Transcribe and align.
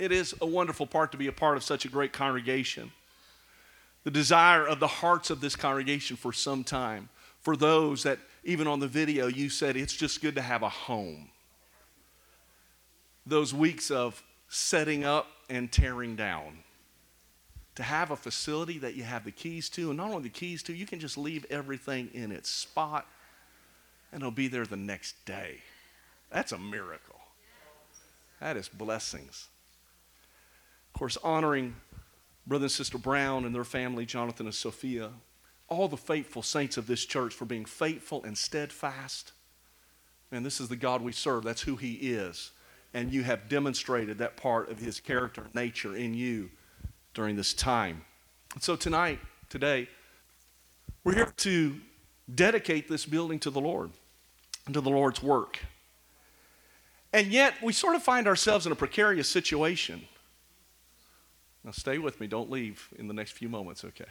It 0.00 0.12
is 0.12 0.34
a 0.40 0.46
wonderful 0.46 0.86
part 0.86 1.12
to 1.12 1.18
be 1.18 1.26
a 1.26 1.32
part 1.32 1.58
of 1.58 1.62
such 1.62 1.84
a 1.84 1.88
great 1.88 2.14
congregation. 2.14 2.90
The 4.04 4.10
desire 4.10 4.66
of 4.66 4.80
the 4.80 4.86
hearts 4.86 5.28
of 5.28 5.42
this 5.42 5.54
congregation 5.54 6.16
for 6.16 6.32
some 6.32 6.64
time, 6.64 7.10
for 7.42 7.54
those 7.54 8.02
that 8.04 8.18
even 8.42 8.66
on 8.66 8.80
the 8.80 8.88
video 8.88 9.26
you 9.26 9.50
said 9.50 9.76
it's 9.76 9.94
just 9.94 10.22
good 10.22 10.36
to 10.36 10.40
have 10.40 10.62
a 10.62 10.70
home. 10.70 11.28
Those 13.26 13.52
weeks 13.52 13.90
of 13.90 14.22
setting 14.48 15.04
up 15.04 15.26
and 15.50 15.70
tearing 15.70 16.16
down. 16.16 16.60
To 17.74 17.82
have 17.82 18.10
a 18.10 18.16
facility 18.16 18.78
that 18.78 18.94
you 18.94 19.02
have 19.02 19.26
the 19.26 19.30
keys 19.30 19.68
to, 19.70 19.90
and 19.90 19.98
not 19.98 20.08
only 20.08 20.22
the 20.22 20.28
keys 20.30 20.62
to, 20.62 20.72
you 20.72 20.86
can 20.86 20.98
just 20.98 21.18
leave 21.18 21.44
everything 21.50 22.08
in 22.14 22.32
its 22.32 22.48
spot 22.48 23.06
and 24.12 24.22
it'll 24.22 24.30
be 24.30 24.48
there 24.48 24.64
the 24.64 24.78
next 24.78 25.22
day. 25.26 25.58
That's 26.30 26.52
a 26.52 26.58
miracle. 26.58 27.20
That 28.40 28.56
is 28.56 28.66
blessings. 28.66 29.48
Of 30.94 30.98
course, 30.98 31.16
honoring 31.22 31.76
Brother 32.46 32.64
and 32.64 32.72
Sister 32.72 32.98
Brown 32.98 33.44
and 33.44 33.54
their 33.54 33.64
family, 33.64 34.04
Jonathan 34.04 34.46
and 34.46 34.54
Sophia, 34.54 35.10
all 35.68 35.88
the 35.88 35.96
faithful 35.96 36.42
saints 36.42 36.76
of 36.76 36.86
this 36.86 37.04
church 37.04 37.32
for 37.32 37.44
being 37.44 37.64
faithful 37.64 38.24
and 38.24 38.36
steadfast. 38.36 39.32
And 40.32 40.44
this 40.44 40.60
is 40.60 40.68
the 40.68 40.76
God 40.76 41.02
we 41.02 41.12
serve. 41.12 41.44
That's 41.44 41.62
who 41.62 41.76
He 41.76 41.94
is. 41.94 42.50
And 42.92 43.12
you 43.12 43.22
have 43.22 43.48
demonstrated 43.48 44.18
that 44.18 44.36
part 44.36 44.70
of 44.70 44.78
His 44.78 44.98
character, 44.98 45.46
nature 45.54 45.94
in 45.94 46.12
you 46.12 46.50
during 47.14 47.36
this 47.36 47.54
time. 47.54 48.04
And 48.54 48.62
so 48.62 48.74
tonight, 48.74 49.20
today, 49.48 49.88
we're 51.04 51.14
here 51.14 51.32
to 51.38 51.76
dedicate 52.34 52.88
this 52.88 53.06
building 53.06 53.38
to 53.40 53.50
the 53.50 53.60
Lord 53.60 53.90
and 54.66 54.74
to 54.74 54.80
the 54.80 54.90
Lord's 54.90 55.22
work. 55.22 55.60
And 57.12 57.28
yet, 57.28 57.54
we 57.62 57.72
sort 57.72 57.96
of 57.96 58.02
find 58.02 58.26
ourselves 58.26 58.66
in 58.66 58.72
a 58.72 58.76
precarious 58.76 59.28
situation. 59.28 60.02
Now, 61.64 61.72
stay 61.72 61.98
with 61.98 62.20
me. 62.20 62.26
Don't 62.26 62.50
leave 62.50 62.88
in 62.98 63.06
the 63.08 63.14
next 63.14 63.32
few 63.32 63.48
moments, 63.48 63.84
okay? 63.84 64.06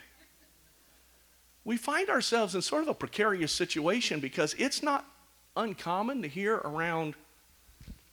We 1.64 1.78
find 1.78 2.10
ourselves 2.10 2.56
in 2.56 2.62
sort 2.62 2.84
of 2.84 2.90
a 2.90 2.94
precarious 2.94 3.52
situation 3.52 4.20
because 4.20 4.56
it's 4.58 4.82
not 4.84 5.06
uncommon 5.56 6.22
to 6.22 6.28
hear 6.28 6.56
around 6.56 7.16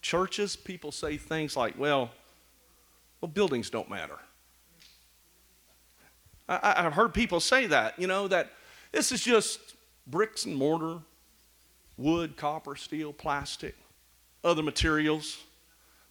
churches 0.03 0.57
people 0.57 0.93
say 0.93 1.17
things 1.17 1.57
like, 1.57 1.79
well, 1.79 2.11
well, 3.21 3.29
buildings 3.29 3.71
don't 3.71 3.91
matter. 3.91 4.19
I, 6.49 6.83
have 6.83 6.93
heard 6.93 7.13
people 7.13 7.41
say 7.41 7.67
that, 7.67 7.99
you 7.99 8.07
know, 8.07 8.29
that 8.29 8.53
this 8.93 9.11
is 9.11 9.23
just 9.23 9.59
bricks 10.07 10.45
and 10.45 10.55
mortar, 10.55 11.01
wood, 11.97 12.37
copper, 12.37 12.77
steel, 12.77 13.13
plastic, 13.13 13.75
other 14.45 14.63
materials. 14.63 15.39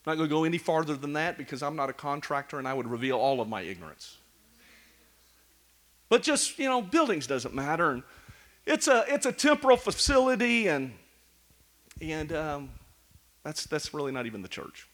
I'm 0.06 0.12
not 0.12 0.18
going 0.18 0.28
to 0.28 0.34
go 0.34 0.44
any 0.44 0.58
farther 0.58 0.94
than 0.94 1.14
that 1.14 1.36
because 1.36 1.64
I'm 1.64 1.74
not 1.74 1.90
a 1.90 1.92
contractor 1.92 2.58
and 2.60 2.68
I 2.68 2.74
would 2.74 2.86
reveal 2.86 3.16
all 3.16 3.40
of 3.40 3.48
my 3.48 3.62
ignorance. 3.62 4.18
But 6.08 6.22
just, 6.22 6.60
you 6.60 6.66
know, 6.66 6.80
buildings 6.80 7.26
doesn't 7.26 7.52
matter. 7.52 7.90
And 7.90 8.02
it's 8.64 8.86
a, 8.86 9.04
it's 9.08 9.26
a 9.26 9.32
temporal 9.32 9.76
facility 9.76 10.68
and, 10.68 10.92
and 12.00 12.32
um, 12.32 12.70
that's, 13.42 13.64
that's 13.64 13.92
really 13.92 14.12
not 14.12 14.26
even 14.26 14.42
the 14.42 14.48
church. 14.48 14.86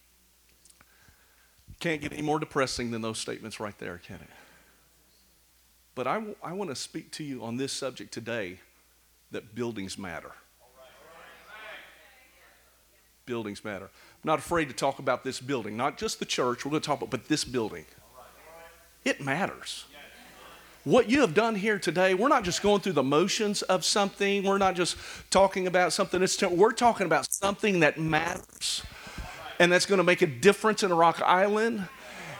Can't 1.79 2.01
get 2.01 2.13
any 2.13 2.23
more 2.23 2.39
depressing 2.39 2.91
than 2.91 3.03
those 3.03 3.19
statements 3.19 3.61
right 3.61 3.79
there, 3.79 3.99
can 3.99 4.17
it? 4.17 4.31
But 5.95 6.07
I, 6.07 6.23
I 6.43 6.53
want 6.55 6.71
to 6.71 6.77
speak 6.77 7.11
to 7.13 7.25
you 7.25 7.45
on 7.45 7.59
this 7.59 7.73
subject 7.73 8.15
today 8.15 8.61
that 9.31 9.55
buildings 9.55 9.99
matter. 9.99 10.33
Buildings 13.27 13.65
matter. 13.65 13.91
I'm 14.25 14.29
not 14.29 14.39
afraid 14.39 14.69
to 14.69 14.75
talk 14.75 15.01
about 15.01 15.25
this 15.25 15.41
building, 15.41 15.77
not 15.77 15.99
just 15.99 16.21
the 16.21 16.25
church, 16.25 16.65
we're 16.65 16.71
going 16.71 16.83
to 16.83 16.87
talk 16.87 16.99
about, 16.99 17.11
but 17.11 17.29
this 17.29 17.45
building. 17.45 17.87
It 19.05 19.21
matters. 19.21 19.85
What 20.85 21.11
you 21.11 21.21
have 21.23 21.35
done 21.35 21.57
here 21.57 21.79
today, 21.79 22.15
we're 22.15 22.29
not 22.29 22.45
just 22.45 22.63
going 22.63 22.81
through 22.81 22.93
the 22.93 23.03
motions 23.03 23.63
of 23.63 23.85
something, 23.85 24.45
we're 24.45 24.59
not 24.59 24.75
just 24.77 24.97
talking 25.31 25.67
about 25.67 25.93
something, 25.93 26.23
it's, 26.23 26.41
we're 26.41 26.73
talking 26.73 27.07
about 27.07 27.33
something 27.33 27.81
that 27.81 27.99
matters 27.99 28.83
and 29.59 29.71
that's 29.71 29.87
going 29.87 29.99
to 29.99 30.05
make 30.05 30.23
a 30.23 30.27
difference 30.27 30.83
in 30.83 30.93
Rock 30.93 31.21
Island. 31.25 31.87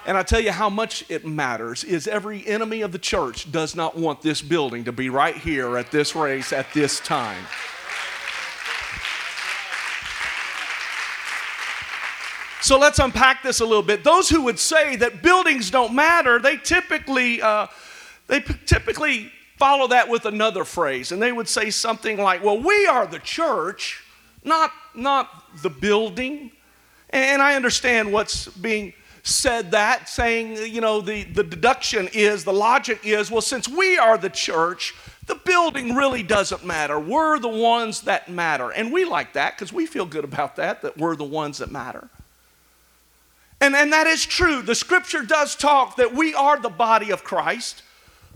And 0.07 0.17
I 0.17 0.25
tell 0.25 0.41
you 0.41 0.51
how 0.51 0.69
much 0.69 1.05
it 1.09 1.25
matters 1.25 1.85
is 1.85 2.09
every 2.09 2.45
enemy 2.47 2.81
of 2.83 2.91
the 2.91 2.99
church 2.99 3.51
does 3.53 3.77
not 3.77 3.97
want 3.97 4.23
this 4.23 4.43
building 4.43 4.85
to 4.85 4.93
be 4.93 5.09
right 5.09 5.37
here 5.37 5.79
at 5.79 5.93
this 5.93 6.17
race 6.17 6.53
at 6.53 6.67
this 6.75 6.99
time. 6.99 7.45
So 12.63 12.79
let's 12.79 13.01
unpack 13.01 13.43
this 13.43 13.59
a 13.59 13.67
little 13.67 13.83
bit. 13.83 14.05
Those 14.05 14.29
who 14.29 14.43
would 14.43 14.59
say 14.59 14.95
that 14.97 15.21
buildings 15.21 15.69
don't 15.69 15.95
matter, 15.95 16.39
they 16.39 16.57
typically, 16.57 17.43
uh, 17.43 17.67
they 18.29 18.41
p- 18.41 18.55
typically 18.67 19.33
follow 19.59 19.89
that 19.89 20.09
with 20.09 20.27
another 20.27 20.65
phrase, 20.65 21.11
and 21.11 21.21
they 21.21 21.33
would 21.33 21.49
say 21.49 21.71
something 21.71 22.19
like, 22.19 22.43
"Well, 22.43 22.59
we 22.59 22.87
are 22.87 23.05
the 23.07 23.19
church, 23.19 24.05
not 24.45 24.71
not 24.95 25.29
the 25.63 25.71
building." 25.71 26.53
And 27.11 27.43
I 27.43 27.57
understand 27.57 28.13
what's 28.13 28.47
being 28.47 28.95
said 29.25 29.73
that, 29.73 30.09
saying, 30.09 30.57
you 30.73 30.81
know, 30.81 31.01
the, 31.01 31.25
the 31.25 31.43
deduction 31.43 32.09
is, 32.13 32.45
the 32.45 32.53
logic 32.53 33.01
is, 33.05 33.31
well, 33.31 33.43
since 33.43 33.69
we 33.69 33.99
are 33.99 34.17
the 34.17 34.31
church, 34.31 34.95
the 35.27 35.35
building 35.35 35.95
really 35.95 36.23
doesn't 36.23 36.65
matter. 36.65 36.99
We're 36.99 37.39
the 37.39 37.49
ones 37.49 38.03
that 38.03 38.29
matter. 38.29 38.71
And 38.71 38.93
we 38.93 39.05
like 39.05 39.35
that 39.35 39.55
because 39.55 39.73
we 39.73 39.87
feel 39.87 40.07
good 40.07 40.25
about 40.25 40.57
that, 40.57 40.83
that 40.83 40.97
we're 40.97 41.17
the 41.17 41.25
ones 41.25 41.59
that 41.59 41.71
matter. 41.71 42.09
And, 43.63 43.77
and 43.77 43.93
that 43.93 44.09
is 44.09 44.27
true. 44.27 44.61
The 44.61 44.75
scripture 44.75 45.23
does 45.23 45.55
talk 45.55 45.95
that 45.97 46.13
we 46.13 46.35
are 46.35 46.59
the 46.59 46.69
body 46.69 47.13
of 47.13 47.23
Christ. 47.23 47.85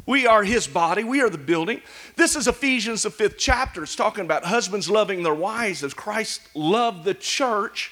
We 0.06 0.24
are 0.24 0.44
his 0.44 0.68
body. 0.68 1.02
We 1.02 1.20
are 1.20 1.28
the 1.28 1.36
building. 1.36 1.82
This 2.14 2.36
is 2.36 2.46
Ephesians, 2.46 3.02
the 3.02 3.10
fifth 3.10 3.36
chapter. 3.36 3.82
It's 3.82 3.96
talking 3.96 4.24
about 4.24 4.44
husbands 4.44 4.88
loving 4.88 5.24
their 5.24 5.34
wives 5.34 5.82
as 5.82 5.94
Christ 5.94 6.42
loved 6.54 7.04
the 7.04 7.12
church 7.12 7.90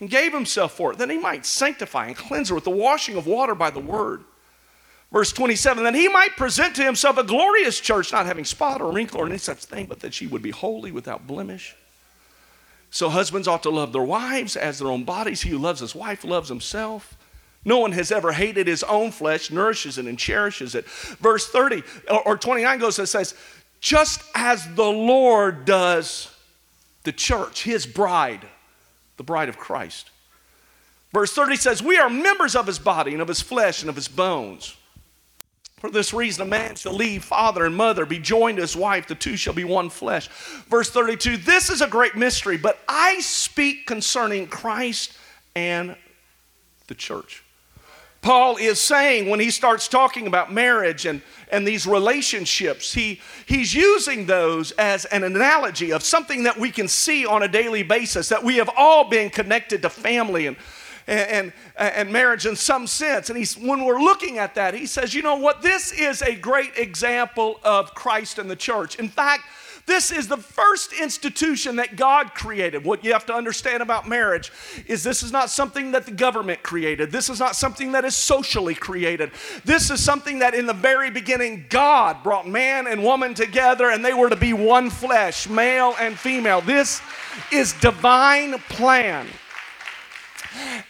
and 0.00 0.10
gave 0.10 0.32
himself 0.32 0.72
for 0.72 0.92
it, 0.92 0.98
that 0.98 1.08
he 1.10 1.16
might 1.16 1.46
sanctify 1.46 2.06
and 2.06 2.16
cleanse 2.16 2.48
her 2.48 2.56
with 2.56 2.64
the 2.64 2.70
washing 2.70 3.16
of 3.16 3.28
water 3.28 3.54
by 3.54 3.70
the 3.70 3.78
word. 3.78 4.24
Verse 5.12 5.32
27 5.32 5.84
that 5.84 5.94
he 5.94 6.08
might 6.08 6.36
present 6.36 6.74
to 6.74 6.82
himself 6.82 7.18
a 7.18 7.24
glorious 7.24 7.78
church, 7.78 8.10
not 8.10 8.26
having 8.26 8.44
spot 8.44 8.82
or 8.82 8.92
wrinkle 8.92 9.20
or 9.20 9.26
any 9.26 9.38
such 9.38 9.64
thing, 9.64 9.86
but 9.86 10.00
that 10.00 10.12
she 10.12 10.26
would 10.26 10.42
be 10.42 10.50
holy 10.50 10.90
without 10.90 11.24
blemish. 11.24 11.76
So 12.90 13.08
husbands 13.08 13.46
ought 13.46 13.62
to 13.64 13.70
love 13.70 13.92
their 13.92 14.02
wives 14.02 14.56
as 14.56 14.78
their 14.78 14.88
own 14.88 15.04
bodies. 15.04 15.42
He 15.42 15.50
who 15.50 15.58
loves 15.58 15.80
his 15.80 15.94
wife 15.94 16.24
loves 16.24 16.48
himself. 16.48 17.16
No 17.64 17.78
one 17.78 17.92
has 17.92 18.10
ever 18.10 18.32
hated 18.32 18.66
his 18.66 18.82
own 18.84 19.10
flesh, 19.10 19.50
nourishes 19.50 19.98
it 19.98 20.06
and 20.06 20.18
cherishes 20.18 20.74
it. 20.74 20.86
Verse 20.86 21.48
30 21.48 21.82
or 22.24 22.38
29 22.38 22.78
goes 22.78 22.98
and 22.98 23.08
says, 23.08 23.34
just 23.80 24.22
as 24.34 24.66
the 24.74 24.84
Lord 24.84 25.64
does 25.64 26.34
the 27.04 27.12
church, 27.12 27.62
his 27.62 27.86
bride, 27.86 28.46
the 29.16 29.22
bride 29.22 29.48
of 29.48 29.58
Christ. 29.58 30.10
Verse 31.12 31.32
30 31.32 31.56
says, 31.56 31.82
We 31.82 31.98
are 31.98 32.10
members 32.10 32.56
of 32.56 32.66
his 32.66 32.78
body 32.78 33.12
and 33.12 33.22
of 33.22 33.28
his 33.28 33.40
flesh 33.40 33.82
and 33.82 33.88
of 33.88 33.96
his 33.96 34.08
bones. 34.08 34.76
For 35.78 35.90
this 35.90 36.12
reason, 36.12 36.42
a 36.42 36.50
man 36.50 36.74
shall 36.74 36.94
leave 36.94 37.22
father 37.24 37.64
and 37.64 37.74
mother, 37.74 38.04
be 38.04 38.18
joined 38.18 38.56
to 38.56 38.62
his 38.62 38.76
wife, 38.76 39.06
the 39.06 39.14
two 39.14 39.36
shall 39.36 39.54
be 39.54 39.64
one 39.64 39.90
flesh. 39.90 40.28
Verse 40.68 40.90
32 40.90 41.36
This 41.36 41.70
is 41.70 41.80
a 41.80 41.86
great 41.86 42.16
mystery, 42.16 42.56
but 42.56 42.78
I 42.88 43.20
speak 43.20 43.86
concerning 43.86 44.48
Christ 44.48 45.16
and 45.54 45.96
the 46.88 46.94
church. 46.94 47.44
Paul 48.20 48.56
is 48.56 48.80
saying 48.80 49.28
when 49.28 49.38
he 49.38 49.50
starts 49.50 49.86
talking 49.86 50.26
about 50.26 50.52
marriage 50.52 51.06
and, 51.06 51.22
and 51.52 51.66
these 51.66 51.86
relationships, 51.86 52.92
he, 52.92 53.20
he's 53.46 53.72
using 53.72 54.26
those 54.26 54.72
as 54.72 55.04
an 55.06 55.22
analogy 55.22 55.92
of 55.92 56.02
something 56.02 56.42
that 56.42 56.58
we 56.58 56.72
can 56.72 56.88
see 56.88 57.24
on 57.24 57.44
a 57.44 57.48
daily 57.48 57.84
basis, 57.84 58.28
that 58.30 58.42
we 58.42 58.56
have 58.56 58.70
all 58.76 59.08
been 59.08 59.30
connected 59.30 59.82
to 59.82 59.88
family 59.88 60.46
and 60.46 60.56
and, 61.08 61.52
and, 61.76 62.12
marriage 62.12 62.44
in 62.44 62.54
some 62.54 62.86
sense. 62.86 63.30
And 63.30 63.38
he's, 63.38 63.56
when 63.56 63.84
we're 63.84 64.00
looking 64.00 64.38
at 64.38 64.54
that, 64.56 64.74
he 64.74 64.86
says, 64.86 65.14
you 65.14 65.22
know 65.22 65.36
what? 65.36 65.62
This 65.62 65.90
is 65.92 66.20
a 66.22 66.34
great 66.34 66.76
example 66.76 67.60
of 67.64 67.94
Christ 67.94 68.38
and 68.38 68.50
the 68.50 68.56
church. 68.56 68.96
In 68.96 69.08
fact, 69.08 69.44
this 69.88 70.10
is 70.10 70.28
the 70.28 70.36
first 70.36 70.92
institution 70.92 71.76
that 71.76 71.96
God 71.96 72.34
created. 72.34 72.84
What 72.84 73.02
you 73.02 73.14
have 73.14 73.24
to 73.24 73.34
understand 73.34 73.82
about 73.82 74.06
marriage 74.06 74.52
is 74.86 75.02
this 75.02 75.22
is 75.22 75.32
not 75.32 75.48
something 75.48 75.92
that 75.92 76.04
the 76.04 76.12
government 76.12 76.62
created. 76.62 77.10
This 77.10 77.30
is 77.30 77.40
not 77.40 77.56
something 77.56 77.92
that 77.92 78.04
is 78.04 78.14
socially 78.14 78.74
created. 78.74 79.30
This 79.64 79.90
is 79.90 80.04
something 80.04 80.40
that 80.40 80.54
in 80.54 80.66
the 80.66 80.74
very 80.74 81.10
beginning 81.10 81.64
God 81.70 82.22
brought 82.22 82.46
man 82.46 82.86
and 82.86 83.02
woman 83.02 83.32
together 83.32 83.88
and 83.88 84.04
they 84.04 84.12
were 84.12 84.28
to 84.28 84.36
be 84.36 84.52
one 84.52 84.90
flesh, 84.90 85.48
male 85.48 85.94
and 85.98 86.18
female. 86.18 86.60
This 86.60 87.00
is 87.50 87.72
divine 87.72 88.58
plan. 88.68 89.26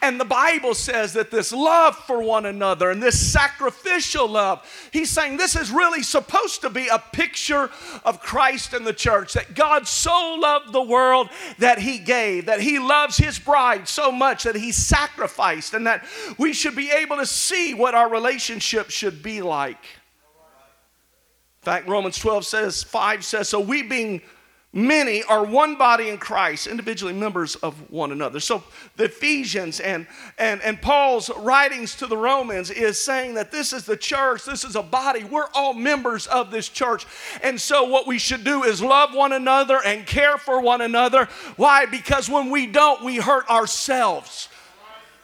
And 0.03 0.20
the 0.20 0.25
Bible 0.25 0.75
says 0.75 1.12
that 1.15 1.31
this 1.31 1.53
love 1.53 1.97
for 1.97 2.23
one 2.23 2.47
another 2.47 2.91
and 2.91 3.03
this 3.03 3.32
sacrificial 3.32 4.29
love, 4.29 4.65
he's 4.93 5.11
saying 5.11 5.37
this 5.37 5.56
is 5.56 5.70
really 5.70 6.03
supposed 6.03 6.61
to 6.62 6.70
be 6.70 6.88
a 6.88 6.99
picture 6.99 7.70
of 8.05 8.20
Christ 8.20 8.75
and 8.75 8.87
the 8.87 8.93
church. 8.93 9.35
That 9.35 9.55
God 9.55 9.87
so 9.88 10.37
loved 10.41 10.73
the 10.73 10.82
world 10.82 11.29
that 11.59 11.79
he 11.79 11.99
gave, 11.99 12.47
that 12.47 12.61
he 12.61 12.79
loves 12.79 13.17
his 13.17 13.38
bride 13.38 13.88
so 13.88 14.12
much 14.12 14.44
that 14.44 14.55
he 14.55 14.73
sacrificed, 14.73 15.75
and 15.75 15.87
that 15.87 16.05
we 16.38 16.53
should 16.53 16.76
be 16.76 16.91
able 16.91 17.17
to 17.17 17.26
see 17.26 17.75
what 17.75 17.94
our 17.94 18.11
relationship 18.11 18.91
should 18.91 19.23
be 19.23 19.43
like. 19.43 19.85
In 21.61 21.64
fact, 21.64 21.88
Romans 21.88 22.17
12 22.19 22.47
says, 22.47 22.82
5 22.85 23.25
says, 23.25 23.49
So 23.49 23.61
we 23.61 23.82
being 23.82 24.23
many 24.73 25.23
are 25.23 25.44
one 25.44 25.76
body 25.76 26.09
in 26.09 26.19
Christ, 26.19 26.67
individually 26.67 27.15
members 27.15 27.56
of 27.56 27.91
one 27.91 28.12
another. 28.12 28.38
So 28.41 28.62
the 28.97 29.05
Ephesians 29.05 29.81
and, 29.81 30.06
and, 30.38 30.61
and 30.62 30.81
Paul's 30.81 31.31
writings 31.37 31.94
to 31.97 32.06
the 32.06 32.17
Romans 32.17 32.70
is 32.70 33.03
saying 33.03 33.35
that 33.35 33.50
this 33.50 33.73
is 33.73 33.85
the 33.85 33.97
church, 33.97 34.44
this 34.44 34.65
is 34.65 34.76
a 34.76 34.82
body. 34.82 35.25
We're 35.25 35.49
all 35.55 35.73
members 35.75 36.26
of 36.26 36.50
this 36.50 36.69
church. 36.69 37.06
And 37.43 37.61
so 37.61 37.85
what 37.85 38.06
we 38.06 38.19
should 38.19 38.44
do 38.44 38.65
is 38.65 38.82
love 38.82 39.15
one 39.15 39.32
another 39.32 39.81
and 39.85 40.06
care 40.06 40.37
for 40.37 40.61
one 40.61 40.82
another. 40.82 41.26
Why? 41.56 41.87
Because 41.87 42.29
when 42.29 42.50
we 42.50 42.67
don't, 42.67 43.03
we 43.03 43.17
hurt 43.17 43.49
ourselves. 43.49 44.49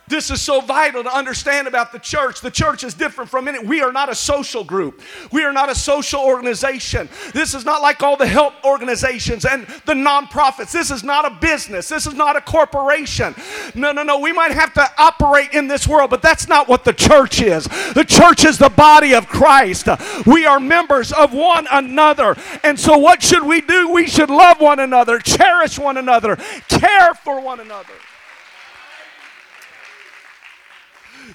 This 0.06 0.30
is 0.30 0.42
so 0.42 0.60
vital 0.60 1.02
to 1.02 1.14
understand 1.14 1.66
about 1.66 1.90
the 1.90 1.98
church. 1.98 2.40
The 2.40 2.50
church 2.50 2.84
is 2.84 2.92
different 2.92 3.30
from 3.30 3.48
it. 3.48 3.66
We 3.66 3.80
are 3.80 3.92
not 3.92 4.10
a 4.10 4.14
social 4.14 4.62
group. 4.62 5.00
We 5.32 5.44
are 5.44 5.52
not 5.52 5.70
a 5.70 5.74
social 5.74 6.20
organization. 6.20 7.08
This 7.32 7.54
is 7.54 7.64
not 7.64 7.80
like 7.80 8.02
all 8.02 8.16
the 8.16 8.26
help 8.26 8.52
organizations 8.64 9.46
and 9.46 9.66
the 9.86 9.94
nonprofits. 9.94 10.72
This 10.72 10.90
is 10.90 11.02
not 11.02 11.24
a 11.24 11.30
business. 11.40 11.88
This 11.88 12.06
is 12.06 12.14
not 12.14 12.36
a 12.36 12.42
corporation. 12.42 13.34
No, 13.74 13.92
no, 13.92 14.02
no. 14.02 14.18
We 14.18 14.32
might 14.32 14.50
have 14.50 14.74
to 14.74 14.86
operate 14.98 15.54
in 15.54 15.68
this 15.68 15.88
world, 15.88 16.10
but 16.10 16.20
that's 16.20 16.48
not 16.48 16.68
what 16.68 16.84
the 16.84 16.92
church 16.92 17.40
is. 17.40 17.64
The 17.94 18.04
church 18.06 18.44
is 18.44 18.58
the 18.58 18.68
body 18.68 19.14
of 19.14 19.26
Christ. 19.26 19.88
We 20.26 20.44
are 20.44 20.60
members 20.60 21.12
of 21.12 21.32
one 21.32 21.66
another. 21.70 22.36
And 22.62 22.78
so, 22.78 22.98
what 22.98 23.22
should 23.22 23.42
we 23.42 23.62
do? 23.62 23.90
We 23.90 24.06
should 24.06 24.30
love 24.30 24.60
one 24.60 24.80
another, 24.80 25.18
cherish 25.18 25.78
one 25.78 25.96
another, 25.96 26.36
care 26.68 27.14
for 27.14 27.40
one 27.40 27.60
another. 27.60 27.94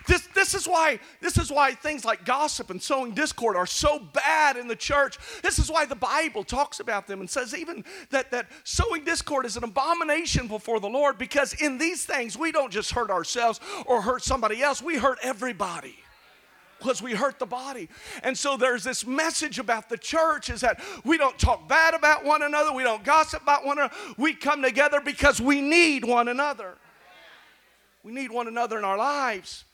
This, 0.09 0.27
this, 0.33 0.55
is 0.55 0.65
why, 0.67 0.99
this 1.21 1.37
is 1.37 1.51
why 1.51 1.75
things 1.75 2.03
like 2.03 2.25
gossip 2.25 2.71
and 2.71 2.81
sowing 2.81 3.11
discord 3.11 3.55
are 3.55 3.67
so 3.67 3.99
bad 3.99 4.57
in 4.57 4.67
the 4.67 4.75
church. 4.75 5.19
This 5.43 5.59
is 5.59 5.69
why 5.69 5.85
the 5.85 5.93
Bible 5.93 6.43
talks 6.43 6.79
about 6.79 7.05
them 7.05 7.19
and 7.19 7.29
says 7.29 7.55
even 7.55 7.85
that, 8.09 8.31
that 8.31 8.47
sowing 8.63 9.03
discord 9.03 9.45
is 9.45 9.55
an 9.55 9.63
abomination 9.63 10.47
before 10.47 10.79
the 10.79 10.89
Lord 10.89 11.19
because 11.19 11.53
in 11.61 11.77
these 11.77 12.05
things 12.05 12.35
we 12.35 12.51
don't 12.51 12.71
just 12.71 12.89
hurt 12.89 13.11
ourselves 13.11 13.59
or 13.85 14.01
hurt 14.01 14.23
somebody 14.23 14.63
else, 14.63 14.81
we 14.81 14.97
hurt 14.97 15.19
everybody 15.21 15.95
because 16.79 17.03
we 17.03 17.13
hurt 17.13 17.37
the 17.37 17.45
body. 17.45 17.87
And 18.23 18.35
so 18.35 18.57
there's 18.57 18.83
this 18.83 19.05
message 19.05 19.59
about 19.59 19.89
the 19.89 19.97
church 19.97 20.49
is 20.49 20.61
that 20.61 20.81
we 21.05 21.19
don't 21.19 21.37
talk 21.37 21.67
bad 21.67 21.93
about 21.93 22.25
one 22.25 22.41
another, 22.41 22.73
we 22.73 22.81
don't 22.81 23.03
gossip 23.03 23.43
about 23.43 23.63
one 23.63 23.77
another. 23.77 23.93
We 24.17 24.33
come 24.33 24.63
together 24.63 25.01
because 25.01 25.39
we 25.39 25.61
need 25.61 26.03
one 26.03 26.29
another. 26.29 26.77
We 28.03 28.11
need 28.11 28.31
one 28.31 28.47
another 28.47 28.79
in 28.79 28.85
our 28.85 28.97
lives. 28.97 29.65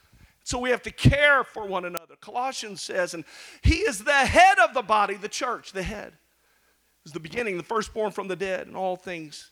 So 0.46 0.60
we 0.60 0.70
have 0.70 0.84
to 0.84 0.92
care 0.92 1.44
for 1.44 1.66
one 1.66 1.86
another. 1.86 2.16
Colossians 2.22 2.80
says, 2.80 3.16
and 3.16 3.26
he 3.64 3.78
is 3.78 4.04
the 4.04 4.14
head 4.14 4.60
of 4.60 4.76
the 4.76 4.84
body, 4.84 5.16
the 5.16 5.28
church, 5.28 5.72
the 5.72 5.82
head. 5.82 6.14
Is 7.04 7.12
the 7.12 7.20
beginning, 7.20 7.58
the 7.58 7.64
firstborn 7.64 8.12
from 8.12 8.28
the 8.28 8.36
dead, 8.36 8.68
and 8.68 8.78
all 8.78 8.96
things 8.96 9.50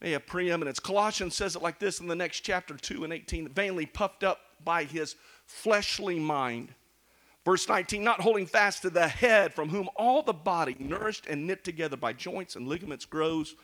may 0.00 0.12
have 0.12 0.26
preeminence. 0.26 0.78
Colossians 0.78 1.34
says 1.34 1.56
it 1.56 1.62
like 1.62 1.80
this 1.80 1.98
in 1.98 2.06
the 2.06 2.14
next 2.14 2.40
chapter 2.40 2.76
2 2.76 3.02
and 3.02 3.12
18, 3.12 3.48
vainly 3.48 3.86
puffed 3.86 4.22
up 4.22 4.38
by 4.64 4.84
his 4.84 5.16
fleshly 5.46 6.20
mind. 6.20 6.74
Verse 7.44 7.68
19, 7.68 8.04
not 8.04 8.20
holding 8.20 8.46
fast 8.46 8.82
to 8.82 8.90
the 8.90 9.08
head, 9.08 9.52
from 9.52 9.68
whom 9.68 9.88
all 9.96 10.22
the 10.22 10.32
body, 10.32 10.76
nourished 10.78 11.26
and 11.26 11.44
knit 11.44 11.64
together 11.64 11.96
by 11.96 12.12
joints 12.12 12.54
and 12.54 12.68
ligaments, 12.68 13.04
grows 13.04 13.56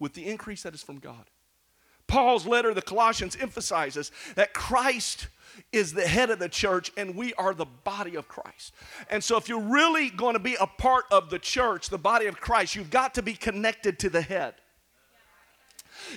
with 0.00 0.14
the 0.14 0.26
increase 0.26 0.64
that 0.64 0.74
is 0.74 0.82
from 0.82 0.98
God. 0.98 1.30
Paul's 2.06 2.46
letter, 2.46 2.74
the 2.74 2.82
Colossians, 2.82 3.36
emphasizes 3.40 4.12
that 4.34 4.54
Christ 4.54 5.28
is 5.72 5.92
the 5.92 6.06
head 6.06 6.30
of 6.30 6.38
the 6.38 6.48
church 6.48 6.90
and 6.96 7.14
we 7.14 7.32
are 7.34 7.54
the 7.54 7.66
body 7.66 8.16
of 8.16 8.28
Christ. 8.28 8.74
And 9.10 9.22
so, 9.22 9.36
if 9.36 9.48
you're 9.48 9.60
really 9.60 10.10
going 10.10 10.34
to 10.34 10.40
be 10.40 10.56
a 10.60 10.66
part 10.66 11.04
of 11.10 11.30
the 11.30 11.38
church, 11.38 11.88
the 11.88 11.98
body 11.98 12.26
of 12.26 12.40
Christ, 12.40 12.74
you've 12.74 12.90
got 12.90 13.14
to 13.14 13.22
be 13.22 13.34
connected 13.34 13.98
to 14.00 14.10
the 14.10 14.22
head. 14.22 14.54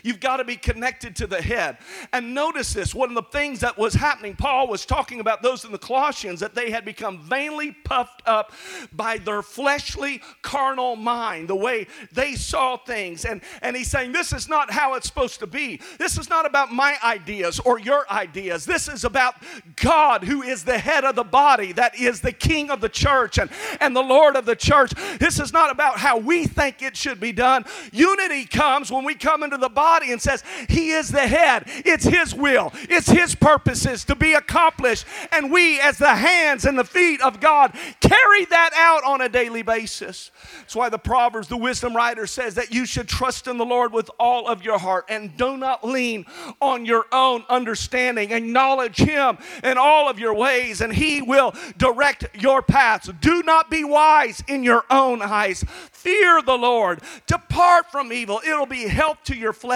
You've 0.04 0.20
got 0.20 0.38
to 0.38 0.44
be 0.44 0.56
connected 0.56 1.16
to 1.18 1.28
the 1.28 1.42
head. 1.42 1.78
And 2.14 2.34
notice 2.34 2.74
this 2.74 2.94
one 2.96 3.10
of 3.10 3.16
the 3.16 3.22
things 3.32 3.60
that 3.62 3.78
was 3.78 3.94
happening, 3.94 4.36
Paul 4.36 4.68
was 4.68 4.86
talking 4.86 5.20
about 5.20 5.42
those 5.42 5.66
in 5.66 5.72
the 5.72 5.78
Colossians 5.78 6.40
that 6.40 6.56
they 6.56 6.72
had 6.72 6.86
become 6.86 7.20
vainly 7.20 7.72
puffed 7.72 8.22
up 8.26 8.52
by 8.92 9.18
their 9.18 9.42
fleshly, 9.42 10.22
carnal 10.42 10.96
mind, 10.96 11.48
the 11.48 11.56
way 11.56 11.88
they 12.12 12.36
saw 12.36 12.78
things. 12.78 13.26
And, 13.26 13.42
and 13.62 13.76
he's 13.76 13.90
saying, 13.90 14.12
This 14.12 14.34
is 14.34 14.48
not 14.48 14.72
how 14.72 14.96
it's 14.96 15.08
supposed 15.08 15.40
to 15.40 15.48
be. 15.48 15.82
This 15.98 16.18
is 16.18 16.30
not 16.30 16.46
about 16.46 16.72
my 16.72 16.98
ideas 17.04 17.60
or 17.60 17.80
your 17.80 18.10
ideas. 18.12 18.66
This 18.66 18.88
is 18.88 19.04
about 19.04 19.36
God, 19.76 20.24
who 20.24 20.42
is 20.42 20.64
the 20.64 20.78
head 20.78 21.04
of 21.04 21.16
the 21.16 21.24
body, 21.24 21.72
that 21.74 21.98
is 22.00 22.22
the 22.22 22.32
king 22.32 22.70
of 22.70 22.82
the 22.82 22.90
church 22.90 23.38
and, 23.38 23.50
and 23.80 23.96
the 23.96 24.02
Lord 24.02 24.36
of 24.36 24.46
the 24.46 24.56
church. 24.56 24.92
This 25.20 25.40
is 25.40 25.54
not 25.54 25.72
about 25.72 25.98
how 25.98 26.18
we 26.18 26.46
think 26.46 26.82
it 26.82 26.96
should 26.96 27.20
be 27.20 27.32
done. 27.32 27.66
Unity 27.92 28.46
comes 28.46 28.92
when 28.92 29.04
we 29.04 29.16
come 29.16 29.44
into 29.44 29.58
the 29.58 29.70
body 29.78 30.12
and 30.12 30.20
says, 30.20 30.44
He 30.68 30.90
is 30.90 31.10
the 31.10 31.28
head. 31.28 31.66
It's 31.68 32.04
His 32.04 32.34
will, 32.34 32.74
it's 32.90 33.08
His 33.08 33.36
purposes 33.36 34.04
to 34.06 34.16
be 34.16 34.34
accomplished. 34.34 35.06
And 35.32 35.52
we, 35.52 35.80
as 35.80 36.00
the 36.00 36.16
hands 36.16 36.66
and 36.66 36.78
the 36.78 36.84
feet 36.84 37.22
of 37.22 37.40
God, 37.40 37.74
carry 38.02 38.46
that 38.46 38.72
out 38.76 39.04
on 39.04 39.22
a 39.22 39.30
daily 39.30 39.62
basis. 39.62 40.32
That's 40.62 40.76
why 40.76 40.90
the 40.90 40.98
Proverbs, 40.98 41.48
the 41.48 41.58
wisdom 41.58 41.96
writer 41.96 42.26
says 42.26 42.56
that 42.56 42.74
you 42.74 42.88
should 42.88 43.08
trust 43.08 43.48
in 43.48 43.60
the 43.60 43.66
Lord 43.66 43.94
with 43.94 44.10
all 44.20 44.48
of 44.48 44.64
your 44.64 44.80
heart 44.80 45.06
and 45.10 45.38
do 45.38 45.56
not 45.58 45.88
lean 45.88 46.26
on 46.60 46.84
your 46.88 47.06
own 47.12 47.44
understanding. 47.48 48.32
Acknowledge 48.32 48.98
Him 48.98 49.38
in 49.64 49.78
all 49.78 50.10
of 50.10 50.18
your 50.18 50.34
ways, 50.34 50.82
and 50.82 50.92
He 50.92 51.22
will 51.22 51.54
direct 51.78 52.26
your 52.34 52.64
paths. 52.64 53.12
Do 53.22 53.44
not 53.44 53.70
be 53.70 53.84
wise 53.84 54.44
in 54.48 54.64
your 54.64 54.86
own 54.90 55.22
eyes. 55.22 55.64
Fear 55.92 56.42
the 56.42 56.58
Lord. 56.58 57.02
Depart 57.28 57.92
from 57.92 58.12
evil. 58.12 58.42
It'll 58.44 58.66
be 58.66 58.88
help 58.88 59.24
to 59.26 59.36
your 59.36 59.54
flesh 59.54 59.67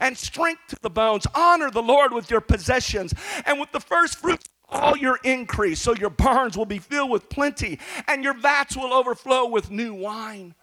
and 0.00 0.16
strength 0.16 0.68
to 0.68 0.76
the 0.82 0.90
bones. 0.90 1.26
Honor 1.34 1.70
the 1.70 1.82
Lord 1.82 2.12
with 2.12 2.30
your 2.30 2.40
possessions 2.40 3.14
and 3.46 3.60
with 3.60 3.72
the 3.72 3.80
first 3.80 4.18
fruits 4.18 4.46
of 4.68 4.80
all 4.80 4.96
your 4.96 5.18
increase, 5.24 5.80
so 5.80 5.94
your 5.94 6.10
barns 6.10 6.56
will 6.56 6.66
be 6.66 6.78
filled 6.78 7.10
with 7.10 7.28
plenty, 7.28 7.78
and 8.08 8.24
your 8.24 8.34
vats 8.34 8.76
will 8.76 8.92
overflow 8.92 9.46
with 9.46 9.70
new 9.70 9.94
wine. 9.94 10.54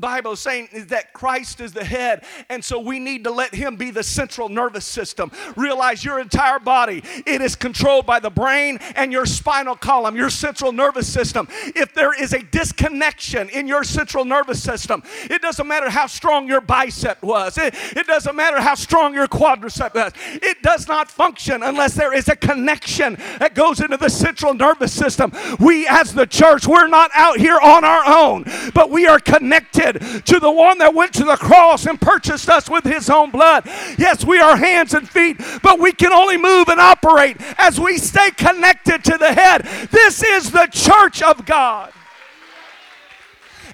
Bible 0.00 0.32
is 0.32 0.40
saying 0.40 0.68
that 0.88 1.12
Christ 1.12 1.60
is 1.60 1.72
the 1.72 1.84
head, 1.84 2.24
and 2.48 2.64
so 2.64 2.80
we 2.80 2.98
need 2.98 3.24
to 3.24 3.30
let 3.30 3.54
Him 3.54 3.76
be 3.76 3.90
the 3.90 4.02
central 4.02 4.48
nervous 4.48 4.86
system. 4.86 5.30
Realize 5.54 6.02
your 6.02 6.18
entire 6.18 6.58
body 6.58 7.02
it 7.26 7.42
is 7.42 7.54
controlled 7.56 8.06
by 8.06 8.18
the 8.18 8.30
brain 8.30 8.78
and 8.96 9.12
your 9.12 9.26
spinal 9.26 9.76
column, 9.76 10.16
your 10.16 10.30
central 10.30 10.72
nervous 10.72 11.12
system. 11.12 11.46
If 11.76 11.92
there 11.92 12.18
is 12.18 12.32
a 12.32 12.42
disconnection 12.42 13.50
in 13.50 13.68
your 13.68 13.84
central 13.84 14.24
nervous 14.24 14.62
system, 14.62 15.02
it 15.24 15.42
doesn't 15.42 15.66
matter 15.66 15.90
how 15.90 16.06
strong 16.06 16.48
your 16.48 16.62
bicep 16.62 17.22
was. 17.22 17.58
It, 17.58 17.74
it 17.94 18.06
doesn't 18.06 18.34
matter 18.34 18.62
how 18.62 18.76
strong 18.76 19.12
your 19.12 19.28
quadricep 19.28 19.94
was. 19.94 20.12
It 20.42 20.62
does 20.62 20.88
not 20.88 21.10
function 21.10 21.62
unless 21.62 21.92
there 21.92 22.14
is 22.14 22.28
a 22.28 22.36
connection 22.36 23.16
that 23.40 23.54
goes 23.54 23.80
into 23.80 23.98
the 23.98 24.08
central 24.08 24.54
nervous 24.54 24.92
system. 24.92 25.32
We, 25.60 25.86
as 25.86 26.14
the 26.14 26.26
church, 26.26 26.66
we're 26.66 26.88
not 26.88 27.10
out 27.14 27.36
here 27.36 27.58
on 27.62 27.84
our 27.84 28.06
own, 28.06 28.46
but 28.72 28.88
we 28.88 29.06
are 29.06 29.18
connected 29.18 29.81
connected 29.82 30.26
to 30.26 30.40
the 30.40 30.50
one 30.50 30.78
that 30.78 30.94
went 30.94 31.12
to 31.14 31.24
the 31.24 31.36
cross 31.36 31.86
and 31.86 32.00
purchased 32.00 32.48
us 32.48 32.68
with 32.68 32.84
his 32.84 33.08
own 33.10 33.30
blood. 33.30 33.64
Yes, 33.98 34.24
we 34.24 34.38
are 34.38 34.56
hands 34.56 34.94
and 34.94 35.08
feet, 35.08 35.40
but 35.62 35.78
we 35.78 35.92
can 35.92 36.12
only 36.12 36.36
move 36.36 36.68
and 36.68 36.80
operate 36.80 37.36
as 37.58 37.78
we 37.78 37.98
stay 37.98 38.30
connected 38.30 39.04
to 39.04 39.18
the 39.18 39.32
head. 39.32 39.62
This 39.90 40.22
is 40.22 40.50
the 40.50 40.68
church 40.70 41.22
of 41.22 41.44
God. 41.46 41.92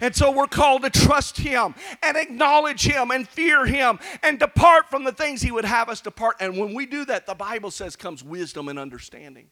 And 0.00 0.14
so 0.14 0.30
we're 0.30 0.46
called 0.46 0.82
to 0.82 0.90
trust 0.90 1.38
Him 1.38 1.74
and 2.04 2.16
acknowledge 2.16 2.84
Him 2.84 3.10
and 3.10 3.28
fear 3.28 3.66
Him 3.66 3.98
and 4.22 4.38
depart 4.38 4.88
from 4.88 5.02
the 5.02 5.10
things 5.10 5.42
He 5.42 5.50
would 5.50 5.64
have 5.64 5.88
us 5.88 6.00
depart. 6.00 6.36
And 6.38 6.56
when 6.56 6.72
we 6.72 6.86
do 6.86 7.04
that, 7.06 7.26
the 7.26 7.34
Bible 7.34 7.72
says 7.72 7.96
comes 7.96 8.22
wisdom 8.22 8.68
and 8.68 8.78
understanding 8.78 9.48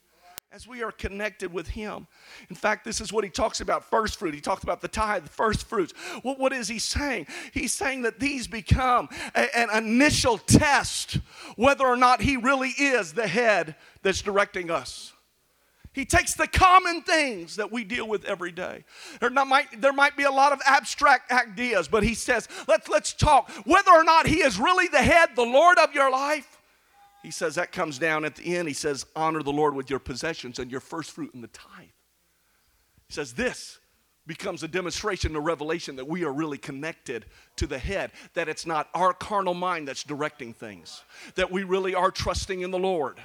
as 0.57 0.67
we 0.67 0.83
are 0.83 0.91
connected 0.91 1.53
with 1.53 1.69
Him. 1.69 2.07
In 2.49 2.57
fact, 2.57 2.83
this 2.83 3.03
is 3.03 3.13
what 3.13 3.25
he 3.25 3.29
talks 3.29 3.61
about 3.61 3.85
first 3.85 4.19
fruit. 4.19 4.33
He 4.33 4.41
talks 4.41 4.63
about 4.63 4.81
the 4.81 4.89
tithe, 4.89 5.25
the 5.25 5.29
first 5.29 5.67
fruits. 5.67 5.93
What 6.23 6.55
is 6.55 6.67
he 6.67 6.79
saying? 6.79 7.27
He's 7.53 7.75
saying 7.75 8.03
that 8.03 8.19
these 8.19 8.47
become 8.47 9.11
a, 9.35 9.55
an 9.55 9.69
initial 9.77 10.39
test 10.39 11.19
whether 11.57 11.85
or 11.85 11.97
not 11.97 12.23
He 12.23 12.39
really 12.39 12.71
is 12.71 13.13
the 13.13 13.27
head 13.27 13.77
that's 14.01 14.23
directing 14.23 14.71
us. 14.71 15.13
He 15.93 16.07
takes 16.07 16.33
the 16.33 16.47
common 16.47 17.03
things 17.03 17.57
that 17.57 17.71
we 17.71 17.85
deal 17.85 18.09
with 18.09 18.25
every 18.25 18.53
day. 18.53 18.85
There 19.21 19.29
might, 19.29 19.83
there 19.83 19.93
might 19.93 20.17
be 20.17 20.25
a 20.25 20.31
lot 20.31 20.53
of 20.53 20.61
abstract 20.65 21.33
ideas, 21.33 21.87
but 21.87 22.03
he 22.03 22.15
says, 22.15 22.49
let's, 22.67 22.89
let's 22.89 23.13
talk. 23.13 23.51
Whether 23.67 23.91
or 23.91 24.05
not 24.05 24.27
he 24.27 24.37
is 24.37 24.59
really 24.59 24.89
the 24.89 25.03
head, 25.03 25.31
the 25.37 25.43
Lord 25.43 25.77
of 25.77 25.93
your 25.93 26.11
life, 26.11 26.56
He 27.27 27.33
says 27.33 27.57
that 27.57 27.73
comes 27.73 27.99
down 27.99 28.25
at 28.25 28.37
the 28.37 28.57
end. 28.57 28.69
He 28.69 28.73
says, 28.73 29.05
Honor 29.17 29.43
the 29.43 29.51
Lord 29.51 29.75
with 29.75 29.91
your 29.91 29.99
possessions 29.99 30.61
and 30.61 30.71
your 30.71 30.79
first 30.79 31.11
fruit 31.11 31.35
in 31.35 31.41
the 31.41 31.49
tithe. 31.49 31.89
He 33.09 33.15
says, 33.15 33.33
This 33.33 33.81
becomes 34.29 34.63
a 34.63 34.69
demonstration, 34.69 35.35
a 35.35 35.41
revelation 35.41 35.97
that 35.97 36.07
we 36.07 36.23
are 36.23 36.33
really 36.33 36.57
connected 36.57 37.25
to 37.57 37.67
the 37.67 37.81
head, 37.81 38.13
that 38.35 38.49
it's 38.49 38.65
not 38.65 38.89
our 38.95 39.13
carnal 39.13 39.55
mind 39.55 39.89
that's 39.89 40.05
directing 40.05 40.55
things, 40.55 41.03
that 41.35 41.51
we 41.51 41.65
really 41.65 41.97
are 41.97 42.13
trusting 42.13 42.61
in 42.61 42.71
the 42.71 42.79
Lord. 42.79 43.19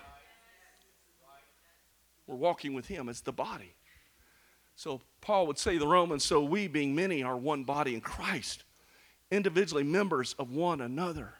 We're 2.25 2.38
walking 2.38 2.74
with 2.74 2.88
Him 2.88 3.08
as 3.08 3.22
the 3.22 3.31
body. 3.31 3.75
So 4.75 5.01
Paul 5.22 5.46
would 5.46 5.60
say, 5.60 5.77
the 5.77 5.86
Romans, 5.86 6.24
so 6.24 6.43
we, 6.43 6.67
being 6.67 6.96
many, 6.96 7.22
are 7.22 7.38
one 7.38 7.65
body 7.65 7.93
in 7.93 8.01
Christ, 8.01 8.63
individually 9.29 9.84
members 9.84 10.34
of 10.39 10.51
one 10.51 10.81
another. 10.81 11.36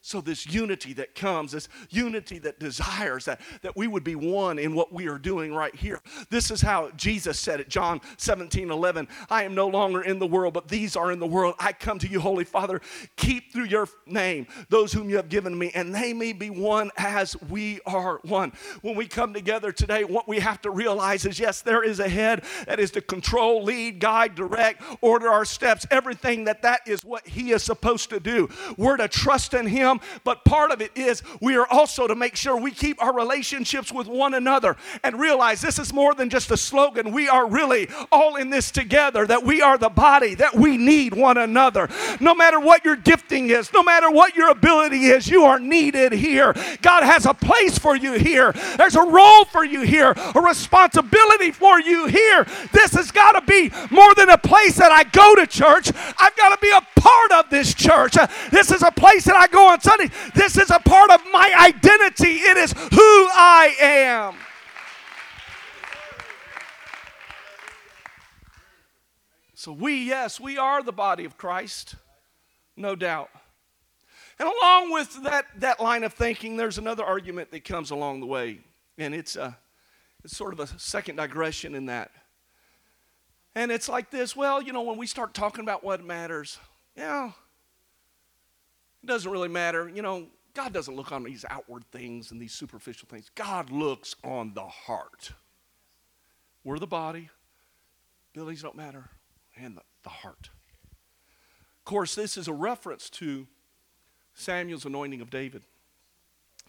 So, 0.00 0.20
this 0.20 0.46
unity 0.46 0.92
that 0.94 1.16
comes, 1.16 1.52
this 1.52 1.68
unity 1.90 2.38
that 2.38 2.60
desires 2.60 3.24
that, 3.24 3.40
that 3.62 3.76
we 3.76 3.88
would 3.88 4.04
be 4.04 4.14
one 4.14 4.58
in 4.58 4.74
what 4.74 4.92
we 4.92 5.08
are 5.08 5.18
doing 5.18 5.52
right 5.52 5.74
here. 5.74 6.00
This 6.30 6.52
is 6.52 6.60
how 6.60 6.90
Jesus 6.96 7.38
said 7.38 7.58
it, 7.58 7.68
John 7.68 8.00
17, 8.16 8.70
11. 8.70 9.08
I 9.28 9.42
am 9.42 9.56
no 9.56 9.66
longer 9.66 10.02
in 10.02 10.20
the 10.20 10.26
world, 10.26 10.54
but 10.54 10.68
these 10.68 10.94
are 10.94 11.10
in 11.10 11.18
the 11.18 11.26
world. 11.26 11.56
I 11.58 11.72
come 11.72 11.98
to 11.98 12.08
you, 12.08 12.20
Holy 12.20 12.44
Father. 12.44 12.80
Keep 13.16 13.52
through 13.52 13.64
your 13.64 13.88
name 14.06 14.46
those 14.68 14.92
whom 14.92 15.10
you 15.10 15.16
have 15.16 15.28
given 15.28 15.58
me, 15.58 15.72
and 15.74 15.92
they 15.92 16.12
may 16.12 16.32
be 16.32 16.48
one 16.48 16.92
as 16.96 17.36
we 17.48 17.80
are 17.84 18.20
one. 18.22 18.52
When 18.82 18.94
we 18.94 19.08
come 19.08 19.34
together 19.34 19.72
today, 19.72 20.04
what 20.04 20.28
we 20.28 20.38
have 20.38 20.62
to 20.62 20.70
realize 20.70 21.26
is 21.26 21.40
yes, 21.40 21.60
there 21.60 21.82
is 21.82 21.98
a 21.98 22.08
head 22.08 22.44
that 22.68 22.78
is 22.78 22.92
to 22.92 23.00
control, 23.00 23.64
lead, 23.64 23.98
guide, 23.98 24.36
direct, 24.36 24.80
order 25.00 25.28
our 25.28 25.44
steps, 25.44 25.86
everything 25.90 26.44
that 26.44 26.62
that 26.62 26.86
is 26.86 27.04
what 27.04 27.26
he 27.26 27.50
is 27.50 27.64
supposed 27.64 28.10
to 28.10 28.20
do. 28.20 28.48
We're 28.76 28.96
to 28.96 29.08
trust 29.08 29.54
in 29.54 29.66
him 29.66 29.87
him, 29.88 30.00
but 30.24 30.44
part 30.44 30.70
of 30.70 30.80
it 30.80 30.92
is 30.96 31.22
we 31.40 31.56
are 31.56 31.66
also 31.70 32.06
to 32.06 32.14
make 32.14 32.36
sure 32.36 32.56
we 32.56 32.70
keep 32.70 33.02
our 33.02 33.14
relationships 33.14 33.92
with 33.92 34.06
one 34.06 34.34
another 34.34 34.76
and 35.02 35.18
realize 35.18 35.60
this 35.60 35.78
is 35.78 35.92
more 35.92 36.14
than 36.14 36.30
just 36.30 36.50
a 36.50 36.56
slogan. 36.56 37.12
We 37.12 37.28
are 37.28 37.48
really 37.48 37.88
all 38.12 38.36
in 38.36 38.50
this 38.50 38.70
together, 38.70 39.26
that 39.26 39.44
we 39.44 39.62
are 39.62 39.78
the 39.78 39.88
body, 39.88 40.34
that 40.36 40.54
we 40.54 40.76
need 40.76 41.14
one 41.14 41.38
another. 41.38 41.88
No 42.20 42.34
matter 42.34 42.60
what 42.60 42.84
your 42.84 42.96
gifting 42.96 43.50
is, 43.50 43.72
no 43.72 43.82
matter 43.82 44.10
what 44.10 44.36
your 44.36 44.50
ability 44.50 45.06
is, 45.06 45.28
you 45.28 45.44
are 45.44 45.58
needed 45.58 46.12
here. 46.12 46.54
God 46.82 47.02
has 47.02 47.26
a 47.26 47.34
place 47.34 47.78
for 47.78 47.96
you 47.96 48.12
here, 48.14 48.52
there's 48.76 48.96
a 48.96 49.02
role 49.02 49.44
for 49.46 49.64
you 49.64 49.82
here, 49.82 50.14
a 50.34 50.40
responsibility 50.40 51.50
for 51.50 51.80
you 51.80 52.06
here. 52.06 52.46
This 52.72 52.92
has 52.92 53.10
got 53.10 53.32
to 53.32 53.40
be 53.42 53.70
more 53.90 54.14
than 54.14 54.30
a 54.30 54.38
place 54.38 54.76
that 54.76 54.92
I 54.92 55.04
go 55.04 55.34
to 55.34 55.46
church, 55.46 55.90
I've 56.18 56.36
got 56.36 56.54
to 56.54 56.58
be 56.60 56.70
a 56.70 57.00
part 57.00 57.32
of 57.32 57.50
this 57.50 57.74
church. 57.74 58.16
This 58.50 58.70
is 58.70 58.82
a 58.82 58.90
place 58.90 59.24
that 59.24 59.36
I 59.36 59.46
go 59.46 59.68
on 59.68 59.77
on 59.78 59.98
Sunday. 59.98 60.14
This 60.34 60.56
is 60.56 60.70
a 60.70 60.78
part 60.80 61.10
of 61.10 61.22
my 61.32 61.52
identity, 61.58 62.36
it 62.40 62.56
is 62.56 62.72
who 62.72 63.28
I 63.32 63.74
am. 63.80 64.34
So, 69.54 69.72
we, 69.72 70.04
yes, 70.04 70.38
we 70.38 70.56
are 70.56 70.82
the 70.82 70.92
body 70.92 71.24
of 71.24 71.36
Christ, 71.36 71.96
no 72.76 72.94
doubt. 72.94 73.30
And 74.38 74.48
along 74.48 74.92
with 74.92 75.24
that, 75.24 75.46
that 75.56 75.80
line 75.80 76.04
of 76.04 76.14
thinking, 76.14 76.56
there's 76.56 76.78
another 76.78 77.04
argument 77.04 77.50
that 77.50 77.64
comes 77.64 77.90
along 77.90 78.20
the 78.20 78.26
way. 78.26 78.60
And 78.96 79.14
it's, 79.14 79.34
a, 79.34 79.58
it's 80.22 80.36
sort 80.36 80.52
of 80.52 80.60
a 80.60 80.66
second 80.78 81.16
digression 81.16 81.74
in 81.74 81.86
that. 81.86 82.12
And 83.56 83.72
it's 83.72 83.88
like 83.88 84.10
this 84.10 84.36
well, 84.36 84.62
you 84.62 84.72
know, 84.72 84.82
when 84.82 84.96
we 84.96 85.08
start 85.08 85.34
talking 85.34 85.64
about 85.64 85.82
what 85.82 86.04
matters, 86.04 86.58
yeah, 86.96 87.32
it 89.02 89.06
doesn't 89.06 89.30
really 89.30 89.48
matter. 89.48 89.88
You 89.88 90.02
know, 90.02 90.26
God 90.54 90.72
doesn't 90.72 90.94
look 90.94 91.12
on 91.12 91.22
these 91.22 91.44
outward 91.48 91.84
things 91.92 92.30
and 92.30 92.40
these 92.40 92.52
superficial 92.52 93.08
things. 93.08 93.30
God 93.34 93.70
looks 93.70 94.16
on 94.24 94.54
the 94.54 94.64
heart. 94.64 95.32
We're 96.64 96.78
the 96.78 96.86
body, 96.86 97.30
buildings 98.32 98.62
don't 98.62 98.76
matter, 98.76 99.08
and 99.56 99.76
the, 99.76 99.82
the 100.02 100.10
heart. 100.10 100.50
Of 101.78 101.84
course, 101.84 102.14
this 102.14 102.36
is 102.36 102.48
a 102.48 102.52
reference 102.52 103.08
to 103.10 103.46
Samuel's 104.34 104.84
anointing 104.84 105.20
of 105.20 105.30
David. 105.30 105.62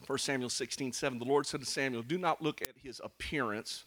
1 0.08 0.18
Samuel 0.20 0.50
16, 0.50 0.94
7. 0.94 1.20
The 1.20 1.26
Lord 1.26 1.46
said 1.46 1.60
to 1.60 1.66
Samuel, 1.66 2.04
Do 2.04 2.18
not 2.18 2.42
look 2.42 2.62
at 2.62 2.76
his 2.82 3.02
appearance 3.04 3.86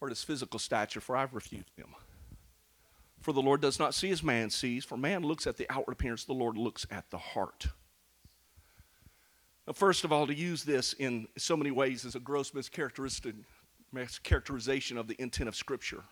or 0.00 0.08
his 0.08 0.24
physical 0.24 0.58
stature, 0.58 1.00
for 1.00 1.16
I've 1.16 1.34
refused 1.34 1.70
him. 1.76 1.94
For 3.20 3.32
the 3.32 3.42
Lord 3.42 3.60
does 3.60 3.78
not 3.78 3.94
see 3.94 4.10
as 4.10 4.22
man 4.22 4.50
sees, 4.50 4.84
for 4.84 4.96
man 4.96 5.22
looks 5.22 5.46
at 5.46 5.56
the 5.56 5.66
outward 5.70 5.92
appearance, 5.92 6.24
the 6.24 6.32
Lord 6.32 6.56
looks 6.56 6.86
at 6.90 7.10
the 7.10 7.18
heart. 7.18 7.66
Now, 9.66 9.72
first 9.72 10.04
of 10.04 10.12
all, 10.12 10.26
to 10.26 10.34
use 10.34 10.64
this 10.64 10.94
in 10.94 11.28
so 11.36 11.56
many 11.56 11.70
ways 11.70 12.04
is 12.04 12.14
a 12.14 12.20
gross 12.20 12.52
mischaracterization 12.52 14.96
of 14.96 15.08
the 15.08 15.20
intent 15.20 15.48
of 15.48 15.56
Scripture. 15.56 16.04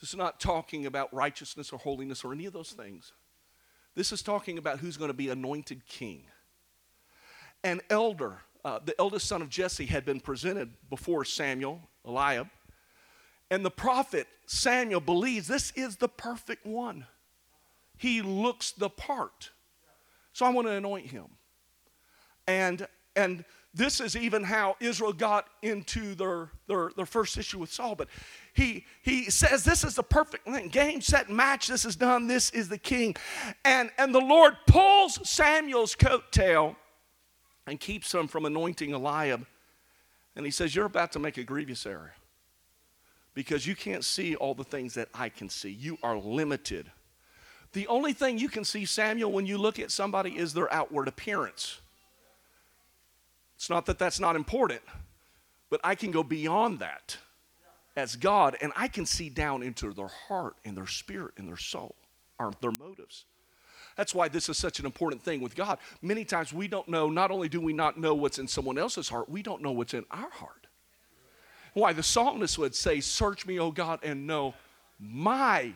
This 0.00 0.10
is 0.10 0.16
not 0.16 0.40
talking 0.40 0.86
about 0.86 1.14
righteousness 1.14 1.72
or 1.72 1.78
holiness 1.78 2.24
or 2.24 2.32
any 2.32 2.46
of 2.46 2.52
those 2.52 2.72
things. 2.72 3.12
This 3.94 4.10
is 4.10 4.20
talking 4.20 4.58
about 4.58 4.80
who's 4.80 4.96
going 4.96 5.10
to 5.10 5.14
be 5.14 5.28
anointed 5.28 5.86
king. 5.86 6.24
An 7.62 7.80
elder, 7.88 8.38
uh, 8.64 8.80
the 8.84 8.98
eldest 8.98 9.28
son 9.28 9.42
of 9.42 9.48
Jesse, 9.48 9.86
had 9.86 10.04
been 10.04 10.18
presented 10.18 10.70
before 10.90 11.24
Samuel, 11.24 11.88
Eliab, 12.04 12.48
and 13.52 13.62
the 13.66 13.70
prophet 13.70 14.26
Samuel 14.46 15.00
believes 15.00 15.46
this 15.46 15.72
is 15.76 15.96
the 15.96 16.08
perfect 16.08 16.64
one. 16.64 17.06
He 17.98 18.22
looks 18.22 18.72
the 18.72 18.88
part. 18.88 19.50
So 20.32 20.46
I 20.46 20.48
want 20.48 20.68
to 20.68 20.72
anoint 20.72 21.08
him. 21.08 21.26
And 22.46 22.88
and 23.14 23.44
this 23.74 24.00
is 24.00 24.16
even 24.16 24.42
how 24.42 24.76
Israel 24.80 25.12
got 25.12 25.48
into 25.60 26.14
their, 26.14 26.50
their, 26.66 26.92
their 26.96 27.04
first 27.04 27.36
issue 27.36 27.58
with 27.58 27.70
Saul. 27.70 27.94
But 27.94 28.08
he, 28.54 28.86
he 29.02 29.28
says, 29.28 29.64
This 29.64 29.84
is 29.84 29.96
the 29.96 30.02
perfect 30.02 30.46
thing. 30.46 30.68
Game, 30.68 31.02
set, 31.02 31.28
match. 31.28 31.68
This 31.68 31.84
is 31.84 31.94
done. 31.94 32.28
This 32.28 32.48
is 32.50 32.70
the 32.70 32.78
king. 32.78 33.16
And, 33.66 33.90
and 33.98 34.14
the 34.14 34.20
Lord 34.20 34.56
pulls 34.66 35.28
Samuel's 35.28 35.94
coattail 35.94 36.76
and 37.66 37.78
keeps 37.78 38.14
him 38.14 38.28
from 38.28 38.46
anointing 38.46 38.94
Eliab. 38.94 39.46
And 40.36 40.46
he 40.46 40.50
says, 40.50 40.74
You're 40.74 40.86
about 40.86 41.12
to 41.12 41.18
make 41.18 41.36
a 41.36 41.44
grievous 41.44 41.84
error 41.84 42.14
because 43.34 43.66
you 43.66 43.74
can't 43.74 44.04
see 44.04 44.34
all 44.34 44.54
the 44.54 44.64
things 44.64 44.94
that 44.94 45.08
I 45.14 45.28
can 45.28 45.48
see. 45.48 45.70
You 45.70 45.98
are 46.02 46.16
limited. 46.16 46.90
The 47.72 47.86
only 47.86 48.12
thing 48.12 48.38
you 48.38 48.48
can 48.48 48.64
see, 48.64 48.84
Samuel, 48.84 49.32
when 49.32 49.46
you 49.46 49.56
look 49.56 49.78
at 49.78 49.90
somebody 49.90 50.36
is 50.36 50.52
their 50.52 50.72
outward 50.72 51.08
appearance. 51.08 51.80
It's 53.56 53.70
not 53.70 53.86
that 53.86 53.98
that's 53.98 54.20
not 54.20 54.36
important, 54.36 54.82
but 55.70 55.80
I 55.82 55.94
can 55.94 56.10
go 56.10 56.22
beyond 56.22 56.80
that 56.80 57.16
as 57.96 58.16
God 58.16 58.56
and 58.60 58.72
I 58.76 58.88
can 58.88 59.06
see 59.06 59.30
down 59.30 59.62
into 59.62 59.92
their 59.92 60.08
heart 60.08 60.56
and 60.64 60.76
their 60.76 60.86
spirit 60.86 61.34
and 61.38 61.48
their 61.48 61.56
soul, 61.56 61.94
or 62.38 62.52
their 62.60 62.72
motives. 62.78 63.24
That's 63.96 64.14
why 64.14 64.28
this 64.28 64.48
is 64.48 64.58
such 64.58 64.80
an 64.80 64.86
important 64.86 65.22
thing 65.22 65.40
with 65.40 65.54
God. 65.54 65.78
Many 66.00 66.24
times 66.24 66.52
we 66.52 66.66
don't 66.66 66.88
know, 66.88 67.08
not 67.08 67.30
only 67.30 67.48
do 67.48 67.60
we 67.60 67.72
not 67.72 67.98
know 67.98 68.14
what's 68.14 68.38
in 68.38 68.48
someone 68.48 68.78
else's 68.78 69.08
heart, 69.08 69.28
we 69.28 69.42
don't 69.42 69.62
know 69.62 69.72
what's 69.72 69.94
in 69.94 70.04
our 70.10 70.30
heart. 70.30 70.66
Why 71.74 71.92
the 71.92 72.02
psalmist 72.02 72.58
would 72.58 72.74
say, 72.74 73.00
Search 73.00 73.46
me, 73.46 73.58
O 73.58 73.70
God, 73.70 74.00
and 74.02 74.26
know 74.26 74.54
my 74.98 75.72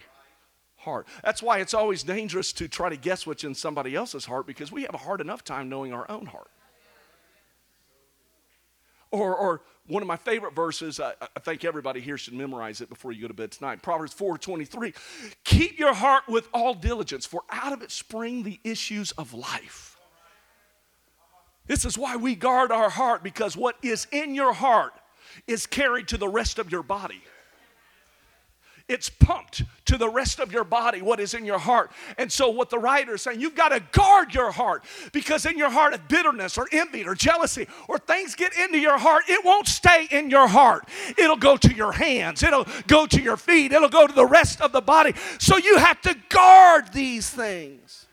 heart. 0.76 1.06
That's 1.22 1.42
why 1.42 1.58
it's 1.58 1.74
always 1.74 2.02
dangerous 2.02 2.52
to 2.54 2.68
try 2.68 2.88
to 2.88 2.96
guess 2.96 3.26
what's 3.26 3.44
in 3.44 3.54
somebody 3.54 3.94
else's 3.94 4.24
heart 4.24 4.46
because 4.46 4.70
we 4.70 4.82
have 4.82 4.94
a 4.94 4.98
hard 4.98 5.20
enough 5.20 5.42
time 5.44 5.68
knowing 5.68 5.92
our 5.92 6.08
own 6.10 6.26
heart. 6.26 6.48
Or, 9.10 9.34
or 9.34 9.62
one 9.86 10.02
of 10.02 10.08
my 10.08 10.16
favorite 10.16 10.54
verses, 10.54 11.00
I, 11.00 11.12
I, 11.20 11.40
think 11.40 11.64
everybody 11.64 12.00
here 12.00 12.18
should 12.18 12.34
memorize 12.34 12.80
it 12.80 12.88
before 12.88 13.12
you 13.12 13.22
go 13.22 13.28
to 13.28 13.34
bed 13.34 13.52
tonight. 13.52 13.82
Proverbs 13.82 14.12
4:23. 14.14 14.94
Keep 15.44 15.78
your 15.78 15.94
heart 15.94 16.24
with 16.28 16.48
all 16.52 16.74
diligence, 16.74 17.24
for 17.24 17.42
out 17.50 17.72
of 17.72 17.82
it 17.82 17.90
spring 17.90 18.42
the 18.42 18.60
issues 18.64 19.12
of 19.12 19.32
life. 19.32 19.96
This 21.66 21.84
is 21.84 21.96
why 21.96 22.16
we 22.16 22.34
guard 22.34 22.70
our 22.72 22.90
heart, 22.90 23.22
because 23.22 23.56
what 23.56 23.76
is 23.82 24.06
in 24.12 24.34
your 24.34 24.52
heart 24.52 24.92
is 25.46 25.66
carried 25.66 26.08
to 26.08 26.16
the 26.16 26.28
rest 26.28 26.58
of 26.58 26.70
your 26.70 26.82
body. 26.82 27.22
It's 28.88 29.10
pumped 29.10 29.64
to 29.86 29.98
the 29.98 30.08
rest 30.08 30.38
of 30.38 30.52
your 30.52 30.62
body, 30.62 31.02
what 31.02 31.18
is 31.18 31.34
in 31.34 31.44
your 31.44 31.58
heart. 31.58 31.90
And 32.18 32.30
so, 32.30 32.50
what 32.50 32.70
the 32.70 32.78
writer 32.78 33.14
is 33.14 33.22
saying, 33.22 33.40
you've 33.40 33.56
got 33.56 33.70
to 33.70 33.80
guard 33.90 34.32
your 34.32 34.52
heart 34.52 34.84
because 35.12 35.44
in 35.44 35.58
your 35.58 35.70
heart, 35.70 35.92
of 35.92 36.06
bitterness 36.06 36.56
or 36.56 36.68
envy 36.70 37.04
or 37.04 37.16
jealousy 37.16 37.66
or 37.88 37.98
things 37.98 38.36
get 38.36 38.56
into 38.56 38.78
your 38.78 38.96
heart, 38.96 39.24
it 39.28 39.44
won't 39.44 39.66
stay 39.66 40.06
in 40.12 40.30
your 40.30 40.46
heart. 40.46 40.88
It'll 41.18 41.36
go 41.36 41.56
to 41.56 41.74
your 41.74 41.90
hands, 41.90 42.44
it'll 42.44 42.66
go 42.86 43.06
to 43.06 43.20
your 43.20 43.36
feet, 43.36 43.72
it'll 43.72 43.88
go 43.88 44.06
to 44.06 44.12
the 44.12 44.26
rest 44.26 44.60
of 44.60 44.70
the 44.70 44.80
body. 44.80 45.14
So, 45.40 45.56
you 45.56 45.78
have 45.78 46.00
to 46.02 46.14
guard 46.28 46.92
these 46.92 47.28
things. 47.28 48.05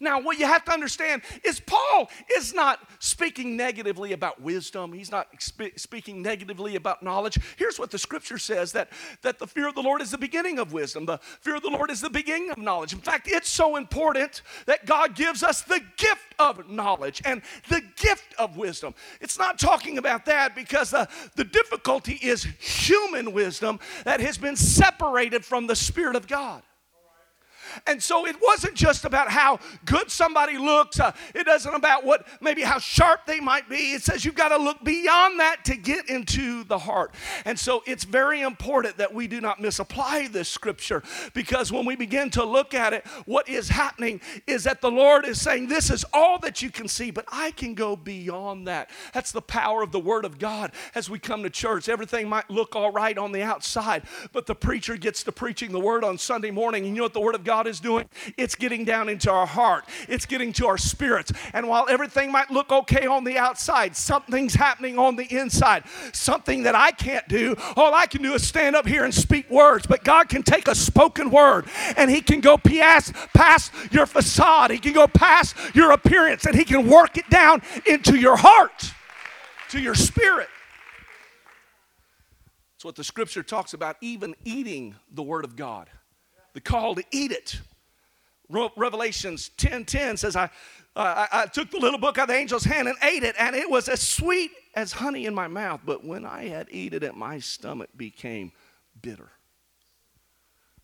Now, 0.00 0.20
what 0.20 0.38
you 0.38 0.46
have 0.46 0.64
to 0.66 0.72
understand 0.72 1.22
is 1.44 1.60
Paul 1.60 2.10
is 2.36 2.54
not 2.54 2.80
speaking 2.98 3.56
negatively 3.56 4.12
about 4.12 4.40
wisdom. 4.40 4.92
He's 4.92 5.10
not 5.10 5.28
spe- 5.40 5.76
speaking 5.76 6.22
negatively 6.22 6.76
about 6.76 7.02
knowledge. 7.02 7.38
Here's 7.56 7.78
what 7.78 7.90
the 7.90 7.98
scripture 7.98 8.38
says 8.38 8.72
that, 8.72 8.90
that 9.22 9.38
the 9.38 9.46
fear 9.46 9.68
of 9.68 9.74
the 9.74 9.82
Lord 9.82 10.00
is 10.00 10.10
the 10.10 10.18
beginning 10.18 10.58
of 10.58 10.72
wisdom. 10.72 11.06
The 11.06 11.18
fear 11.40 11.56
of 11.56 11.62
the 11.62 11.70
Lord 11.70 11.90
is 11.90 12.00
the 12.00 12.10
beginning 12.10 12.50
of 12.50 12.58
knowledge. 12.58 12.92
In 12.92 13.00
fact, 13.00 13.28
it's 13.28 13.48
so 13.48 13.76
important 13.76 14.42
that 14.66 14.86
God 14.86 15.14
gives 15.14 15.42
us 15.42 15.62
the 15.62 15.80
gift 15.96 16.34
of 16.38 16.68
knowledge 16.68 17.20
and 17.24 17.42
the 17.68 17.82
gift 17.96 18.34
of 18.38 18.56
wisdom. 18.56 18.94
It's 19.20 19.38
not 19.38 19.58
talking 19.58 19.98
about 19.98 20.24
that 20.26 20.54
because 20.54 20.90
the, 20.90 21.08
the 21.34 21.44
difficulty 21.44 22.18
is 22.22 22.44
human 22.44 23.32
wisdom 23.32 23.80
that 24.04 24.20
has 24.20 24.38
been 24.38 24.56
separated 24.56 25.44
from 25.44 25.66
the 25.66 25.76
Spirit 25.76 26.16
of 26.16 26.26
God. 26.26 26.62
And 27.86 28.02
so 28.02 28.26
it 28.26 28.36
wasn't 28.42 28.74
just 28.74 29.04
about 29.04 29.30
how 29.30 29.58
good 29.84 30.10
somebody 30.10 30.58
looks. 30.58 31.00
Uh, 31.00 31.12
it 31.34 31.44
doesn't 31.44 31.74
about 31.74 32.04
what 32.04 32.26
maybe 32.40 32.62
how 32.62 32.78
sharp 32.78 33.26
they 33.26 33.40
might 33.40 33.68
be. 33.68 33.92
It 33.92 34.02
says 34.02 34.24
you've 34.24 34.34
got 34.34 34.48
to 34.48 34.56
look 34.56 34.82
beyond 34.84 35.40
that 35.40 35.64
to 35.66 35.76
get 35.76 36.08
into 36.08 36.64
the 36.64 36.78
heart. 36.78 37.14
And 37.44 37.58
so 37.58 37.82
it's 37.86 38.04
very 38.04 38.42
important 38.42 38.98
that 38.98 39.14
we 39.14 39.26
do 39.26 39.40
not 39.40 39.60
misapply 39.60 40.28
this 40.30 40.48
scripture 40.48 41.02
because 41.34 41.72
when 41.72 41.86
we 41.86 41.96
begin 41.96 42.30
to 42.30 42.44
look 42.44 42.74
at 42.74 42.92
it, 42.92 43.06
what 43.24 43.48
is 43.48 43.68
happening 43.68 44.20
is 44.46 44.64
that 44.64 44.80
the 44.80 44.90
Lord 44.90 45.24
is 45.24 45.40
saying, 45.40 45.68
This 45.68 45.90
is 45.90 46.04
all 46.12 46.38
that 46.40 46.62
you 46.62 46.70
can 46.70 46.88
see, 46.88 47.10
but 47.10 47.24
I 47.28 47.52
can 47.52 47.74
go 47.74 47.96
beyond 47.96 48.66
that. 48.66 48.90
That's 49.12 49.32
the 49.32 49.42
power 49.42 49.82
of 49.82 49.92
the 49.92 50.00
Word 50.00 50.24
of 50.24 50.38
God 50.38 50.72
as 50.94 51.08
we 51.08 51.18
come 51.18 51.42
to 51.42 51.50
church. 51.50 51.88
Everything 51.88 52.28
might 52.28 52.50
look 52.50 52.74
all 52.74 52.90
right 52.90 53.16
on 53.16 53.32
the 53.32 53.42
outside, 53.42 54.02
but 54.32 54.46
the 54.46 54.54
preacher 54.54 54.96
gets 54.96 55.22
to 55.24 55.32
preaching 55.32 55.72
the 55.72 55.80
Word 55.80 56.02
on 56.04 56.18
Sunday 56.18 56.50
morning. 56.50 56.84
And 56.86 56.94
you 56.94 57.00
know 57.00 57.04
what 57.04 57.12
the 57.12 57.20
Word 57.20 57.34
of 57.34 57.44
God 57.44 57.66
is 57.68 57.80
doing? 57.80 58.08
It's 58.36 58.54
getting 58.54 58.84
down 58.84 59.08
into 59.08 59.30
our 59.30 59.46
heart, 59.46 59.84
it's 60.08 60.26
getting 60.26 60.52
to 60.54 60.66
our 60.66 60.78
spirits. 60.78 61.32
And 61.52 61.68
while 61.68 61.86
everything 61.88 62.32
might 62.32 62.50
look 62.50 62.72
okay 62.72 63.06
on 63.06 63.24
the 63.24 63.38
outside, 63.38 63.94
something's 63.94 64.54
happening 64.54 64.98
on 64.98 65.16
the 65.16 65.24
inside. 65.24 65.84
Something 66.12 66.64
that 66.64 66.74
I 66.74 66.90
can't 66.90 67.28
do. 67.28 67.54
All 67.76 67.94
I 67.94 68.06
can 68.06 68.22
do 68.22 68.34
is 68.34 68.46
stand 68.46 68.74
up 68.74 68.86
here 68.86 69.04
and 69.04 69.14
speak 69.14 69.50
words, 69.50 69.86
but 69.86 70.02
God 70.02 70.28
can 70.28 70.42
take 70.42 70.66
a 70.66 70.74
spoken 70.74 71.30
word 71.30 71.66
and 71.96 72.10
He 72.10 72.20
can 72.20 72.40
go 72.40 72.56
past, 72.58 73.12
your 73.92 74.06
facade, 74.06 74.70
He 74.70 74.78
can 74.78 74.92
go 74.92 75.06
past 75.06 75.56
your 75.74 75.92
appearance, 75.92 76.46
and 76.46 76.54
He 76.54 76.64
can 76.64 76.88
work 76.88 77.16
it 77.16 77.28
down 77.30 77.62
into 77.86 78.16
your 78.18 78.36
heart, 78.36 78.92
to 79.70 79.80
your 79.80 79.94
spirit. 79.94 80.48
That's 82.74 82.84
what 82.84 82.96
the 82.96 83.04
scripture 83.04 83.42
talks 83.42 83.74
about, 83.74 83.96
even 84.00 84.36
eating 84.44 84.94
the 85.12 85.22
Word 85.22 85.44
of 85.44 85.56
God 85.56 85.90
the 86.54 86.60
call 86.60 86.94
to 86.94 87.04
eat 87.10 87.32
it. 87.32 87.60
Revelations 88.50 89.50
10 89.58 89.84
10 89.84 90.16
says, 90.16 90.34
I, 90.34 90.48
I, 90.96 91.28
I, 91.32 91.46
took 91.46 91.70
the 91.70 91.78
little 91.78 91.98
book 91.98 92.18
out 92.18 92.22
of 92.22 92.28
the 92.28 92.34
angel's 92.34 92.64
hand 92.64 92.88
and 92.88 92.96
ate 93.02 93.22
it, 93.22 93.36
and 93.38 93.54
it 93.54 93.70
was 93.70 93.88
as 93.88 94.00
sweet 94.00 94.50
as 94.74 94.92
honey 94.92 95.26
in 95.26 95.34
my 95.34 95.48
mouth. 95.48 95.82
But 95.84 96.04
when 96.04 96.24
I 96.24 96.46
had 96.46 96.68
eaten 96.70 97.02
it, 97.02 97.14
my 97.14 97.38
stomach 97.40 97.90
became 97.96 98.52
bitter. 99.00 99.30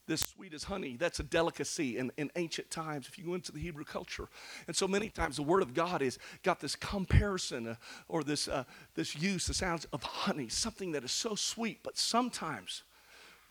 This 0.07 0.21
sweet 0.21 0.53
as 0.53 0.65
honey, 0.65 0.97
that's 0.97 1.21
a 1.21 1.23
delicacy 1.23 1.97
in, 1.97 2.13
in 2.19 2.31
ancient 2.37 2.71
times 2.71 3.09
if 3.09 3.19
you 3.19 3.25
go 3.25 3.35
into 3.35 3.53
the 3.53 3.59
Hebrew 3.59 3.85
culture. 3.85 4.29
And 4.67 4.77
so 4.77 4.87
many 4.87 5.09
times 5.09 5.37
the 5.37 5.43
Word 5.43 5.63
of 5.63 5.73
God 5.73 6.03
has 6.03 6.19
got 6.43 6.61
this 6.61 6.77
comparison 6.77 7.69
uh, 7.69 7.75
or 8.07 8.23
this, 8.23 8.47
uh, 8.47 8.65
this 8.95 9.17
use, 9.17 9.47
the 9.47 9.55
sounds 9.55 9.87
of 9.95 10.03
honey, 10.03 10.49
something 10.49 10.93
that 10.93 11.05
is 11.05 11.13
so 11.13 11.35
sweet, 11.35 11.81
but 11.83 11.97
sometimes 11.97 12.83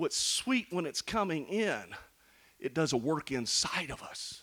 what's 0.04 0.18
sweet 0.18 0.68
when 0.70 0.86
it's 0.86 1.02
coming 1.02 1.48
in 1.48 1.82
it 2.60 2.74
does 2.74 2.92
a 2.92 2.98
work 2.98 3.32
inside 3.32 3.90
of 3.90 4.04
us. 4.04 4.42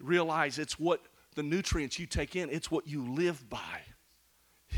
Realize 0.00 0.58
it's 0.58 0.78
what 0.78 1.02
the 1.34 1.42
nutrients 1.42 1.98
you 1.98 2.06
take 2.06 2.36
in, 2.36 2.48
it's 2.48 2.70
what 2.70 2.88
you 2.88 3.04
live 3.04 3.48
by. 3.50 3.58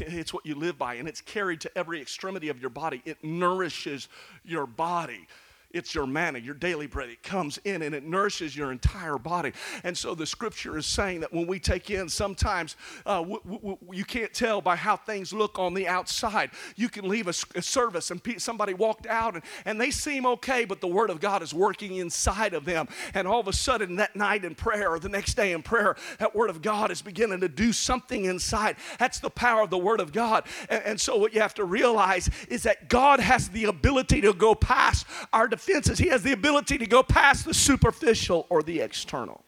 It's 0.00 0.34
what 0.34 0.44
you 0.44 0.54
live 0.54 0.78
by, 0.78 0.94
and 0.94 1.08
it's 1.08 1.20
carried 1.20 1.60
to 1.62 1.78
every 1.78 2.00
extremity 2.00 2.48
of 2.50 2.60
your 2.60 2.70
body. 2.70 3.02
It 3.04 3.24
nourishes 3.24 4.08
your 4.44 4.66
body. 4.66 5.26
It's 5.70 5.94
your 5.94 6.06
manna, 6.06 6.38
your 6.38 6.54
daily 6.54 6.86
bread. 6.86 7.10
It 7.10 7.22
comes 7.22 7.58
in 7.58 7.82
and 7.82 7.94
it 7.94 8.02
nourishes 8.02 8.56
your 8.56 8.72
entire 8.72 9.18
body. 9.18 9.52
And 9.84 9.96
so 9.96 10.14
the 10.14 10.24
scripture 10.24 10.78
is 10.78 10.86
saying 10.86 11.20
that 11.20 11.30
when 11.30 11.46
we 11.46 11.60
take 11.60 11.90
in, 11.90 12.08
sometimes 12.08 12.74
uh, 13.04 13.18
w- 13.18 13.40
w- 13.44 13.76
you 13.92 14.04
can't 14.06 14.32
tell 14.32 14.62
by 14.62 14.76
how 14.76 14.96
things 14.96 15.30
look 15.30 15.58
on 15.58 15.74
the 15.74 15.86
outside. 15.86 16.52
You 16.76 16.88
can 16.88 17.06
leave 17.06 17.26
a, 17.26 17.34
a 17.54 17.60
service 17.60 18.10
and 18.10 18.22
pe- 18.22 18.38
somebody 18.38 18.72
walked 18.72 19.06
out 19.06 19.34
and, 19.34 19.44
and 19.66 19.78
they 19.78 19.90
seem 19.90 20.24
okay, 20.24 20.64
but 20.64 20.80
the 20.80 20.88
Word 20.88 21.10
of 21.10 21.20
God 21.20 21.42
is 21.42 21.52
working 21.52 21.96
inside 21.96 22.54
of 22.54 22.64
them. 22.64 22.88
And 23.12 23.28
all 23.28 23.40
of 23.40 23.46
a 23.46 23.52
sudden, 23.52 23.96
that 23.96 24.16
night 24.16 24.46
in 24.46 24.54
prayer 24.54 24.88
or 24.90 24.98
the 24.98 25.10
next 25.10 25.34
day 25.34 25.52
in 25.52 25.62
prayer, 25.62 25.96
that 26.18 26.34
Word 26.34 26.48
of 26.48 26.62
God 26.62 26.90
is 26.90 27.02
beginning 27.02 27.40
to 27.40 27.48
do 27.48 27.74
something 27.74 28.24
inside. 28.24 28.76
That's 28.98 29.20
the 29.20 29.28
power 29.28 29.64
of 29.64 29.70
the 29.70 29.76
Word 29.76 30.00
of 30.00 30.12
God. 30.12 30.44
And, 30.70 30.82
and 30.84 31.00
so, 31.00 31.18
what 31.18 31.34
you 31.34 31.42
have 31.42 31.54
to 31.54 31.64
realize 31.64 32.30
is 32.48 32.62
that 32.62 32.88
God 32.88 33.20
has 33.20 33.50
the 33.50 33.66
ability 33.66 34.22
to 34.22 34.32
go 34.32 34.54
past 34.54 35.06
our 35.30 35.46
defenses. 35.58 35.98
He 35.98 36.08
has 36.08 36.22
the 36.22 36.32
ability 36.32 36.78
to 36.78 36.86
go 36.86 37.02
past 37.02 37.44
the 37.44 37.54
superficial 37.54 38.46
or 38.48 38.62
the 38.62 38.80
external. 38.80 39.44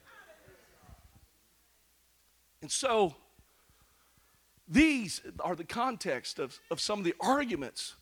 And 2.63 2.71
so, 2.71 3.15
these 4.69 5.21
are 5.41 5.57
the 5.57 5.65
context 5.65 6.39
of, 6.39 6.59
of 6.71 6.81
some 6.81 6.99
of 6.99 7.05
the 7.05 7.15
arguments 7.21 7.97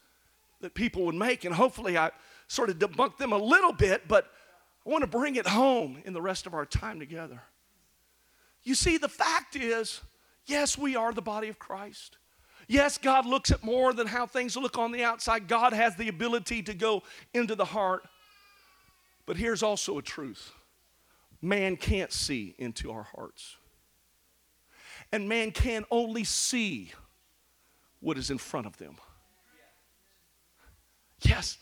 that 0.60 0.74
people 0.74 1.04
would 1.04 1.14
make. 1.14 1.44
And 1.44 1.54
hopefully, 1.54 1.96
I 1.96 2.10
sort 2.48 2.70
of 2.70 2.78
debunked 2.78 3.18
them 3.18 3.32
a 3.32 3.38
little 3.38 3.72
bit, 3.72 4.08
but 4.08 4.30
I 4.84 4.90
want 4.90 5.02
to 5.02 5.08
bring 5.08 5.36
it 5.36 5.46
home 5.46 6.02
in 6.04 6.12
the 6.12 6.22
rest 6.22 6.46
of 6.46 6.54
our 6.54 6.66
time 6.66 6.98
together. 6.98 7.42
You 8.64 8.74
see, 8.74 8.98
the 8.98 9.08
fact 9.08 9.54
is, 9.54 10.00
yes, 10.46 10.76
we 10.76 10.96
are 10.96 11.12
the 11.12 11.22
body 11.22 11.48
of 11.48 11.58
Christ. 11.58 12.18
Yes, 12.68 12.98
God 12.98 13.24
looks 13.24 13.50
at 13.50 13.64
more 13.64 13.94
than 13.94 14.06
how 14.06 14.26
things 14.26 14.54
look 14.54 14.76
on 14.76 14.92
the 14.92 15.02
outside. 15.02 15.48
God 15.48 15.72
has 15.72 15.96
the 15.96 16.08
ability 16.08 16.62
to 16.64 16.74
go 16.74 17.02
into 17.32 17.54
the 17.54 17.64
heart. 17.64 18.02
But 19.24 19.38
here's 19.38 19.62
also 19.62 19.98
a 19.98 20.02
truth 20.02 20.52
man 21.40 21.76
can't 21.76 22.12
see 22.12 22.54
into 22.58 22.92
our 22.92 23.04
hearts. 23.14 23.56
And 25.10 25.28
man 25.28 25.50
can 25.50 25.86
only 25.90 26.24
see 26.24 26.92
what 28.00 28.18
is 28.18 28.30
in 28.30 28.36
front 28.36 28.66
of 28.66 28.76
them. 28.76 28.96
Yes, 31.22 31.56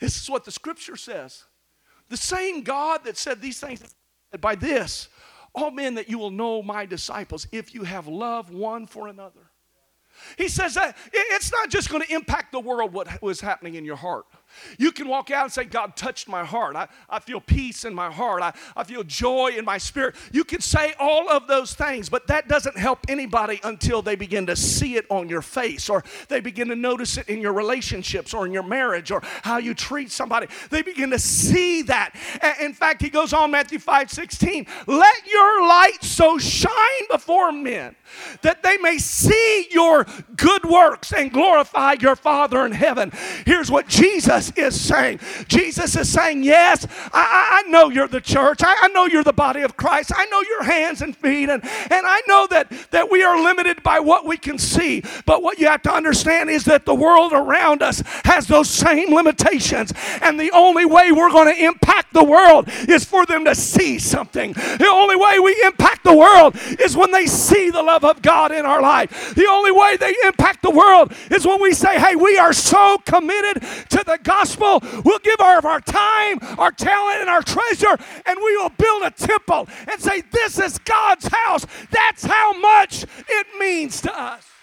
this 0.00 0.20
is 0.20 0.30
what 0.30 0.44
the 0.44 0.50
scripture 0.50 0.96
says. 0.96 1.44
The 2.08 2.16
same 2.16 2.62
God 2.62 3.04
that 3.04 3.18
said 3.18 3.42
these 3.42 3.60
things, 3.60 3.94
by 4.40 4.54
this, 4.54 5.08
all 5.54 5.70
men 5.70 5.94
that 5.96 6.08
you 6.08 6.18
will 6.18 6.30
know 6.30 6.62
my 6.62 6.86
disciples 6.86 7.46
if 7.52 7.74
you 7.74 7.84
have 7.84 8.06
love 8.06 8.50
one 8.50 8.86
for 8.86 9.08
another. 9.08 9.50
He 10.36 10.48
says 10.48 10.74
that 10.74 10.96
it's 11.12 11.52
not 11.52 11.70
just 11.70 11.90
going 11.90 12.02
to 12.02 12.12
impact 12.12 12.52
the 12.52 12.60
world 12.60 12.92
what 12.92 13.20
was 13.22 13.40
happening 13.40 13.74
in 13.74 13.84
your 13.84 13.96
heart. 13.96 14.26
You 14.78 14.92
can 14.92 15.08
walk 15.08 15.30
out 15.30 15.44
and 15.44 15.52
say, 15.52 15.64
God 15.64 15.96
touched 15.96 16.28
my 16.28 16.44
heart. 16.44 16.76
I, 16.76 16.88
I 17.08 17.18
feel 17.20 17.40
peace 17.40 17.84
in 17.84 17.94
my 17.94 18.10
heart. 18.10 18.42
I, 18.42 18.52
I 18.76 18.84
feel 18.84 19.02
joy 19.04 19.52
in 19.56 19.64
my 19.64 19.78
spirit. 19.78 20.16
You 20.32 20.44
can 20.44 20.60
say 20.60 20.94
all 20.98 21.28
of 21.30 21.46
those 21.46 21.74
things, 21.74 22.08
but 22.08 22.26
that 22.28 22.48
doesn't 22.48 22.76
help 22.76 23.00
anybody 23.08 23.60
until 23.64 24.02
they 24.02 24.16
begin 24.16 24.46
to 24.46 24.56
see 24.56 24.96
it 24.96 25.06
on 25.10 25.28
your 25.28 25.42
face 25.42 25.88
or 25.88 26.04
they 26.28 26.40
begin 26.40 26.68
to 26.68 26.76
notice 26.76 27.16
it 27.18 27.28
in 27.28 27.40
your 27.40 27.52
relationships 27.52 28.34
or 28.34 28.46
in 28.46 28.52
your 28.52 28.62
marriage 28.62 29.10
or 29.10 29.22
how 29.42 29.58
you 29.58 29.74
treat 29.74 30.10
somebody. 30.10 30.46
They 30.70 30.82
begin 30.82 31.10
to 31.10 31.18
see 31.18 31.82
that. 31.82 32.14
In 32.60 32.72
fact, 32.72 33.02
he 33.02 33.10
goes 33.10 33.32
on, 33.32 33.50
Matthew 33.50 33.78
5 33.78 34.10
16, 34.10 34.66
let 34.86 35.26
your 35.26 35.66
light 35.66 36.02
so 36.02 36.38
shine 36.38 36.72
before 37.10 37.52
men 37.52 37.94
that 38.42 38.62
they 38.62 38.76
may 38.78 38.98
see 38.98 39.68
your 39.70 40.06
good 40.36 40.64
works 40.64 41.12
and 41.12 41.32
glorify 41.32 41.96
your 42.00 42.16
Father 42.16 42.64
in 42.64 42.72
heaven. 42.72 43.12
Here's 43.44 43.70
what 43.70 43.88
Jesus 43.88 44.35
is 44.56 44.80
saying 44.80 45.20
Jesus 45.48 45.96
is 45.96 46.12
saying, 46.12 46.42
Yes, 46.42 46.86
I, 47.12 47.62
I 47.64 47.68
know 47.68 47.88
you're 47.88 48.08
the 48.08 48.20
church. 48.20 48.62
I, 48.62 48.76
I, 48.82 48.88
know 48.88 49.06
you're 49.06 49.24
the 49.24 49.32
body 49.32 49.62
of 49.62 49.76
Christ. 49.76 50.12
I 50.14 50.26
know 50.26 50.40
your 50.42 50.62
hands 50.62 51.02
and 51.02 51.16
feet. 51.16 51.48
And, 51.48 51.62
and 51.64 52.06
I 52.06 52.22
know 52.26 52.46
that, 52.50 52.72
that 52.90 53.10
we 53.10 53.22
are 53.22 53.42
limited 53.42 53.82
by 53.82 54.00
what 54.00 54.24
we 54.24 54.36
can 54.36 54.58
see. 54.58 55.02
But 55.24 55.42
what 55.42 55.58
you 55.58 55.66
have 55.66 55.82
to 55.82 55.92
understand 55.92 56.50
is 56.50 56.64
that 56.64 56.86
the 56.86 56.94
world 56.94 57.32
around 57.32 57.82
us 57.82 58.02
has 58.24 58.46
those 58.46 58.68
same 58.68 59.14
limitations. 59.14 59.92
And 60.22 60.38
the 60.38 60.50
only 60.52 60.84
way 60.84 61.12
we're 61.12 61.30
going 61.30 61.54
to 61.54 61.64
impact 61.64 62.12
the 62.12 62.24
world 62.24 62.68
is 62.88 63.04
for 63.04 63.26
them 63.26 63.44
to 63.44 63.54
see 63.54 63.98
something. 63.98 64.52
The 64.52 64.88
only 64.90 65.16
way 65.16 65.38
we 65.38 65.60
impact 65.64 66.04
the 66.04 66.16
world 66.16 66.56
is 66.80 66.96
when 66.96 67.10
they 67.10 67.26
see 67.26 67.70
the 67.70 67.82
love 67.82 68.04
of 68.04 68.22
God 68.22 68.52
in 68.52 68.64
our 68.64 68.80
life. 68.80 69.34
The 69.34 69.46
only 69.46 69.72
way 69.72 69.96
they 69.96 70.14
impact 70.24 70.62
the 70.62 70.70
world 70.70 71.12
is 71.30 71.46
when 71.46 71.60
we 71.60 71.72
say, 71.72 71.98
hey, 71.98 72.16
we 72.16 72.38
are 72.38 72.52
so 72.52 72.98
committed 73.04 73.62
to 73.90 74.02
the 74.04 74.18
gospel, 74.26 74.82
we'll 75.04 75.20
give 75.20 75.40
our, 75.40 75.58
of 75.58 75.64
our 75.64 75.80
time, 75.80 76.38
our 76.58 76.72
talent, 76.72 77.20
and 77.20 77.30
our 77.30 77.42
treasure, 77.42 77.96
and 78.26 78.38
we 78.38 78.56
will 78.56 78.70
build 78.70 79.02
a 79.04 79.10
temple 79.10 79.68
and 79.90 80.00
say, 80.00 80.22
this 80.32 80.58
is 80.58 80.78
God's 80.78 81.28
house. 81.28 81.66
That's 81.90 82.24
how 82.24 82.58
much 82.58 83.04
it 83.28 83.46
means 83.58 84.00
to 84.02 84.20
us. 84.20 84.55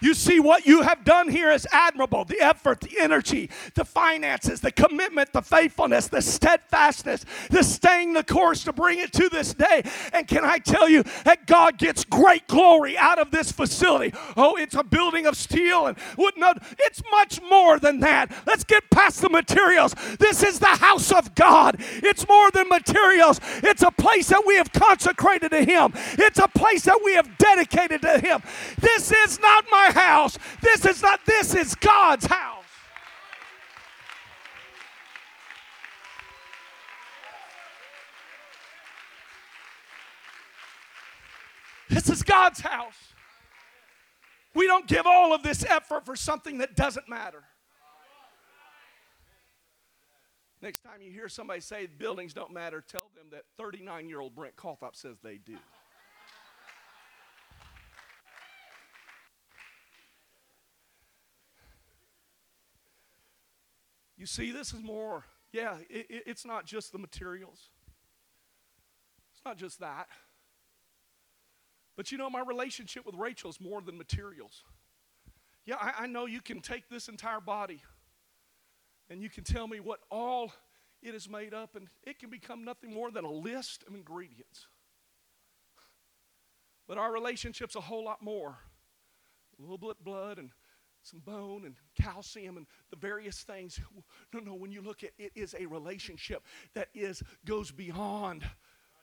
You 0.00 0.14
see, 0.14 0.40
what 0.40 0.66
you 0.66 0.82
have 0.82 1.04
done 1.04 1.28
here 1.28 1.50
is 1.50 1.66
admirable 1.72 2.24
the 2.24 2.40
effort, 2.40 2.80
the 2.80 2.98
energy, 3.00 3.50
the 3.74 3.84
finances, 3.84 4.60
the 4.60 4.72
commitment, 4.72 5.32
the 5.32 5.42
faithfulness, 5.42 6.08
the 6.08 6.22
steadfastness, 6.22 7.24
the 7.50 7.62
staying 7.62 8.12
the 8.12 8.24
course 8.24 8.64
to 8.64 8.72
bring 8.72 8.98
it 8.98 9.12
to 9.14 9.28
this 9.28 9.54
day. 9.54 9.82
And 10.12 10.26
can 10.28 10.44
I 10.44 10.58
tell 10.58 10.88
you 10.88 11.02
that 11.24 11.46
God 11.46 11.78
gets 11.78 12.04
great 12.04 12.46
glory 12.46 12.96
out 12.96 13.18
of 13.18 13.30
this 13.30 13.50
facility? 13.52 14.16
Oh, 14.36 14.56
it's 14.56 14.74
a 14.74 14.84
building 14.84 15.26
of 15.26 15.36
steel 15.36 15.86
and 15.86 15.96
wood. 16.16 16.34
No, 16.36 16.52
it's 16.78 17.02
much 17.10 17.40
more 17.42 17.78
than 17.78 18.00
that. 18.00 18.30
Let's 18.46 18.64
get 18.64 18.88
past 18.90 19.20
the 19.20 19.28
materials. 19.28 19.94
This 20.18 20.42
is 20.42 20.58
the 20.58 20.66
house 20.66 21.10
of 21.12 21.34
God. 21.34 21.76
It's 21.78 22.26
more 22.28 22.50
than 22.50 22.68
materials, 22.68 23.40
it's 23.62 23.82
a 23.82 23.90
place 23.90 24.28
that 24.28 24.42
we 24.46 24.56
have 24.56 24.72
consecrated 24.72 25.50
to 25.50 25.64
Him, 25.64 25.92
it's 26.18 26.38
a 26.38 26.48
place 26.48 26.84
that 26.84 27.00
we 27.04 27.14
have 27.14 27.36
dedicated 27.38 28.02
to 28.02 28.18
Him. 28.18 28.42
This 28.80 29.12
is 29.12 29.40
not 29.40 29.64
my 29.70 29.87
house. 29.92 30.38
This 30.60 30.84
is 30.84 31.02
not, 31.02 31.24
this 31.26 31.54
is 31.54 31.74
God's 31.74 32.26
house. 32.26 32.64
This 41.88 42.10
is 42.10 42.22
God's 42.22 42.60
house. 42.60 43.14
We 44.54 44.66
don't 44.66 44.86
give 44.86 45.06
all 45.06 45.32
of 45.32 45.42
this 45.42 45.64
effort 45.64 46.04
for 46.04 46.16
something 46.16 46.58
that 46.58 46.74
doesn't 46.74 47.08
matter. 47.08 47.44
Next 50.60 50.82
time 50.82 51.00
you 51.00 51.12
hear 51.12 51.28
somebody 51.28 51.60
say 51.60 51.86
buildings 51.86 52.34
don't 52.34 52.52
matter, 52.52 52.82
tell 52.86 53.10
them 53.14 53.26
that 53.30 53.44
39 53.56 54.08
year 54.08 54.20
old 54.20 54.34
Brent 54.34 54.56
Coltharp 54.56 54.96
says 54.96 55.18
they 55.22 55.36
do. 55.36 55.56
See, 64.28 64.52
this 64.52 64.72
is 64.72 64.82
more, 64.82 65.24
yeah, 65.52 65.76
it, 65.88 66.06
it, 66.08 66.22
it's 66.26 66.44
not 66.44 66.66
just 66.66 66.92
the 66.92 66.98
materials, 66.98 67.70
it's 69.32 69.44
not 69.44 69.56
just 69.56 69.80
that. 69.80 70.08
But 71.96 72.12
you 72.12 72.18
know, 72.18 72.30
my 72.30 72.42
relationship 72.46 73.04
with 73.04 73.16
Rachel 73.16 73.50
is 73.50 73.60
more 73.60 73.80
than 73.80 73.98
materials. 73.98 74.62
Yeah, 75.66 75.76
I, 75.80 76.04
I 76.04 76.06
know 76.06 76.26
you 76.26 76.40
can 76.40 76.60
take 76.60 76.88
this 76.88 77.08
entire 77.08 77.40
body 77.40 77.82
and 79.10 79.20
you 79.20 79.28
can 79.28 79.42
tell 79.42 79.66
me 79.66 79.80
what 79.80 80.00
all 80.10 80.52
it 81.02 81.14
is 81.14 81.28
made 81.28 81.54
up, 81.54 81.76
and 81.76 81.88
it 82.04 82.18
can 82.18 82.28
become 82.28 82.64
nothing 82.64 82.92
more 82.92 83.10
than 83.10 83.24
a 83.24 83.30
list 83.30 83.84
of 83.86 83.94
ingredients. 83.94 84.66
But 86.86 86.98
our 86.98 87.12
relationship's 87.12 87.76
a 87.76 87.80
whole 87.80 88.04
lot 88.04 88.22
more. 88.22 88.58
A 89.58 89.62
little 89.62 89.78
bit 89.78 90.02
blood 90.04 90.38
and 90.38 90.50
some 91.08 91.20
bone 91.20 91.64
and 91.64 91.74
calcium 92.00 92.56
and 92.56 92.66
the 92.90 92.96
various 92.96 93.42
things. 93.42 93.80
No, 94.32 94.40
no, 94.40 94.54
when 94.54 94.70
you 94.70 94.82
look 94.82 95.02
at 95.04 95.10
it 95.18 95.32
is 95.34 95.54
a 95.58 95.66
relationship 95.66 96.42
that 96.74 96.88
is 96.94 97.22
goes 97.44 97.70
beyond 97.70 98.44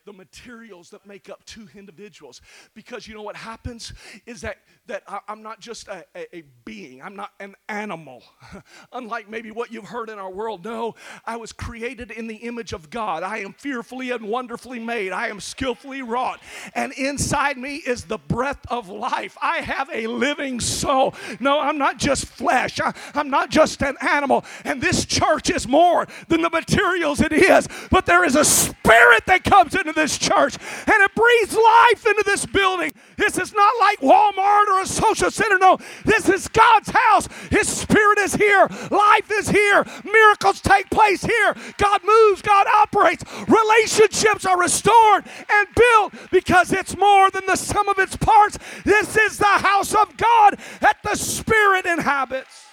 the 0.06 0.13
materials 0.13 0.91
that 0.91 1.06
make 1.06 1.30
up 1.30 1.44
two 1.46 1.68
individuals. 1.76 2.41
Because 2.74 3.08
you 3.08 3.15
know 3.15 3.24
what 3.24 3.36
happens 3.36 3.91
is 4.26 4.41
that, 4.41 4.58
that 4.86 5.04
I, 5.08 5.20
am 5.28 5.41
not 5.41 5.60
just 5.60 5.88
a, 5.88 6.06
a, 6.15 6.38
a, 6.38 6.44
being, 6.63 7.02
I'm 7.02 7.15
not 7.15 7.32
an 7.39 7.56
animal. 7.68 8.24
Unlike 8.94 9.30
maybe 9.30 9.52
what 9.52 9.72
you've 9.72 9.86
heard 9.86 10.10
in 10.10 10.20
our 10.20 10.30
world. 10.30 10.63
No, 10.63 10.96
I 11.26 11.38
was 11.38 11.52
created 11.52 12.12
in 12.12 12.28
the 12.28 12.36
image 12.36 12.72
of 12.72 12.89
God. 12.89 13.24
I 13.24 13.39
am 13.39 13.54
fearfully 13.54 14.12
and 14.12 14.28
wonderfully 14.28 14.80
made, 14.80 15.12
I 15.12 15.28
am 15.28 15.39
skillfully 15.39 16.04
wrought. 16.04 16.39
And 16.76 16.94
inside 16.94 17.58
me 17.58 17.78
is 17.78 18.06
the 18.06 18.20
breath 18.20 18.62
of 18.68 18.89
life. 18.89 19.38
I 19.41 19.58
have 19.58 19.89
a 19.91 20.06
living 20.08 20.60
soul. 20.60 21.15
No, 21.39 21.60
I'm 21.60 21.80
not 21.80 21.98
just 21.98 22.26
flesh, 22.26 22.80
I, 22.80 22.94
I'm 23.15 23.30
not 23.30 23.50
just 23.50 23.82
an 23.82 23.98
animal. 24.02 24.46
And 24.63 24.82
this 24.82 25.06
church 25.06 25.50
is 25.50 25.68
more 25.68 26.08
than 26.28 26.41
the 26.41 26.50
materials 26.50 27.22
it 27.22 27.34
is, 27.34 27.68
but 27.89 28.06
there 28.06 28.24
is 28.24 28.36
a 28.36 28.46
spirit 28.46 29.26
that 29.26 29.44
comes 29.44 29.74
into 29.74 29.94
this 29.95 30.17
church 30.17 30.58
and 30.88 31.01
it 31.01 31.15
breathes 31.15 31.55
life 31.55 32.05
into 32.05 32.23
this 32.25 32.45
building. 32.45 32.93
This 33.17 33.38
is 33.38 33.53
not 33.53 33.73
like 33.79 33.99
Walmart 33.99 34.67
or 34.67 34.81
a 34.81 34.86
social 34.86 35.31
center. 35.31 35.58
No, 35.58 35.77
this 36.05 36.29
is 36.29 36.47
God's 36.47 36.89
house. 36.89 37.27
His 37.49 37.67
spirit 37.67 38.19
is 38.19 38.36
here. 38.36 38.67
Life 38.91 39.31
is 39.31 39.49
here. 39.49 39.86
Miracles 40.03 40.62
take 40.62 40.89
place 40.89 41.23
here. 41.23 41.55
God 41.77 42.01
moves, 42.03 42.41
God 42.41 42.67
operates. 42.67 43.23
Relationships 43.47 44.45
are 44.45 44.60
restored 44.60 45.25
and 45.49 45.67
built 45.75 46.13
because 46.31 46.71
it's 46.71 46.97
more 46.97 47.29
than 47.31 47.45
the 47.45 47.55
sum 47.55 47.89
of 47.89 47.99
its 47.99 48.15
parts. 48.15 48.60
This 48.84 49.17
is 49.17 49.38
the 49.38 49.45
house 49.45 49.93
of 49.93 50.15
God 50.17 50.58
that 50.81 50.97
the 51.03 51.15
Spirit 51.15 51.86
inhabits. 51.86 52.64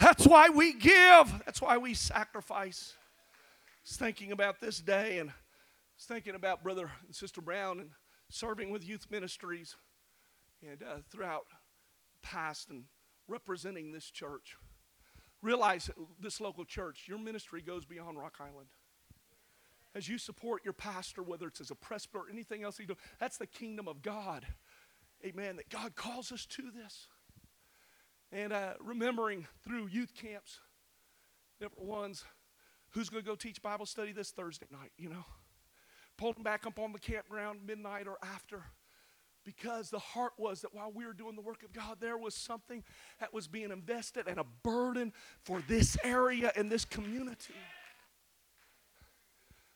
That's 0.00 0.26
why 0.26 0.48
we 0.48 0.72
give. 0.72 1.42
That's 1.44 1.60
why 1.60 1.76
we 1.76 1.94
sacrifice. 1.94 2.94
Thinking 3.86 4.32
about 4.32 4.60
this 4.60 4.80
day 4.80 5.18
and 5.18 5.32
thinking 5.98 6.34
about 6.34 6.62
Brother 6.62 6.90
and 7.06 7.14
Sister 7.14 7.40
Brown 7.40 7.80
and 7.80 7.90
serving 8.30 8.70
with 8.70 8.86
youth 8.86 9.06
ministries 9.10 9.76
and 10.62 10.82
uh, 10.82 10.98
throughout 11.10 11.46
the 11.50 12.26
past 12.26 12.70
and 12.70 12.84
representing 13.28 13.92
this 13.92 14.10
church. 14.10 14.56
Realize 15.42 15.90
this 16.18 16.40
local 16.40 16.64
church, 16.64 17.04
your 17.06 17.18
ministry 17.18 17.62
goes 17.62 17.84
beyond 17.84 18.18
Rock 18.18 18.36
Island. 18.40 18.68
As 19.94 20.08
you 20.08 20.18
support 20.18 20.64
your 20.64 20.72
pastor, 20.72 21.22
whether 21.22 21.48
it's 21.48 21.60
as 21.60 21.70
a 21.70 21.74
presbyter 21.74 22.26
or 22.26 22.30
anything 22.30 22.62
else 22.62 22.78
you 22.78 22.86
do, 22.86 22.96
that's 23.18 23.38
the 23.38 23.46
kingdom 23.46 23.88
of 23.88 24.02
God. 24.02 24.46
Amen. 25.24 25.56
That 25.56 25.68
God 25.68 25.94
calls 25.96 26.30
us 26.32 26.46
to 26.46 26.70
this. 26.70 27.08
And 28.32 28.52
uh, 28.52 28.74
remembering 28.80 29.46
through 29.64 29.88
youth 29.88 30.14
camps, 30.14 30.60
different 31.60 31.84
ones, 31.84 32.24
who's 32.90 33.08
going 33.08 33.22
to 33.22 33.28
go 33.28 33.34
teach 33.34 33.60
Bible 33.62 33.86
study 33.86 34.12
this 34.12 34.30
Thursday 34.30 34.66
night, 34.70 34.92
you 34.96 35.08
know? 35.08 35.24
Pulled 36.16 36.36
them 36.36 36.42
back 36.42 36.66
up 36.66 36.78
on 36.78 36.92
the 36.92 36.98
campground 36.98 37.60
midnight 37.66 38.06
or 38.06 38.18
after 38.22 38.64
because 39.44 39.90
the 39.90 39.98
heart 39.98 40.32
was 40.38 40.60
that 40.60 40.74
while 40.74 40.92
we 40.92 41.06
were 41.06 41.12
doing 41.12 41.34
the 41.34 41.42
work 41.42 41.62
of 41.62 41.72
God, 41.72 41.96
there 42.00 42.18
was 42.18 42.34
something 42.34 42.84
that 43.20 43.32
was 43.32 43.48
being 43.48 43.70
invested 43.70 44.28
and 44.28 44.38
a 44.38 44.44
burden 44.62 45.12
for 45.44 45.62
this 45.66 45.96
area 46.04 46.52
and 46.56 46.70
this 46.70 46.84
community. 46.84 47.54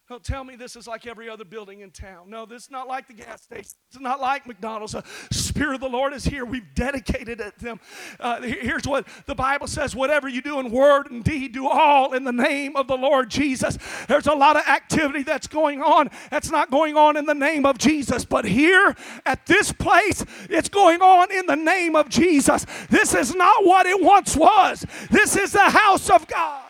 Don't 0.07 0.23
tell 0.23 0.45
me 0.45 0.55
this 0.55 0.77
is 0.77 0.87
like 0.87 1.07
every 1.07 1.31
other 1.31 1.47
building 1.47 1.81
in 1.81 1.91
town. 1.91 2.29
No, 2.29 2.45
this 2.45 2.65
is 2.65 2.71
not 2.71 2.87
like 2.87 3.07
the 3.07 3.15
gas 3.15 3.41
station. 3.41 3.73
It's 3.89 3.99
not 3.99 4.21
like 4.21 4.47
McDonald's. 4.47 4.93
The 4.93 5.03
Spirit 5.31 5.77
of 5.77 5.81
the 5.81 5.89
Lord 5.89 6.13
is 6.13 6.25
here. 6.27 6.45
We've 6.45 6.75
dedicated 6.75 7.41
it 7.41 7.59
to 7.59 7.65
them. 7.65 7.81
Uh, 8.21 8.43
here's 8.43 8.87
what 8.87 9.09
the 9.25 9.35
Bible 9.35 9.67
says 9.67 9.97
whatever 9.97 10.29
you 10.29 10.43
do 10.43 10.61
in 10.61 10.71
word 10.71 11.11
and 11.11 11.25
deed, 11.25 11.53
do 11.53 11.67
all 11.67 12.13
in 12.13 12.25
the 12.25 12.33
name 12.33 12.77
of 12.77 12.87
the 12.87 12.99
Lord 12.99 13.31
Jesus. 13.31 13.79
There's 14.07 14.27
a 14.27 14.35
lot 14.35 14.57
of 14.57 14.67
activity 14.69 15.23
that's 15.23 15.47
going 15.47 15.81
on 15.81 16.11
that's 16.31 16.51
not 16.51 16.71
going 16.71 16.99
on 16.99 17.17
in 17.17 17.25
the 17.25 17.35
name 17.35 17.65
of 17.65 17.79
Jesus. 17.79 18.27
But 18.27 18.45
here 18.45 18.95
at 19.25 19.47
this 19.47 19.73
place, 19.73 20.23
it's 20.51 20.69
going 20.69 21.01
on 21.01 21.33
in 21.33 21.47
the 21.47 21.57
name 21.57 21.97
of 21.97 22.11
Jesus. 22.11 22.67
This 22.91 23.15
is 23.15 23.35
not 23.35 23.65
what 23.65 23.87
it 23.87 24.03
once 24.03 24.37
was, 24.37 24.85
this 25.11 25.35
is 25.35 25.53
the 25.53 25.61
house 25.61 26.11
of 26.11 26.27
God. 26.27 26.64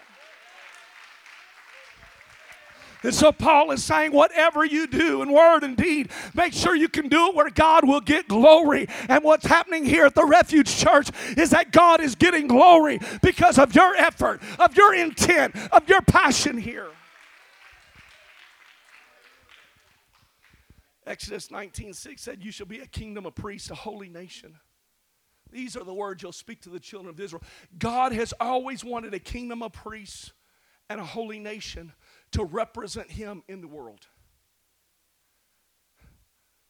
And 3.04 3.14
so 3.14 3.32
Paul 3.32 3.70
is 3.70 3.84
saying, 3.84 4.12
whatever 4.12 4.64
you 4.64 4.86
do 4.86 5.20
in 5.20 5.30
word 5.30 5.62
and 5.62 5.76
deed, 5.76 6.10
make 6.32 6.54
sure 6.54 6.74
you 6.74 6.88
can 6.88 7.08
do 7.08 7.28
it 7.28 7.34
where 7.34 7.50
God 7.50 7.86
will 7.86 8.00
get 8.00 8.28
glory. 8.28 8.88
And 9.10 9.22
what's 9.22 9.44
happening 9.44 9.84
here 9.84 10.06
at 10.06 10.14
the 10.14 10.24
Refuge 10.24 10.74
Church 10.74 11.10
is 11.36 11.50
that 11.50 11.70
God 11.70 12.00
is 12.00 12.14
getting 12.14 12.46
glory 12.46 12.98
because 13.20 13.58
of 13.58 13.74
your 13.74 13.94
effort, 13.94 14.40
of 14.58 14.74
your 14.74 14.94
intent, 14.94 15.54
of 15.70 15.86
your 15.86 16.00
passion 16.00 16.56
here. 16.56 16.88
Exodus 21.06 21.48
19:6 21.48 22.18
said, 22.18 22.42
You 22.42 22.50
shall 22.50 22.64
be 22.64 22.80
a 22.80 22.86
kingdom 22.86 23.26
of 23.26 23.34
priests, 23.34 23.70
a 23.70 23.74
holy 23.74 24.08
nation. 24.08 24.54
These 25.52 25.76
are 25.76 25.84
the 25.84 25.92
words 25.92 26.22
you'll 26.22 26.32
speak 26.32 26.62
to 26.62 26.70
the 26.70 26.80
children 26.80 27.10
of 27.10 27.20
Israel. 27.20 27.42
God 27.78 28.12
has 28.12 28.32
always 28.40 28.82
wanted 28.82 29.12
a 29.12 29.18
kingdom 29.18 29.62
of 29.62 29.74
priests 29.74 30.32
and 30.88 31.00
a 31.00 31.04
holy 31.04 31.38
nation 31.38 31.92
to 32.34 32.44
represent 32.44 33.10
Him 33.10 33.42
in 33.48 33.60
the 33.60 33.68
world. 33.68 34.06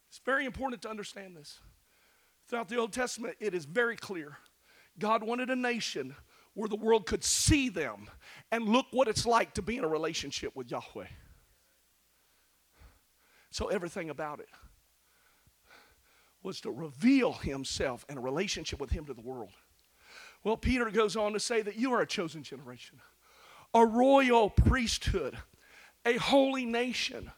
It's 0.09 0.21
very 0.25 0.45
important 0.47 0.83
to 0.83 0.91
understand 0.91 1.37
this. 1.37 1.59
Throughout 2.47 2.69
the 2.69 2.77
Old 2.77 2.93
Testament, 2.93 3.37
it 3.41 3.55
is 3.55 3.65
very 3.65 3.97
clear. 3.97 4.37
God 4.99 5.25
wanted 5.25 5.51
a 5.51 5.57
nation 5.57 6.15
where 6.53 6.69
the 6.69 6.77
world 6.77 7.07
could 7.07 7.25
see 7.25 7.69
them 7.69 8.09
and 8.53 8.69
look 8.69 8.87
what 8.93 9.09
it's 9.09 9.27
like 9.27 9.55
to 9.55 9.63
be 9.63 9.77
in 9.77 9.85
a 9.85 9.89
relationship 9.89 10.55
with 10.55 10.71
Yahweh. 10.71 11.09
So, 13.51 13.69
everything 13.69 14.11
about 14.11 14.41
it 14.41 14.49
was 16.43 16.61
to 16.61 16.71
reveal 16.71 17.33
himself 17.33 18.05
and 18.09 18.19
a 18.19 18.21
relationship 18.21 18.79
with 18.79 18.91
him 18.91 19.07
to 19.07 19.15
the 19.15 19.23
world. 19.23 19.53
Well, 20.45 20.57
Peter 20.57 20.91
goes 20.91 21.17
on 21.17 21.33
to 21.33 21.41
say 21.41 21.63
that 21.63 21.77
you 21.77 21.93
are 21.95 22.03
a 22.03 22.07
chosen 22.07 22.43
generation, 22.43 23.01
a 23.73 23.85
royal 23.85 24.51
priesthood, 24.51 25.39
a 26.05 26.17
holy 26.17 26.65
nation. 26.65 27.31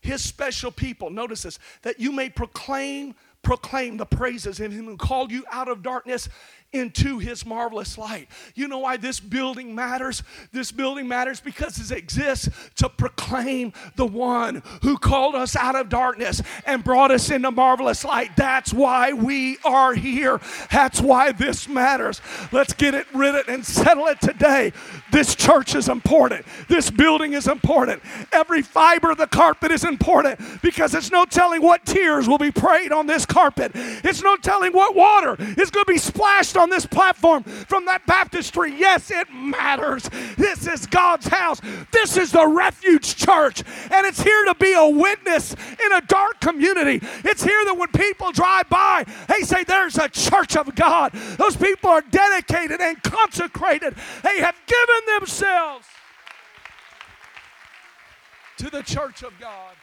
his 0.00 0.22
special 0.22 0.72
people. 0.72 1.10
Notice 1.10 1.44
this 1.44 1.58
that 1.82 2.00
you 2.00 2.12
may 2.12 2.28
proclaim 2.28 3.14
proclaim 3.42 3.96
the 3.96 4.06
praises 4.06 4.60
of 4.60 4.72
him 4.72 4.84
who 4.84 4.96
called 4.96 5.30
you 5.30 5.44
out 5.50 5.68
of 5.68 5.82
darkness 5.82 6.28
into 6.72 7.18
his 7.18 7.44
marvelous 7.44 7.98
light. 7.98 8.28
You 8.54 8.68
know 8.68 8.78
why 8.78 8.96
this 8.96 9.20
building 9.20 9.74
matters? 9.74 10.22
This 10.52 10.72
building 10.72 11.06
matters 11.06 11.40
because 11.40 11.78
it 11.78 11.96
exists 11.96 12.48
to 12.76 12.88
proclaim 12.88 13.72
the 13.96 14.06
one 14.06 14.62
who 14.82 14.96
called 14.96 15.34
us 15.34 15.54
out 15.54 15.76
of 15.76 15.88
darkness 15.88 16.42
and 16.66 16.82
brought 16.82 17.10
us 17.10 17.30
into 17.30 17.50
marvelous 17.50 18.04
light. 18.04 18.30
That's 18.36 18.72
why 18.72 19.12
we 19.12 19.58
are 19.64 19.94
here. 19.94 20.40
That's 20.70 21.00
why 21.00 21.32
this 21.32 21.68
matters. 21.68 22.20
Let's 22.52 22.72
get 22.72 22.94
it 22.94 23.06
rid 23.14 23.48
and 23.48 23.64
settle 23.64 24.06
it 24.06 24.20
today. 24.20 24.72
This 25.10 25.34
church 25.34 25.74
is 25.74 25.88
important. 25.88 26.46
This 26.68 26.90
building 26.90 27.34
is 27.34 27.46
important. 27.46 28.02
Every 28.32 28.62
fiber 28.62 29.10
of 29.10 29.18
the 29.18 29.26
carpet 29.26 29.70
is 29.70 29.84
important 29.84 30.40
because 30.62 30.94
it's 30.94 31.10
no 31.10 31.24
telling 31.24 31.62
what 31.62 31.84
tears 31.84 32.28
will 32.28 32.38
be 32.38 32.50
prayed 32.50 32.92
on 32.92 33.06
this 33.06 33.26
carpet. 33.26 33.72
It's 33.74 34.22
no 34.22 34.36
telling 34.36 34.72
what 34.72 34.94
water 34.94 35.36
is 35.38 35.70
going 35.70 35.84
to 35.84 35.92
be 35.92 35.98
splashed 35.98 36.56
on 36.56 36.61
this 36.70 36.86
platform 36.86 37.42
from 37.42 37.84
that 37.86 38.06
baptistry. 38.06 38.74
Yes, 38.76 39.10
it 39.10 39.28
matters. 39.32 40.08
This 40.36 40.66
is 40.66 40.86
God's 40.86 41.26
house. 41.26 41.60
This 41.92 42.16
is 42.16 42.32
the 42.32 42.46
refuge 42.46 43.16
church. 43.16 43.62
And 43.90 44.06
it's 44.06 44.22
here 44.22 44.44
to 44.46 44.54
be 44.54 44.74
a 44.74 44.86
witness 44.86 45.54
in 45.54 45.92
a 45.92 46.00
dark 46.02 46.40
community. 46.40 47.00
It's 47.24 47.42
here 47.42 47.64
that 47.64 47.76
when 47.76 47.88
people 47.88 48.32
drive 48.32 48.68
by, 48.68 49.04
they 49.28 49.40
say, 49.40 49.64
There's 49.64 49.98
a 49.98 50.08
church 50.08 50.56
of 50.56 50.74
God. 50.74 51.12
Those 51.12 51.56
people 51.56 51.90
are 51.90 52.02
dedicated 52.02 52.80
and 52.80 53.02
consecrated. 53.02 53.94
They 54.22 54.38
have 54.38 54.56
given 54.66 55.18
themselves 55.18 55.86
to 58.58 58.70
the 58.70 58.82
church 58.82 59.22
of 59.22 59.32
God. 59.40 59.74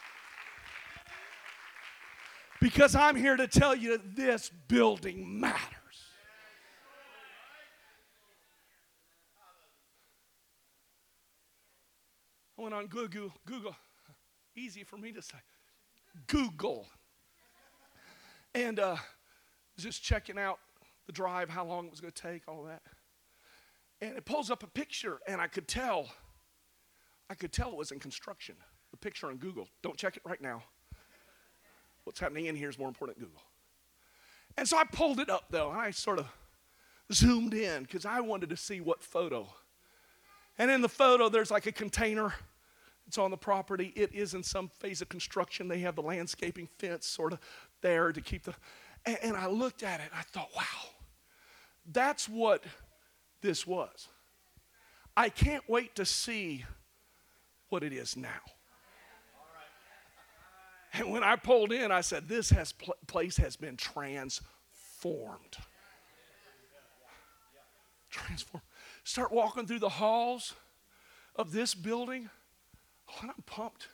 Because 2.62 2.96
I'm 2.96 3.16
here 3.16 3.38
to 3.38 3.48
tell 3.48 3.76
you 3.76 4.00
this 4.16 4.52
building 4.68 5.40
matters. 5.40 5.79
I 12.60 12.62
went 12.62 12.76
on 12.76 12.88
Google, 12.88 13.32
Google, 13.46 13.74
easy 14.54 14.84
for 14.84 14.98
me 14.98 15.14
to 15.14 15.22
say, 15.22 15.38
Google. 16.28 16.88
And 18.54 18.80
uh, 18.82 18.98
just 19.78 20.04
checking 20.04 20.38
out 20.38 20.60
the 21.08 21.14
drive, 21.14 21.50
how 21.50 21.64
long 21.64 21.86
it 21.86 21.92
was 21.92 22.02
going 22.02 22.12
to 22.12 22.22
take, 22.22 22.42
all 22.50 22.64
that. 22.64 22.82
And 24.02 24.18
it 24.18 24.26
pulls 24.26 24.52
up 24.52 24.64
a 24.64 24.68
picture, 24.68 25.20
and 25.26 25.40
I 25.40 25.48
could 25.48 25.70
tell, 25.70 26.10
I 27.30 27.34
could 27.36 27.54
tell 27.54 27.70
it 27.70 27.78
was 27.78 27.92
in 27.92 28.00
construction. 28.00 28.56
The 28.92 28.98
picture 28.98 29.28
on 29.28 29.38
Google. 29.38 29.70
Don't 29.82 29.96
check 29.96 30.18
it 30.18 30.24
right 30.26 30.42
now. 30.42 30.64
What's 32.04 32.20
happening 32.20 32.48
in 32.48 32.58
here 32.58 32.70
is 32.70 32.78
more 32.78 32.90
important 32.90 33.20
than 33.20 33.28
Google. 33.28 33.44
And 34.58 34.68
so 34.68 34.78
I 34.78 34.84
pulled 34.84 35.22
it 35.22 35.30
up, 35.30 35.46
though, 35.50 35.70
and 35.70 35.80
I 35.80 35.92
sort 35.92 36.20
of 36.20 36.26
zoomed 37.14 37.54
in 37.54 37.84
because 37.84 38.06
I 38.06 38.20
wanted 38.20 38.50
to 38.50 38.58
see 38.58 38.82
what 38.82 39.02
photo. 39.02 39.48
And 40.60 40.70
in 40.70 40.82
the 40.82 40.90
photo, 40.90 41.30
there's 41.30 41.50
like 41.50 41.66
a 41.66 41.72
container 41.72 42.34
it's 43.10 43.18
on 43.18 43.32
the 43.32 43.38
property. 43.38 43.92
It 43.96 44.14
is 44.14 44.36
in 44.36 44.44
some 44.44 44.68
phase 44.68 45.02
of 45.02 45.10
construction. 45.10 45.68
They 45.68 45.80
have 45.80 45.96
the 45.96 46.04
landscaping 46.04 46.70
fence 46.78 47.08
sort 47.08 47.34
of 47.34 47.40
there 47.82 48.12
to 48.12 48.22
keep 48.22 48.44
the. 48.44 48.54
And, 49.04 49.18
and 49.24 49.36
I 49.36 49.48
looked 49.48 49.82
at 49.82 50.00
it. 50.00 50.12
I 50.16 50.22
thought, 50.22 50.50
wow, 50.56 50.92
that's 51.92 52.30
what 52.30 52.64
this 53.42 53.66
was. 53.66 54.10
I 55.18 55.30
can't 55.30 55.68
wait 55.68 55.96
to 55.96 56.06
see 56.06 56.66
what 57.70 57.82
it 57.82 57.94
is 57.94 58.16
now. 58.16 58.30
And 60.94 61.12
when 61.12 61.24
I 61.24 61.36
pulled 61.36 61.72
in, 61.72 61.92
I 61.92 62.02
said, 62.02 62.28
"This 62.28 62.52
has 62.52 62.74
pl- 62.74 62.96
place 63.08 63.38
has 63.38 63.56
been 63.56 63.76
transformed." 63.76 65.58
Transformed. 68.12 68.64
Start 69.10 69.32
walking 69.32 69.66
through 69.66 69.80
the 69.80 69.90
halls 69.90 70.54
of 71.36 71.52
this 71.52 71.74
building. 71.74 72.30
Oh, 73.10 73.16
and 73.22 73.32
I'm 73.32 73.42
pumped. 73.48 73.88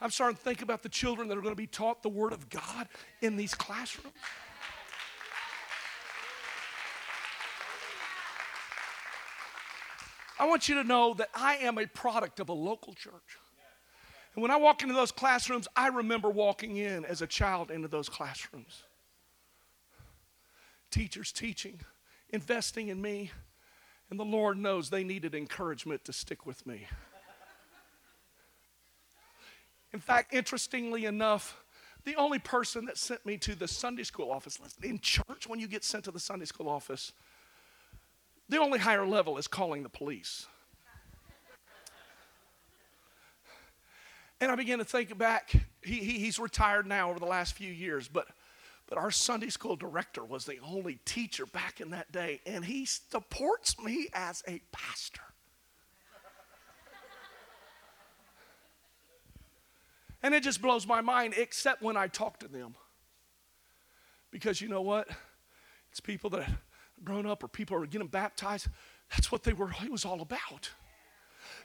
I'm 0.00 0.10
starting 0.10 0.36
to 0.36 0.42
think 0.42 0.62
about 0.62 0.82
the 0.82 0.88
children 0.88 1.28
that 1.28 1.38
are 1.38 1.40
going 1.40 1.54
to 1.54 1.56
be 1.56 1.68
taught 1.68 2.02
the 2.02 2.08
Word 2.08 2.32
of 2.32 2.50
God 2.50 2.88
in 3.22 3.36
these 3.36 3.54
classrooms. 3.54 4.16
I 10.40 10.48
want 10.48 10.68
you 10.68 10.74
to 10.74 10.82
know 10.82 11.14
that 11.14 11.28
I 11.32 11.58
am 11.58 11.78
a 11.78 11.86
product 11.86 12.40
of 12.40 12.48
a 12.48 12.52
local 12.52 12.94
church. 12.94 13.38
And 14.34 14.42
when 14.42 14.50
I 14.50 14.56
walk 14.56 14.82
into 14.82 14.96
those 14.96 15.12
classrooms, 15.12 15.68
I 15.76 15.86
remember 15.86 16.30
walking 16.30 16.78
in 16.78 17.04
as 17.04 17.22
a 17.22 17.28
child 17.28 17.70
into 17.70 17.86
those 17.86 18.08
classrooms. 18.08 18.82
Teachers 20.90 21.30
teaching, 21.30 21.78
investing 22.30 22.88
in 22.88 23.00
me, 23.00 23.30
and 24.10 24.18
the 24.20 24.24
Lord 24.24 24.58
knows 24.58 24.90
they 24.90 25.04
needed 25.04 25.34
encouragement 25.34 26.04
to 26.04 26.12
stick 26.12 26.46
with 26.46 26.66
me. 26.66 26.86
In 29.92 30.00
fact, 30.00 30.34
interestingly 30.34 31.06
enough, 31.06 31.62
the 32.04 32.16
only 32.16 32.38
person 32.38 32.84
that 32.84 32.98
sent 32.98 33.24
me 33.26 33.36
to 33.38 33.54
the 33.54 33.66
Sunday 33.66 34.04
school 34.04 34.30
office, 34.30 34.58
in 34.82 35.00
church, 35.00 35.48
when 35.48 35.58
you 35.58 35.66
get 35.66 35.84
sent 35.84 36.04
to 36.04 36.10
the 36.10 36.20
Sunday 36.20 36.44
school 36.44 36.68
office, 36.68 37.12
the 38.48 38.60
only 38.60 38.78
higher 38.78 39.06
level 39.06 39.38
is 39.38 39.48
calling 39.48 39.82
the 39.82 39.88
police. 39.88 40.46
And 44.40 44.52
I 44.52 44.54
began 44.54 44.78
to 44.78 44.84
think 44.84 45.16
back. 45.16 45.50
He, 45.82 45.94
he, 45.94 46.18
he's 46.18 46.38
retired 46.38 46.86
now 46.86 47.10
over 47.10 47.18
the 47.18 47.26
last 47.26 47.54
few 47.54 47.72
years, 47.72 48.06
but, 48.06 48.28
but 48.88 48.98
our 48.98 49.10
Sunday 49.10 49.48
school 49.48 49.76
director 49.76 50.24
was 50.24 50.44
the 50.44 50.58
only 50.64 51.00
teacher 51.04 51.46
back 51.46 51.80
in 51.80 51.90
that 51.90 52.12
day, 52.12 52.40
and 52.46 52.64
he 52.64 52.84
supports 52.86 53.78
me 53.80 54.08
as 54.14 54.42
a 54.46 54.60
pastor. 54.72 55.22
And 60.22 60.34
it 60.34 60.42
just 60.42 60.62
blows 60.62 60.86
my 60.86 61.00
mind, 61.00 61.34
except 61.36 61.82
when 61.82 61.96
I 61.96 62.08
talk 62.08 62.40
to 62.40 62.48
them. 62.48 62.74
Because 64.30 64.60
you 64.60 64.68
know 64.68 64.82
what? 64.82 65.08
It's 65.90 66.00
people 66.00 66.30
that 66.30 66.42
have 66.42 66.58
grown 67.04 67.26
up 67.26 67.44
or 67.44 67.48
people 67.48 67.76
are 67.76 67.86
getting 67.86 68.08
baptized. 68.08 68.68
That's 69.10 69.30
what 69.30 69.44
they 69.44 69.52
were, 69.52 69.70
it 69.82 69.90
was 69.90 70.04
all 70.04 70.20
about. 70.20 70.70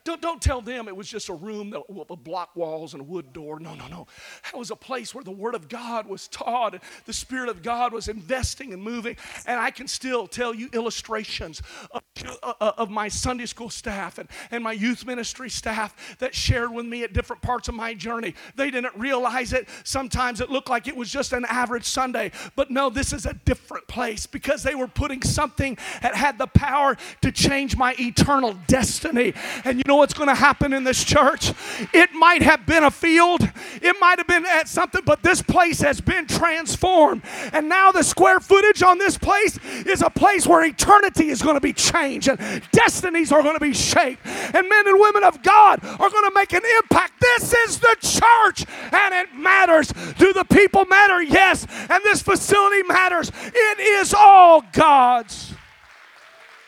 Don't, 0.04 0.22
don't 0.22 0.42
tell 0.42 0.62
them 0.62 0.88
it 0.88 0.96
was 0.96 1.08
just 1.08 1.30
a 1.30 1.34
room 1.34 1.70
that, 1.72 1.90
with 1.90 2.08
block 2.24 2.56
walls 2.56 2.94
and 2.94 3.02
a 3.02 3.04
wood 3.04 3.34
door. 3.34 3.60
No, 3.60 3.76
no, 3.76 3.88
no. 3.88 4.08
That 4.44 4.58
was 4.58 4.72
a 4.72 4.76
place 4.76 5.14
where 5.14 5.24
the 5.24 5.32
Word 5.32 5.56
of 5.56 5.70
God 5.70 6.08
was 6.08 6.28
taught, 6.28 6.74
and 6.74 6.84
the 7.06 7.14
Spirit 7.14 7.50
of 7.50 7.62
God 7.62 7.94
was 7.94 8.08
investing 8.08 8.74
and 8.74 8.82
moving. 8.82 9.18
And 9.46 9.60
I 9.60 9.72
can 9.72 9.88
still 9.88 10.28
tell 10.28 10.54
you 10.54 10.70
illustrations 10.74 11.62
of, 11.92 12.02
uh, 12.44 12.72
of 12.78 12.90
my 12.90 13.08
Sunday 13.08 13.46
school 13.46 13.70
staff 13.70 14.18
and, 14.18 14.28
and 14.50 14.64
my 14.64 14.72
youth 14.72 15.06
ministry 15.06 15.50
staff 15.50 16.18
that 16.20 16.34
shared 16.34 16.72
with 16.72 16.86
me 16.86 17.04
at 17.04 17.14
different 17.14 17.42
parts 17.42 17.68
of 17.68 17.76
my 17.76 17.94
journey. 17.94 18.36
They 18.56 18.72
didn't 18.72 18.96
realize 18.96 19.54
it. 19.54 19.68
Sometimes 19.84 20.42
it 20.42 20.50
looked 20.50 20.70
like 20.70 20.88
it 20.88 20.96
was 20.96 21.12
just 21.12 21.34
an 21.34 21.46
average 21.46 21.86
Sunday. 21.86 22.32
But 22.56 22.72
no, 22.72 22.90
this 22.90 23.14
is 23.14 23.26
a 23.26 23.34
different 23.34 23.88
place 23.88 24.26
because 24.26 24.64
they 24.64 24.76
were 24.76 24.88
putting 24.88 25.22
something 25.22 25.78
that 26.02 26.16
had 26.16 26.38
the 26.38 26.48
power 26.48 26.98
to 27.22 27.32
change 27.32 27.78
my 27.78 27.96
eternal 28.00 28.56
destiny. 28.68 29.34
And 29.64 29.78
you 29.78 29.84
know 29.92 29.98
what's 29.98 30.14
going 30.14 30.30
to 30.30 30.36
happen 30.36 30.72
in 30.72 30.86
this 30.86 31.04
church? 31.04 31.52
It 31.94 32.14
might 32.14 32.42
have 32.42 32.66
been 32.66 32.84
a 32.84 32.92
field, 32.92 33.42
it 33.82 33.96
might 34.00 34.20
have 34.20 34.28
been 34.28 34.46
at 34.46 34.70
something, 34.70 35.02
but 35.06 35.22
this 35.22 35.42
place 35.42 35.82
has 35.82 36.00
been 36.00 36.28
transformed. 36.28 37.24
And 37.52 37.68
now 37.68 37.92
the 37.92 38.04
square 38.04 38.40
footage 38.40 38.82
on 38.82 38.98
this 38.98 39.18
place 39.18 39.60
is 39.86 40.02
a 40.02 40.10
place 40.10 40.48
where 40.48 40.64
eternity 40.64 41.28
is 41.30 41.42
going 41.42 41.56
to 41.56 41.62
be 41.62 41.74
changed 41.74 42.30
and 42.30 42.40
destinies 42.72 43.32
are 43.34 43.44
going 43.44 43.56
to 43.56 43.60
be 43.60 43.74
shaped. 43.74 44.26
And 44.26 44.70
men 44.70 44.88
and 44.88 45.00
women 45.00 45.24
of 45.26 45.44
God 45.44 45.84
are 45.84 46.10
going 46.10 46.30
to 46.30 46.32
make 46.34 46.54
an 46.54 46.64
impact. 46.84 47.20
This 47.20 47.54
is 47.54 47.80
the 47.80 47.96
church 48.00 48.66
and 48.94 49.14
it 49.14 49.36
matters. 49.36 49.92
Do 50.18 50.32
the 50.32 50.46
people 50.46 50.86
matter? 50.86 51.22
Yes. 51.22 51.68
And 51.90 52.02
this 52.04 52.22
facility 52.22 52.84
matters. 52.84 53.30
It 53.44 53.80
is 53.80 54.14
all 54.14 54.64
God's. 54.72 55.54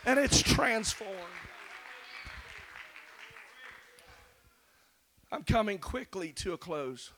And 0.05 0.19
it's 0.19 0.41
transformed. 0.41 1.32
I'm 5.33 5.41
coming 5.41 5.79
quickly 5.79 6.31
to 6.33 6.53
a 6.53 6.59
close. 6.59 7.09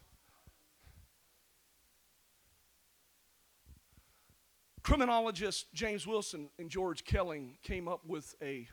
Criminologist 4.84 5.74
James 5.74 6.08
Wilson 6.08 6.48
and 6.58 6.70
George 6.70 7.04
Kelling 7.04 7.58
came 7.62 7.90
up 7.90 8.06
with 8.08 8.34
a 8.42 8.70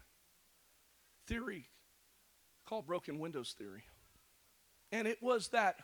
theory 1.27 1.71
called 2.65 2.87
broken 2.87 3.19
windows 3.19 3.53
theory. 3.59 3.83
And 4.93 5.09
it 5.09 5.21
was 5.21 5.49
that 5.49 5.81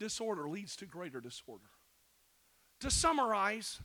disorder 0.00 0.48
leads 0.48 0.74
to 0.76 0.86
greater 0.86 1.20
disorder. 1.20 1.68
To 2.80 2.90
summarize, 2.90 3.78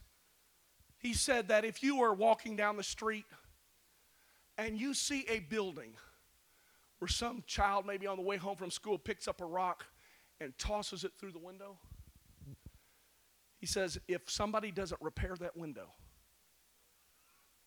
he 1.00 1.13
said 1.13 1.50
that 1.50 1.65
if 1.65 1.84
you 1.84 2.02
are 2.02 2.13
walking 2.13 2.56
down 2.56 2.78
the 2.78 2.84
street 2.84 3.26
and 4.58 4.80
you 4.80 4.94
see 4.94 5.26
a 5.28 5.39
building 5.39 5.96
where 6.99 7.07
some 7.07 7.43
child, 7.47 7.85
maybe 7.85 8.07
on 8.07 8.17
the 8.17 8.23
way 8.23 8.38
home 8.38 8.55
from 8.55 8.69
school, 8.71 8.97
picks 8.97 9.27
up 9.27 9.41
a 9.41 9.45
rock 9.45 9.85
and 10.39 10.57
tosses 10.57 11.03
it 11.03 11.13
through 11.17 11.31
the 11.31 11.39
window. 11.39 11.77
He 13.57 13.65
says, 13.65 13.99
if 14.07 14.29
somebody 14.29 14.71
doesn't 14.71 15.01
repair 15.01 15.35
that 15.39 15.57
window, 15.57 15.89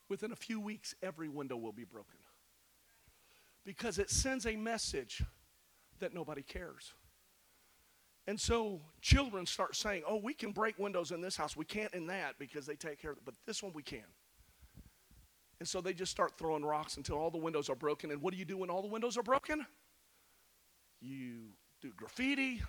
within 0.09 0.33
a 0.33 0.37
few 0.37 0.61
weeks, 0.61 0.95
every 1.03 1.29
window 1.29 1.57
will 1.57 1.73
be 1.73 1.85
broken. 1.85 2.19
Because 3.65 3.99
it 3.99 4.11
sends 4.11 4.47
a 4.47 4.57
message 4.57 5.23
that 6.01 6.15
nobody 6.15 6.43
cares. 6.43 6.95
And 8.27 8.41
so 8.41 8.81
children 9.01 9.47
start 9.47 9.77
saying, 9.77 10.03
oh, 10.07 10.17
we 10.17 10.35
can 10.35 10.53
break 10.53 10.79
windows 10.79 11.11
in 11.11 11.21
this 11.21 11.37
house. 11.37 11.57
We 11.57 11.65
can't 11.65 11.93
in 11.93 12.07
that 12.07 12.39
because 12.39 12.67
they 12.67 12.77
take 12.77 13.01
care 13.01 13.13
of 13.13 13.19
it, 13.19 13.25
but 13.25 13.35
this 13.47 13.63
one 13.63 13.73
we 13.75 13.83
can. 13.83 14.05
And 15.63 15.69
so 15.69 15.81
they 15.81 15.93
just 15.93 16.11
start 16.11 16.33
throwing 16.37 16.65
rocks 16.65 16.97
until 16.97 17.17
all 17.17 17.31
the 17.31 17.39
windows 17.39 17.71
are 17.71 17.77
broken. 17.77 18.11
And 18.11 18.21
what 18.21 18.33
do 18.33 18.37
you 18.37 18.45
do 18.45 18.57
when 18.57 18.69
all 18.69 18.83
the 18.83 18.89
windows 18.89 19.17
are 19.17 19.23
broken? 19.23 19.65
You 21.01 21.51
do 21.81 21.93
graffiti, 21.97 22.61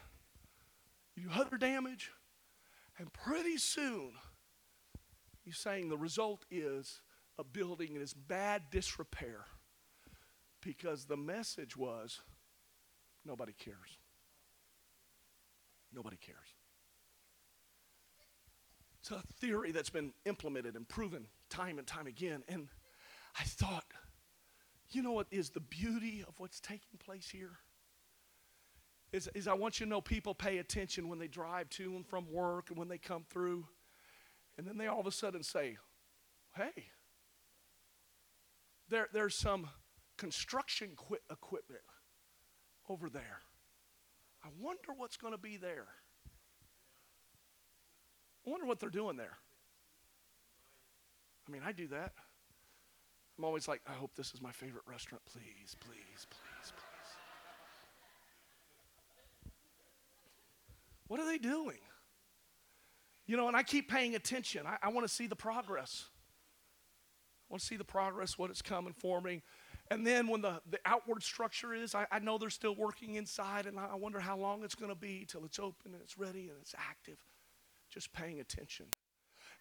you 1.15 1.23
do 1.23 1.29
other 1.33 1.57
damage, 1.57 2.11
and 2.99 3.11
pretty 3.11 3.57
soon 3.57 4.11
you're 5.43 5.55
saying 5.55 5.89
the 5.89 5.97
result 5.97 6.45
is 6.51 7.01
a 7.39 7.43
building 7.43 7.95
in 7.95 8.01
its 8.03 8.13
bad 8.13 8.61
disrepair 8.69 9.45
because 10.61 11.05
the 11.05 11.17
message 11.17 11.75
was 11.75 12.21
nobody 13.25 13.53
cares. 13.53 13.97
Nobody 15.91 16.17
cares. 16.17 16.37
It's 18.99 19.09
a 19.09 19.23
theory 19.39 19.71
that's 19.71 19.89
been 19.89 20.13
implemented 20.27 20.75
and 20.75 20.87
proven 20.87 21.25
time 21.49 21.79
and 21.79 21.87
time 21.87 22.05
again. 22.05 22.43
And 22.47 22.69
I 23.39 23.43
thought, 23.43 23.85
you 24.89 25.01
know 25.01 25.11
what 25.11 25.27
is 25.31 25.49
the 25.49 25.59
beauty 25.59 26.23
of 26.27 26.39
what's 26.39 26.59
taking 26.59 26.99
place 27.03 27.29
here? 27.29 27.57
Is, 29.11 29.29
is 29.35 29.47
I 29.47 29.53
want 29.53 29.79
you 29.79 29.85
to 29.85 29.89
know 29.89 30.01
people 30.01 30.33
pay 30.33 30.57
attention 30.57 31.07
when 31.07 31.19
they 31.19 31.27
drive 31.27 31.69
to 31.71 31.95
and 31.95 32.05
from 32.05 32.31
work 32.31 32.69
and 32.69 32.77
when 32.77 32.87
they 32.87 32.97
come 32.97 33.25
through. 33.29 33.67
And 34.57 34.67
then 34.67 34.77
they 34.77 34.87
all 34.87 34.99
of 34.99 35.07
a 35.07 35.11
sudden 35.11 35.43
say, 35.43 35.77
hey, 36.55 36.85
there, 38.89 39.07
there's 39.13 39.35
some 39.35 39.69
construction 40.17 40.91
equipment 41.31 41.81
over 42.89 43.09
there. 43.09 43.39
I 44.43 44.49
wonder 44.59 44.93
what's 44.95 45.17
going 45.17 45.33
to 45.33 45.39
be 45.39 45.57
there. 45.57 45.87
I 48.45 48.49
wonder 48.49 48.65
what 48.65 48.79
they're 48.79 48.89
doing 48.89 49.15
there. 49.15 49.37
I 51.47 51.51
mean, 51.51 51.61
I 51.65 51.71
do 51.71 51.87
that. 51.87 52.13
I'm 53.37 53.45
always 53.45 53.67
like, 53.67 53.81
I 53.87 53.93
hope 53.93 54.15
this 54.15 54.33
is 54.33 54.41
my 54.41 54.51
favorite 54.51 54.83
restaurant. 54.87 55.23
Please, 55.25 55.75
please, 55.79 56.27
please, 56.29 56.71
please. 56.71 56.71
What 61.07 61.19
are 61.19 61.25
they 61.25 61.37
doing? 61.37 61.79
You 63.25 63.37
know, 63.37 63.47
and 63.47 63.57
I 63.57 63.63
keep 63.63 63.89
paying 63.89 64.15
attention. 64.15 64.67
I, 64.67 64.77
I 64.83 64.89
want 64.89 65.07
to 65.07 65.13
see 65.13 65.27
the 65.27 65.35
progress. 65.35 66.05
I 67.49 67.53
want 67.53 67.61
to 67.61 67.67
see 67.67 67.77
the 67.77 67.83
progress, 67.83 68.37
what 68.37 68.49
it's 68.49 68.61
coming, 68.61 68.93
forming. 68.93 69.41
And 69.89 70.05
then 70.05 70.27
when 70.27 70.41
the, 70.41 70.61
the 70.69 70.79
outward 70.85 71.23
structure 71.23 71.73
is, 71.73 71.93
I, 71.93 72.05
I 72.11 72.19
know 72.19 72.37
they're 72.37 72.49
still 72.49 72.75
working 72.75 73.15
inside, 73.15 73.65
and 73.65 73.79
I 73.79 73.95
wonder 73.95 74.19
how 74.19 74.37
long 74.37 74.63
it's 74.63 74.75
going 74.75 74.91
to 74.91 74.97
be 74.97 75.25
till 75.27 75.45
it's 75.45 75.59
open 75.59 75.93
and 75.93 76.01
it's 76.01 76.17
ready 76.17 76.49
and 76.49 76.57
it's 76.61 76.73
active. 76.77 77.17
Just 77.89 78.13
paying 78.13 78.39
attention. 78.39 78.87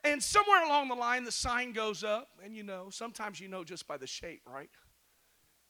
And 0.04 0.22
somewhere 0.22 0.64
along 0.64 0.88
the 0.88 0.94
line, 0.94 1.24
the 1.24 1.32
sign 1.32 1.72
goes 1.72 2.02
up, 2.02 2.28
and 2.44 2.56
you 2.56 2.64
know, 2.64 2.88
sometimes 2.90 3.38
you 3.38 3.48
know 3.48 3.62
just 3.62 3.86
by 3.86 3.96
the 3.96 4.06
shape, 4.06 4.42
right? 4.46 4.70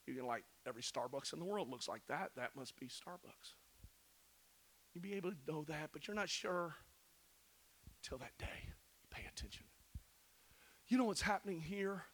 You 0.06 0.14
can 0.14 0.26
like 0.26 0.44
every 0.66 0.82
Starbucks 0.82 1.32
in 1.32 1.38
the 1.38 1.44
world 1.44 1.68
looks 1.70 1.88
like 1.88 2.02
that. 2.08 2.30
That 2.36 2.56
must 2.56 2.78
be 2.78 2.86
Starbucks. 2.86 3.54
You'd 4.94 5.02
be 5.02 5.14
able 5.14 5.30
to 5.30 5.36
know 5.46 5.64
that, 5.68 5.90
but 5.92 6.06
you're 6.06 6.14
not 6.14 6.28
sure 6.28 6.74
till 8.02 8.18
that 8.18 8.36
day. 8.38 8.46
You 8.64 9.08
pay 9.10 9.22
attention. 9.28 9.64
You 10.88 10.98
know 10.98 11.04
what's 11.04 11.22
happening 11.22 11.60
here 11.60 12.04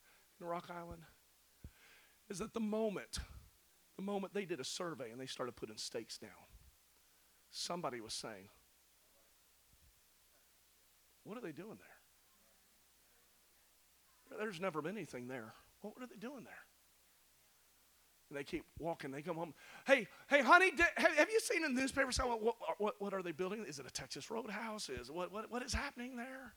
in 0.41 0.47
Rock 0.47 0.71
Island? 0.71 1.03
Is 2.29 2.39
that 2.39 2.53
the 2.53 2.61
moment, 2.61 3.19
the 3.97 4.03
moment 4.03 4.35
they 4.35 4.45
did 4.45 4.61
a 4.61 4.65
survey 4.65 5.11
and 5.11 5.21
they 5.21 5.27
started 5.27 5.57
putting 5.57 5.77
stakes 5.77 6.19
down, 6.19 6.31
somebody 7.51 8.01
was 8.01 8.13
saying, 8.13 8.49
What 11.25 11.37
are 11.37 11.43
they 11.43 11.53
doing 11.53 11.79
there? 11.79 11.98
There's 14.39 14.61
never 14.61 14.83
been 14.83 14.97
anything 14.97 15.29
there. 15.29 15.55
What 15.83 15.95
are 16.01 16.07
they 16.07 16.17
doing 16.17 16.45
there? 16.45 16.65
And 18.29 18.39
they 18.39 18.45
keep 18.45 18.65
walking. 18.79 19.11
They 19.11 19.23
come 19.23 19.37
home. 19.37 19.55
Hey, 19.87 20.07
hey, 20.29 20.43
honey, 20.43 20.71
did, 20.71 20.87
have, 20.97 21.15
have, 21.15 21.31
you 21.31 21.41
seen 21.41 21.65
in 21.65 21.75
the 21.75 21.81
newspaper? 21.81 22.11
What, 22.25 22.57
what, 22.79 22.95
what 22.99 23.15
are 23.15 23.23
they 23.23 23.33
building? 23.33 23.65
Is 23.67 23.79
it 23.79 23.87
a 23.87 23.91
Texas 23.91 24.31
Roadhouse? 24.31 24.91
Is 24.91 25.11
what, 25.11 25.33
what, 25.33 25.51
what 25.51 25.63
is 25.63 25.73
happening 25.73 26.17
there? 26.17 26.53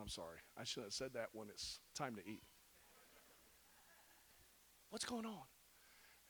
I'm 0.00 0.08
sorry. 0.08 0.38
I 0.56 0.64
should 0.64 0.84
have 0.84 0.92
said 0.92 1.14
that 1.14 1.28
when 1.32 1.48
it's 1.48 1.80
time 1.94 2.14
to 2.14 2.22
eat. 2.26 2.42
What's 4.90 5.04
going 5.04 5.26
on? 5.26 5.42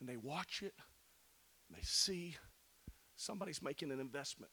And 0.00 0.08
they 0.08 0.16
watch 0.16 0.62
it 0.62 0.74
and 1.68 1.76
they 1.76 1.82
see 1.82 2.36
somebody's 3.16 3.62
making 3.62 3.90
an 3.90 4.00
investment. 4.00 4.52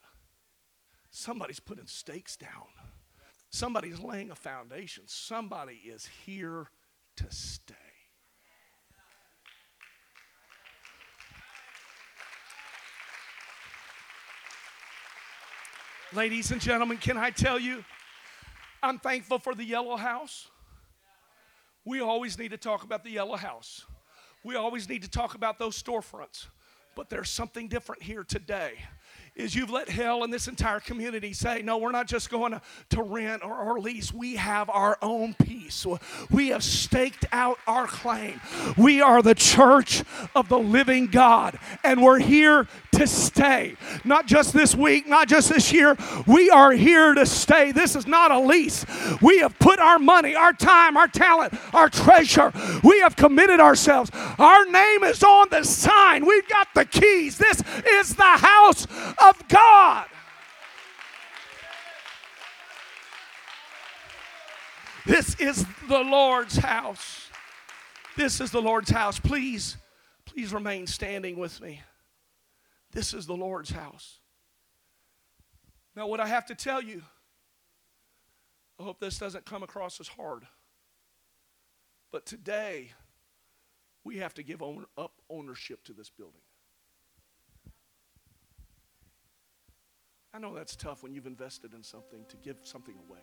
Somebody's 1.09 1.59
putting 1.59 1.87
stakes 1.87 2.35
down. 2.35 2.67
Somebody's 3.49 3.99
laying 3.99 4.29
a 4.29 4.35
foundation. 4.35 5.03
Somebody 5.07 5.81
is 5.85 6.07
here 6.25 6.69
to 7.17 7.25
stay. 7.29 7.75
Ladies 16.13 16.51
and 16.51 16.59
gentlemen, 16.59 16.97
can 16.97 17.17
I 17.17 17.29
tell 17.29 17.59
you, 17.59 17.83
I'm 18.81 18.97
thankful 18.97 19.37
for 19.37 19.53
the 19.53 19.63
yellow 19.63 19.95
house. 19.95 20.47
We 21.85 22.01
always 22.01 22.37
need 22.37 22.51
to 22.51 22.57
talk 22.57 22.83
about 22.83 23.03
the 23.03 23.11
yellow 23.11 23.35
house. 23.35 23.85
We 24.43 24.55
always 24.55 24.89
need 24.89 25.03
to 25.03 25.09
talk 25.09 25.35
about 25.35 25.59
those 25.59 25.81
storefronts. 25.81 26.47
But 26.95 27.09
there's 27.09 27.29
something 27.29 27.67
different 27.67 28.03
here 28.03 28.23
today 28.23 28.73
is 29.39 29.55
you've 29.55 29.69
let 29.69 29.89
hell 29.89 30.23
and 30.23 30.33
this 30.33 30.47
entire 30.47 30.79
community 30.79 31.33
say, 31.33 31.61
no, 31.61 31.77
we're 31.77 31.91
not 31.91 32.07
just 32.07 32.29
going 32.29 32.59
to, 32.89 33.01
rent 33.01 33.43
or, 33.45 33.55
or 33.55 33.79
lease. 33.79 34.13
We 34.13 34.35
have 34.35 34.69
our 34.69 34.97
own 35.01 35.33
peace. 35.41 35.85
We 36.29 36.49
have 36.49 36.63
staked 36.63 37.25
out 37.31 37.57
our 37.65 37.87
claim. 37.87 38.41
We 38.77 39.01
are 39.01 39.21
the 39.21 39.35
church 39.35 40.03
of 40.35 40.49
the 40.49 40.59
living 40.59 41.07
God, 41.07 41.57
and 41.83 42.03
we're 42.03 42.19
here 42.19 42.67
to 42.99 43.07
stay. 43.07 43.75
Not 44.03 44.27
just 44.27 44.53
this 44.53 44.75
week, 44.75 45.07
not 45.07 45.27
just 45.27 45.49
this 45.49 45.71
year. 45.71 45.97
We 46.27 46.49
are 46.49 46.71
here 46.71 47.13
to 47.13 47.25
stay. 47.25 47.71
This 47.71 47.95
is 47.95 48.05
not 48.05 48.31
a 48.31 48.39
lease. 48.39 48.85
We 49.21 49.39
have 49.39 49.57
put 49.57 49.79
our 49.79 49.97
money, 49.97 50.35
our 50.35 50.53
time, 50.53 50.97
our 50.97 51.07
talent, 51.07 51.53
our 51.73 51.89
treasure. 51.89 52.51
We 52.83 52.99
have 52.99 53.15
committed 53.15 53.59
ourselves. 53.59 54.11
Our 54.37 54.65
name 54.65 55.03
is 55.03 55.23
on 55.23 55.47
the 55.49 55.63
sign. 55.63 56.25
We've 56.25 56.47
got 56.47 56.67
the 56.75 56.85
keys. 56.85 57.37
This 57.37 57.63
is 57.87 58.15
the 58.15 58.23
house 58.23 58.85
of 59.25 59.47
God. 59.47 60.05
This 65.05 65.39
is 65.39 65.65
the 65.87 65.99
Lord's 65.99 66.57
house. 66.57 67.29
This 68.17 68.41
is 68.41 68.51
the 68.51 68.61
Lord's 68.61 68.89
house. 68.89 69.19
Please, 69.19 69.77
please 70.25 70.53
remain 70.53 70.85
standing 70.85 71.39
with 71.39 71.61
me. 71.61 71.81
This 72.91 73.13
is 73.13 73.25
the 73.25 73.35
Lord's 73.35 73.69
house. 73.69 74.19
Now, 75.95 76.07
what 76.07 76.19
I 76.19 76.27
have 76.27 76.45
to 76.47 76.55
tell 76.55 76.81
you, 76.81 77.01
I 78.79 78.83
hope 78.83 78.99
this 78.99 79.17
doesn't 79.17 79.45
come 79.45 79.63
across 79.63 79.99
as 79.99 80.07
hard. 80.07 80.45
But 82.11 82.25
today, 82.25 82.91
we 84.03 84.17
have 84.17 84.33
to 84.35 84.43
give 84.43 84.61
up 84.97 85.11
ownership 85.29 85.83
to 85.85 85.93
this 85.93 86.09
building. 86.09 86.41
I 90.33 90.39
know 90.39 90.53
that's 90.53 90.75
tough 90.75 91.03
when 91.03 91.13
you've 91.13 91.27
invested 91.27 91.73
in 91.73 91.83
something 91.83 92.23
to 92.29 92.37
give 92.37 92.57
something 92.63 92.95
away. 93.07 93.19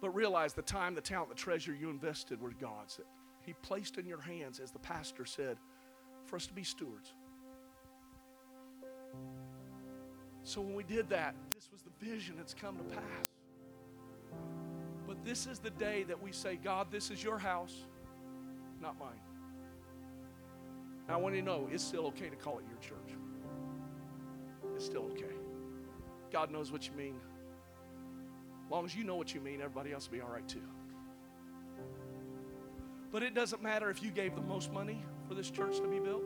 But 0.00 0.10
realize 0.10 0.54
the 0.54 0.62
time, 0.62 0.94
the 0.94 1.00
talent, 1.00 1.28
the 1.28 1.34
treasure 1.34 1.74
you 1.74 1.90
invested 1.90 2.40
were 2.40 2.52
God's. 2.52 3.00
He 3.44 3.52
placed 3.62 3.98
in 3.98 4.06
your 4.06 4.20
hands, 4.20 4.60
as 4.60 4.70
the 4.70 4.78
pastor 4.78 5.24
said, 5.24 5.58
for 6.28 6.36
us 6.36 6.46
to 6.46 6.52
be 6.52 6.62
stewards. 6.62 7.14
So 10.42 10.60
when 10.60 10.74
we 10.74 10.84
did 10.84 11.08
that, 11.08 11.34
this 11.54 11.68
was 11.72 11.82
the 11.82 12.04
vision 12.04 12.34
that's 12.36 12.54
come 12.54 12.76
to 12.76 12.84
pass. 12.84 13.26
But 15.06 15.24
this 15.24 15.46
is 15.46 15.58
the 15.58 15.70
day 15.70 16.04
that 16.04 16.22
we 16.22 16.32
say, 16.32 16.56
God, 16.56 16.88
this 16.90 17.10
is 17.10 17.24
your 17.24 17.38
house, 17.38 17.86
not 18.80 18.98
mine. 18.98 19.20
Now, 21.08 21.14
I 21.14 21.16
want 21.16 21.34
you 21.34 21.40
to 21.40 21.46
know 21.46 21.68
it's 21.72 21.82
still 21.82 22.06
okay 22.08 22.28
to 22.28 22.36
call 22.36 22.58
it 22.58 22.64
your 22.68 22.78
church. 22.78 23.16
It's 24.76 24.84
still 24.84 25.04
okay. 25.12 25.34
God 26.30 26.50
knows 26.50 26.70
what 26.70 26.86
you 26.86 26.92
mean. 26.92 27.16
As 28.66 28.70
long 28.70 28.84
as 28.84 28.94
you 28.94 29.02
know 29.04 29.16
what 29.16 29.34
you 29.34 29.40
mean, 29.40 29.62
everybody 29.62 29.92
else 29.92 30.08
will 30.10 30.18
be 30.18 30.22
all 30.22 30.30
right 30.30 30.46
too. 30.46 30.60
But 33.10 33.22
it 33.22 33.34
doesn't 33.34 33.62
matter 33.62 33.88
if 33.90 34.02
you 34.02 34.10
gave 34.10 34.34
the 34.34 34.42
most 34.42 34.72
money 34.72 35.02
for 35.26 35.34
this 35.34 35.50
church 35.50 35.76
to 35.78 35.88
be 35.88 35.98
built. 35.98 36.24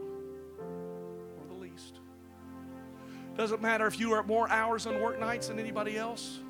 pleased. 1.49 1.99
Doesn't 3.37 3.63
matter 3.63 3.87
if 3.87 3.99
you 3.99 4.13
are 4.13 4.23
more 4.23 4.49
hours 4.51 4.87
on 4.87 5.01
work 5.01 5.19
nights 5.19 5.49
than 5.49 5.59
anybody 5.59 5.97
else. 5.97 6.41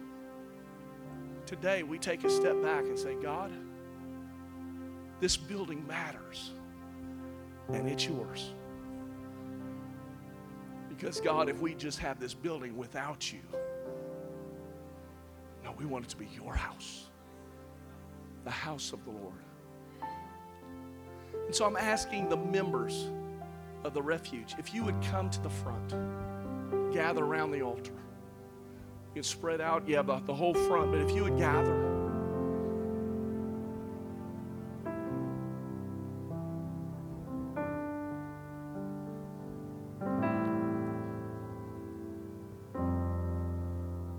Today, 1.46 1.82
we 1.82 1.98
take 1.98 2.24
a 2.24 2.30
step 2.30 2.60
back 2.62 2.84
and 2.84 2.98
say, 2.98 3.14
God, 3.14 3.52
this 5.20 5.36
building 5.36 5.86
matters, 5.86 6.52
and 7.72 7.86
it's 7.88 8.06
yours. 8.06 8.54
Because, 10.88 11.20
God, 11.20 11.48
if 11.48 11.60
we 11.60 11.74
just 11.74 11.98
have 11.98 12.18
this 12.18 12.32
building 12.34 12.76
without 12.76 13.32
you, 13.32 13.40
no, 15.62 15.74
we 15.78 15.84
want 15.84 16.04
it 16.06 16.08
to 16.08 16.16
be 16.16 16.28
your 16.34 16.54
house, 16.54 17.06
the 18.44 18.50
house 18.50 18.92
of 18.92 19.04
the 19.04 19.10
Lord. 19.10 19.34
And 21.52 21.56
so 21.58 21.66
I'm 21.66 21.76
asking 21.76 22.30
the 22.30 22.36
members 22.38 23.10
of 23.84 23.92
the 23.92 24.00
refuge 24.00 24.54
if 24.56 24.72
you 24.72 24.84
would 24.84 24.98
come 25.02 25.28
to 25.28 25.42
the 25.42 25.50
front, 25.50 25.90
gather 26.94 27.22
around 27.22 27.50
the 27.50 27.60
altar. 27.60 27.92
You 27.92 29.12
can 29.16 29.22
spread 29.22 29.60
out, 29.60 29.86
yeah, 29.86 30.00
the, 30.00 30.18
the 30.20 30.32
whole 30.32 30.54
front, 30.54 30.92
but 30.92 31.02
if 31.02 31.14
you 31.14 31.24
would 31.24 31.36
gather. 31.36 31.76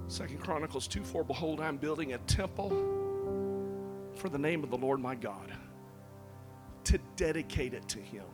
Second 0.08 0.40
Chronicles 0.40 0.88
2 0.88 1.04
4 1.04 1.24
Behold, 1.24 1.62
I'm 1.62 1.78
building 1.78 2.14
a 2.14 2.20
temple 2.20 2.70
for 4.18 4.30
the 4.30 4.38
name 4.38 4.64
of 4.64 4.70
the 4.70 4.78
Lord 4.78 5.00
my 5.00 5.16
God, 5.16 5.52
dedicate 7.16 7.74
it 7.74 7.88
to 7.89 7.99
Him, 7.99 8.26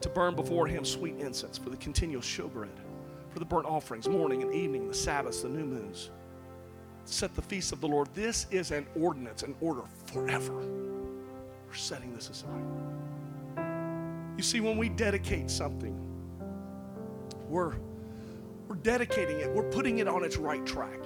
to 0.00 0.08
burn 0.08 0.34
before 0.34 0.66
Him 0.66 0.84
sweet 0.84 1.16
incense 1.16 1.58
for 1.58 1.70
the 1.70 1.76
continual 1.76 2.22
showbread, 2.22 2.76
for 3.30 3.38
the 3.38 3.44
burnt 3.44 3.66
offerings, 3.66 4.08
morning 4.08 4.42
and 4.42 4.54
evening, 4.54 4.88
the 4.88 4.94
Sabbaths, 4.94 5.42
the 5.42 5.48
new 5.48 5.64
moons, 5.64 6.10
set 7.04 7.34
the 7.34 7.42
feast 7.42 7.72
of 7.72 7.80
the 7.80 7.88
Lord. 7.88 8.08
This 8.14 8.46
is 8.50 8.70
an 8.70 8.86
ordinance, 8.98 9.42
an 9.42 9.54
order 9.60 9.82
forever. 10.06 10.66
We're 11.66 11.74
setting 11.74 12.14
this 12.14 12.30
aside. 12.30 12.64
You 14.36 14.42
see, 14.42 14.60
when 14.60 14.76
we 14.76 14.88
dedicate 14.88 15.50
something, 15.50 15.98
we're 17.48 17.74
we're 18.68 18.76
dedicating 18.76 19.40
it. 19.40 19.50
We're 19.50 19.70
putting 19.70 19.98
it 19.98 20.08
on 20.08 20.24
its 20.24 20.36
right 20.36 20.64
track. 20.66 20.98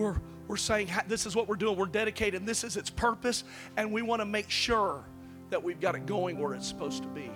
We're, 0.00 0.16
we're 0.48 0.56
saying 0.56 0.90
this 1.08 1.26
is 1.26 1.36
what 1.36 1.46
we're 1.46 1.56
doing. 1.56 1.76
We're 1.76 1.84
dedicated. 1.84 2.46
This 2.46 2.64
is 2.64 2.78
its 2.78 2.88
purpose, 2.88 3.44
and 3.76 3.92
we 3.92 4.00
want 4.00 4.20
to 4.20 4.26
make 4.26 4.48
sure 4.48 5.04
that 5.50 5.62
we've 5.62 5.78
got 5.78 5.94
it 5.94 6.06
going 6.06 6.38
where 6.38 6.54
it's 6.54 6.66
supposed 6.66 7.02
to 7.02 7.08
be, 7.10 7.30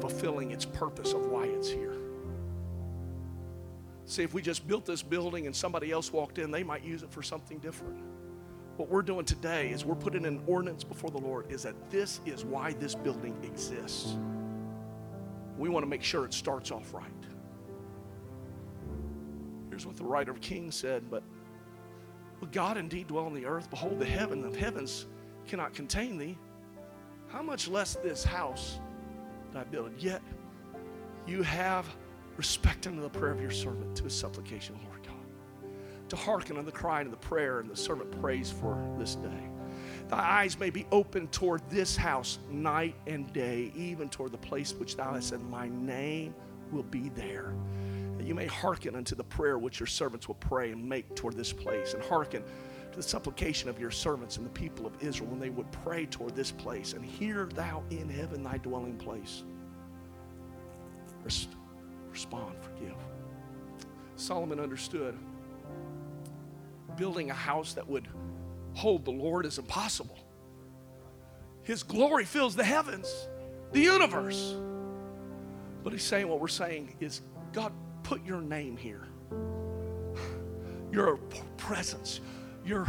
fulfilling 0.00 0.52
its 0.52 0.64
purpose 0.64 1.12
of 1.12 1.26
why 1.26 1.46
it's 1.46 1.68
here. 1.68 1.96
See, 4.06 4.22
if 4.22 4.32
we 4.32 4.40
just 4.40 4.66
built 4.68 4.86
this 4.86 5.02
building 5.02 5.46
and 5.46 5.54
somebody 5.54 5.90
else 5.90 6.12
walked 6.12 6.38
in, 6.38 6.52
they 6.52 6.62
might 6.62 6.84
use 6.84 7.02
it 7.02 7.10
for 7.10 7.22
something 7.22 7.58
different. 7.58 7.98
What 8.76 8.88
we're 8.88 9.02
doing 9.02 9.24
today 9.24 9.70
is 9.70 9.84
we're 9.84 9.96
putting 9.96 10.24
an 10.24 10.40
ordinance 10.46 10.84
before 10.84 11.10
the 11.10 11.18
Lord 11.18 11.50
is 11.50 11.64
that 11.64 11.90
this 11.90 12.20
is 12.24 12.44
why 12.44 12.74
this 12.74 12.94
building 12.94 13.36
exists. 13.42 14.16
We 15.58 15.68
want 15.68 15.82
to 15.82 15.90
make 15.90 16.04
sure 16.04 16.24
it 16.24 16.32
starts 16.32 16.70
off 16.70 16.94
right. 16.94 17.04
Here's 19.68 19.84
what 19.84 19.96
the 19.96 20.04
writer 20.04 20.30
of 20.30 20.40
Kings 20.40 20.76
said, 20.76 21.10
but 21.10 21.24
will 22.40 22.48
God 22.48 22.76
indeed 22.76 23.08
dwell 23.08 23.26
on 23.26 23.34
the 23.34 23.46
earth? 23.46 23.70
Behold, 23.70 23.98
the 23.98 24.06
heaven 24.06 24.44
of 24.44 24.56
heavens 24.56 25.06
cannot 25.46 25.74
contain 25.74 26.18
thee. 26.18 26.36
How 27.28 27.42
much 27.42 27.68
less 27.68 27.94
this 27.96 28.24
house 28.24 28.80
that 29.52 29.60
I 29.60 29.64
build? 29.64 29.92
Yet 29.98 30.22
you 31.26 31.42
have 31.42 31.86
respect 32.36 32.86
unto 32.86 33.02
the 33.02 33.10
prayer 33.10 33.32
of 33.32 33.40
your 33.40 33.50
servant 33.50 33.96
to 33.96 34.04
his 34.04 34.14
supplication, 34.14 34.78
Lord 34.88 35.02
God. 35.02 35.14
To 36.08 36.16
hearken 36.16 36.56
unto 36.56 36.70
the 36.70 36.76
cry 36.76 37.02
and 37.02 37.12
the 37.12 37.18
prayer, 37.18 37.60
and 37.60 37.68
the 37.68 37.76
servant 37.76 38.10
prays 38.20 38.50
for 38.50 38.82
this 38.98 39.16
day. 39.16 39.48
Thy 40.08 40.18
eyes 40.18 40.58
may 40.58 40.70
be 40.70 40.86
open 40.90 41.28
toward 41.28 41.60
this 41.68 41.96
house 41.96 42.38
night 42.50 42.94
and 43.06 43.30
day, 43.32 43.72
even 43.76 44.08
toward 44.08 44.32
the 44.32 44.38
place 44.38 44.72
which 44.72 44.96
thou 44.96 45.12
hast 45.12 45.28
said, 45.28 45.42
My 45.42 45.68
name 45.68 46.34
will 46.72 46.84
be 46.84 47.10
there. 47.10 47.52
You 48.28 48.34
may 48.34 48.46
hearken 48.46 48.94
unto 48.94 49.14
the 49.14 49.24
prayer 49.24 49.58
which 49.58 49.80
your 49.80 49.86
servants 49.86 50.28
will 50.28 50.34
pray 50.34 50.70
and 50.70 50.86
make 50.86 51.16
toward 51.16 51.34
this 51.34 51.50
place, 51.50 51.94
and 51.94 52.02
hearken 52.02 52.42
to 52.90 52.96
the 52.96 53.02
supplication 53.02 53.70
of 53.70 53.80
your 53.80 53.90
servants 53.90 54.36
and 54.36 54.44
the 54.44 54.50
people 54.50 54.86
of 54.86 55.02
Israel 55.02 55.30
when 55.30 55.40
they 55.40 55.48
would 55.48 55.72
pray 55.72 56.04
toward 56.04 56.36
this 56.36 56.50
place. 56.50 56.92
And 56.92 57.02
hear 57.02 57.48
thou 57.54 57.82
in 57.88 58.06
heaven 58.10 58.42
thy 58.42 58.58
dwelling 58.58 58.98
place. 58.98 59.44
Respond, 62.10 62.54
forgive. 62.60 62.96
Solomon 64.16 64.60
understood 64.60 65.16
building 66.96 67.30
a 67.30 67.34
house 67.34 67.72
that 67.72 67.88
would 67.88 68.08
hold 68.74 69.06
the 69.06 69.10
Lord 69.10 69.46
is 69.46 69.56
impossible. 69.56 70.18
His 71.62 71.82
glory 71.82 72.26
fills 72.26 72.54
the 72.54 72.64
heavens, 72.64 73.10
the 73.72 73.80
universe. 73.80 74.54
But 75.82 75.94
he's 75.94 76.04
saying 76.04 76.28
what 76.28 76.40
we're 76.40 76.48
saying 76.48 76.94
is 77.00 77.22
God, 77.54 77.72
put 78.08 78.24
your 78.24 78.40
name 78.40 78.74
here. 78.74 79.02
Your 80.90 81.18
presence, 81.58 82.20
your 82.64 82.88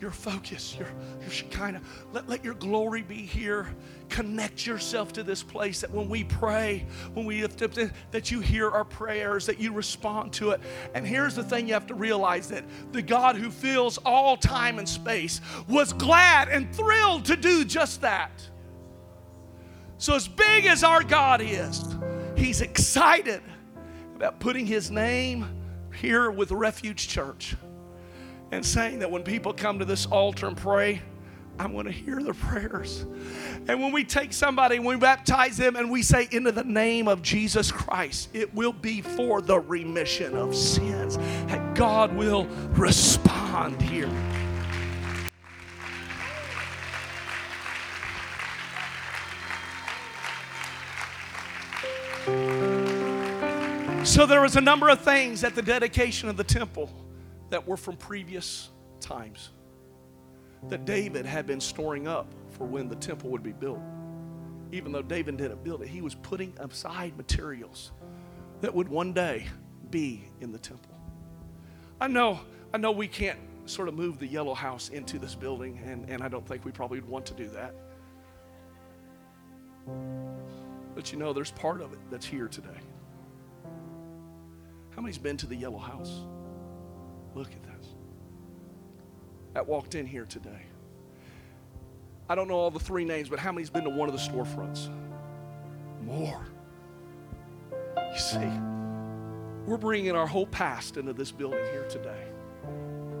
your 0.00 0.10
focus, 0.10 0.76
your, 0.78 0.88
your 1.20 1.30
Shekinah. 1.30 1.80
Let, 2.12 2.28
let 2.28 2.44
your 2.44 2.54
glory 2.54 3.02
be 3.02 3.22
here. 3.22 3.74
Connect 4.10 4.66
yourself 4.66 5.14
to 5.14 5.22
this 5.22 5.42
place 5.42 5.80
that 5.80 5.90
when 5.90 6.08
we 6.10 6.24
pray, 6.24 6.84
when 7.14 7.24
we 7.24 7.40
lift 7.40 7.62
up, 7.62 7.72
that 8.10 8.30
you 8.30 8.40
hear 8.40 8.70
our 8.70 8.84
prayers, 8.84 9.46
that 9.46 9.58
you 9.58 9.72
respond 9.72 10.32
to 10.34 10.50
it. 10.50 10.60
And 10.94 11.06
here's 11.06 11.34
the 11.34 11.42
thing 11.42 11.66
you 11.66 11.74
have 11.74 11.86
to 11.86 11.94
realize 11.94 12.48
that 12.48 12.64
the 12.92 13.02
God 13.02 13.36
who 13.36 13.50
fills 13.50 13.98
all 14.04 14.36
time 14.36 14.78
and 14.78 14.88
space 14.88 15.40
was 15.68 15.92
glad 15.92 16.48
and 16.48 16.72
thrilled 16.74 17.24
to 17.26 17.36
do 17.36 17.64
just 17.64 18.02
that. 18.02 18.30
So, 19.96 20.14
as 20.14 20.28
big 20.28 20.66
as 20.66 20.84
our 20.84 21.02
God 21.02 21.40
is, 21.40 21.82
He's 22.36 22.60
excited 22.60 23.40
about 24.16 24.40
putting 24.40 24.66
His 24.66 24.90
name 24.90 25.46
here 26.00 26.30
with 26.30 26.50
Refuge 26.52 27.08
Church 27.08 27.56
and 28.50 28.64
saying 28.64 29.00
that 29.00 29.10
when 29.10 29.22
people 29.22 29.52
come 29.52 29.78
to 29.78 29.84
this 29.84 30.06
altar 30.06 30.46
and 30.46 30.56
pray, 30.56 31.02
I'm 31.58 31.72
going 31.72 31.86
to 31.86 31.92
hear 31.92 32.20
their 32.20 32.34
prayers. 32.34 33.06
And 33.68 33.80
when 33.80 33.92
we 33.92 34.04
take 34.04 34.32
somebody 34.32 34.76
and 34.76 34.84
we 34.84 34.96
baptize 34.96 35.56
them 35.56 35.76
and 35.76 35.90
we 35.90 36.02
say, 36.02 36.28
into 36.32 36.50
the 36.50 36.64
name 36.64 37.06
of 37.06 37.22
Jesus 37.22 37.70
Christ, 37.70 38.28
it 38.32 38.52
will 38.54 38.72
be 38.72 39.00
for 39.00 39.40
the 39.40 39.60
remission 39.60 40.36
of 40.36 40.54
sins. 40.54 41.16
And 41.48 41.76
God 41.76 42.14
will 42.14 42.46
respond 42.72 43.80
here. 43.80 44.10
So 54.14 54.26
there 54.26 54.40
was 54.40 54.54
a 54.54 54.60
number 54.60 54.88
of 54.90 55.00
things 55.00 55.42
at 55.42 55.56
the 55.56 55.60
dedication 55.60 56.28
of 56.28 56.36
the 56.36 56.44
temple 56.44 56.88
that 57.50 57.66
were 57.66 57.76
from 57.76 57.96
previous 57.96 58.68
times 59.00 59.50
that 60.68 60.84
David 60.84 61.26
had 61.26 61.48
been 61.48 61.60
storing 61.60 62.06
up 62.06 62.32
for 62.50 62.64
when 62.64 62.88
the 62.88 62.94
temple 62.94 63.30
would 63.30 63.42
be 63.42 63.50
built. 63.50 63.80
Even 64.70 64.92
though 64.92 65.02
David 65.02 65.36
didn't 65.38 65.64
build 65.64 65.82
it, 65.82 65.88
he 65.88 66.00
was 66.00 66.14
putting 66.14 66.54
aside 66.60 67.16
materials 67.16 67.90
that 68.60 68.72
would 68.72 68.88
one 68.88 69.12
day 69.12 69.48
be 69.90 70.22
in 70.40 70.52
the 70.52 70.60
temple. 70.60 70.94
I 72.00 72.06
know, 72.06 72.38
I 72.72 72.78
know 72.78 72.92
we 72.92 73.08
can't 73.08 73.40
sort 73.66 73.88
of 73.88 73.94
move 73.94 74.20
the 74.20 74.28
yellow 74.28 74.54
house 74.54 74.90
into 74.90 75.18
this 75.18 75.34
building, 75.34 75.80
and, 75.84 76.08
and 76.08 76.22
I 76.22 76.28
don't 76.28 76.46
think 76.46 76.64
we 76.64 76.70
probably 76.70 77.00
would 77.00 77.10
want 77.10 77.26
to 77.26 77.34
do 77.34 77.48
that. 77.48 77.74
But 80.94 81.10
you 81.10 81.18
know, 81.18 81.32
there's 81.32 81.50
part 81.50 81.80
of 81.80 81.92
it 81.92 81.98
that's 82.12 82.26
here 82.26 82.46
today. 82.46 82.78
Many's 85.04 85.18
been 85.18 85.36
to 85.36 85.46
the 85.46 85.54
yellow 85.54 85.76
house? 85.76 86.22
Look 87.34 87.52
at 87.52 87.62
this. 87.62 87.88
That 89.52 89.68
walked 89.68 89.94
in 89.94 90.06
here 90.06 90.24
today. 90.24 90.62
I 92.26 92.34
don't 92.34 92.48
know 92.48 92.54
all 92.54 92.70
the 92.70 92.80
three 92.80 93.04
names, 93.04 93.28
but 93.28 93.38
how 93.38 93.52
many's 93.52 93.68
been 93.68 93.84
to 93.84 93.90
one 93.90 94.08
of 94.08 94.14
the 94.14 94.18
storefronts? 94.18 94.88
More. 96.00 96.46
You 97.96 98.18
see, 98.18 98.50
we're 99.66 99.76
bringing 99.76 100.12
our 100.12 100.26
whole 100.26 100.46
past 100.46 100.96
into 100.96 101.12
this 101.12 101.30
building 101.30 101.66
here 101.66 101.86
today. 101.86 102.24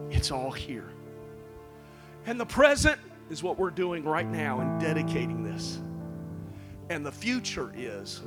It's 0.08 0.30
all 0.30 0.50
here. 0.50 0.88
And 2.24 2.40
the 2.40 2.46
present 2.46 2.98
is 3.28 3.42
what 3.42 3.58
we're 3.58 3.68
doing 3.68 4.04
right 4.04 4.26
now 4.26 4.60
and 4.60 4.80
dedicating 4.80 5.44
this. 5.44 5.82
And 6.88 7.04
the 7.04 7.12
future 7.12 7.74
is, 7.76 8.22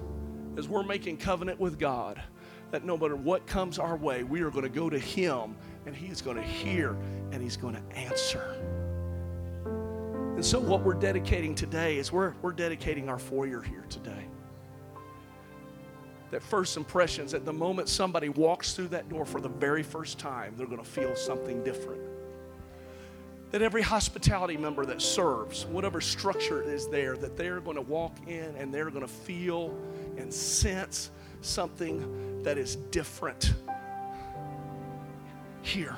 as 0.58 0.70
we're 0.70 0.84
making 0.84 1.18
covenant 1.18 1.60
with 1.60 1.80
God, 1.80 2.22
that 2.72 2.84
no 2.84 2.98
matter 2.98 3.16
what 3.16 3.48
comes 3.48 3.80
our 3.80 3.96
way, 3.96 4.24
we 4.24 4.42
are 4.42 4.50
going 4.50 4.64
to 4.64 4.70
go 4.70 4.90
to 4.90 5.00
Him 5.00 5.56
and 5.86 5.96
He's 5.96 6.22
going 6.22 6.38
to 6.38 6.44
hear 6.44 6.98
and 7.32 7.42
He's 7.42 7.58
going 7.58 7.76
to 7.76 7.98
answer. 7.98 8.56
And 10.36 10.46
so, 10.46 10.60
what 10.60 10.84
we're 10.84 10.94
dedicating 10.94 11.56
today 11.56 11.98
is 11.98 12.12
we're, 12.12 12.34
we're 12.42 12.52
dedicating 12.52 13.10
our 13.10 13.20
foyer 13.20 13.62
here 13.62 13.86
today. 13.90 14.26
that 16.32 16.44
first 16.44 16.78
impressions, 16.78 17.34
at 17.34 17.46
the 17.46 17.54
moment 17.54 17.90
somebody 17.90 18.30
walks 18.30 18.74
through 18.74 18.90
that 18.90 19.10
door 19.10 19.26
for 19.26 19.42
the 19.42 19.50
very 19.50 19.84
first 19.84 20.20
time, 20.20 20.54
they're 20.58 20.68
going 20.68 20.84
to 20.84 20.84
feel 20.84 21.16
something 21.16 21.64
different. 21.64 22.02
That 23.52 23.62
every 23.62 23.82
hospitality 23.82 24.58
member 24.58 24.86
that 24.86 25.02
serves, 25.02 25.66
whatever 25.66 26.02
structure 26.02 26.62
is 26.62 26.88
there, 26.90 27.16
that 27.18 27.38
they're 27.38 27.62
going 27.62 27.78
to 27.78 27.82
walk 27.82 28.18
in 28.28 28.54
and 28.58 28.74
they're 28.74 28.90
going 28.90 29.08
to 29.08 29.12
feel 29.12 29.74
and 30.18 30.34
sense 30.34 31.12
something 31.42 32.44
that 32.44 32.58
is 32.58 32.76
different 32.92 33.54
here. 35.62 35.96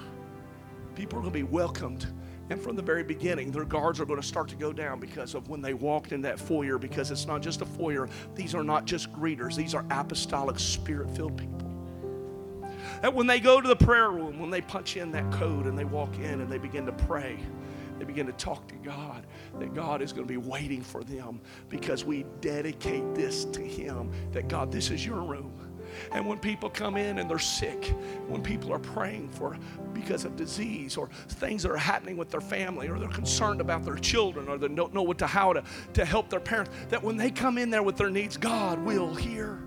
People 0.95 1.19
are 1.19 1.21
going 1.21 1.33
to 1.33 1.39
be 1.39 1.43
welcomed 1.43 2.07
and 2.49 2.59
from 2.59 2.75
the 2.75 2.81
very 2.81 3.03
beginning, 3.03 3.51
their 3.51 3.65
guards 3.65 3.99
are 3.99 4.05
going 4.05 4.19
to 4.19 4.27
start 4.27 4.49
to 4.49 4.55
go 4.55 4.73
down 4.73 4.99
because 4.99 5.35
of 5.35 5.49
when 5.49 5.61
they 5.61 5.75
walked 5.75 6.11
in 6.11 6.21
that 6.23 6.39
foyer, 6.39 6.79
because 6.79 7.11
it's 7.11 7.27
not 7.27 7.41
just 7.41 7.61
a 7.61 7.65
foyer. 7.65 8.09
These 8.33 8.55
are 8.55 8.63
not 8.63 8.85
just 8.85 9.13
greeters, 9.13 9.55
these 9.55 9.75
are 9.75 9.85
apostolic, 9.91 10.57
spirit 10.57 11.15
filled 11.15 11.37
people. 11.37 11.57
That 13.01 13.13
when 13.13 13.27
they 13.27 13.39
go 13.39 13.61
to 13.61 13.67
the 13.67 13.75
prayer 13.75 14.09
room, 14.09 14.39
when 14.39 14.49
they 14.49 14.61
punch 14.61 14.97
in 14.97 15.11
that 15.11 15.31
code 15.31 15.67
and 15.67 15.77
they 15.77 15.85
walk 15.85 16.15
in 16.17 16.41
and 16.41 16.51
they 16.51 16.57
begin 16.57 16.85
to 16.87 16.91
pray, 16.91 17.37
they 17.99 18.05
begin 18.05 18.25
to 18.27 18.33
talk 18.33 18.67
to 18.69 18.75
God, 18.75 19.25
that 19.59 19.73
God 19.73 20.01
is 20.01 20.13
going 20.13 20.25
to 20.25 20.31
be 20.31 20.37
waiting 20.37 20.81
for 20.81 21.03
them 21.03 21.41
because 21.67 22.05
we 22.05 22.25
dedicate 22.41 23.13
this 23.13 23.45
to 23.45 23.61
Him. 23.61 24.11
That 24.31 24.47
God, 24.47 24.71
this 24.71 24.89
is 24.89 25.05
your 25.05 25.21
room. 25.21 25.53
And 26.11 26.25
when 26.25 26.39
people 26.39 26.69
come 26.69 26.97
in 26.97 27.19
and 27.19 27.29
they're 27.29 27.39
sick, 27.39 27.85
when 28.27 28.41
people 28.41 28.71
are 28.73 28.79
praying 28.79 29.29
for 29.29 29.57
because 29.93 30.25
of 30.25 30.35
disease 30.35 30.97
or 30.97 31.09
things 31.27 31.63
that 31.63 31.71
are 31.71 31.77
happening 31.77 32.17
with 32.17 32.29
their 32.29 32.41
family 32.41 32.87
or 32.87 32.99
they're 32.99 33.09
concerned 33.09 33.61
about 33.61 33.83
their 33.83 33.95
children 33.95 34.47
or 34.47 34.57
they 34.57 34.67
don't 34.67 34.93
know 34.93 35.03
what 35.03 35.17
to 35.19 35.27
how 35.27 35.53
to, 35.53 35.63
to 35.93 36.05
help 36.05 36.29
their 36.29 36.39
parents, 36.39 36.71
that 36.89 37.03
when 37.03 37.17
they 37.17 37.31
come 37.31 37.57
in 37.57 37.69
there 37.69 37.83
with 37.83 37.97
their 37.97 38.09
needs, 38.09 38.37
God 38.37 38.79
will 38.79 39.13
hear. 39.13 39.59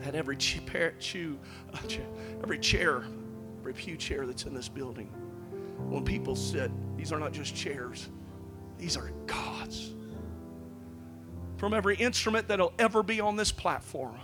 That 0.00 0.14
every 0.14 0.36
chair, 0.36 0.94
every 2.42 2.58
chair, 2.58 3.04
every 3.58 3.74
pew 3.74 3.96
chair 3.96 4.26
that's 4.26 4.44
in 4.44 4.54
this 4.54 4.68
building, 4.68 5.12
when 5.88 6.04
people 6.04 6.36
sit, 6.36 6.70
these 6.96 7.12
are 7.12 7.18
not 7.18 7.32
just 7.32 7.54
chairs, 7.54 8.08
these 8.78 8.96
are 8.96 9.10
God's 9.26 9.92
from 11.58 11.74
every 11.74 11.96
instrument 11.96 12.48
that'll 12.48 12.72
ever 12.78 13.02
be 13.02 13.20
on 13.20 13.36
this 13.36 13.50
platform. 13.50 14.16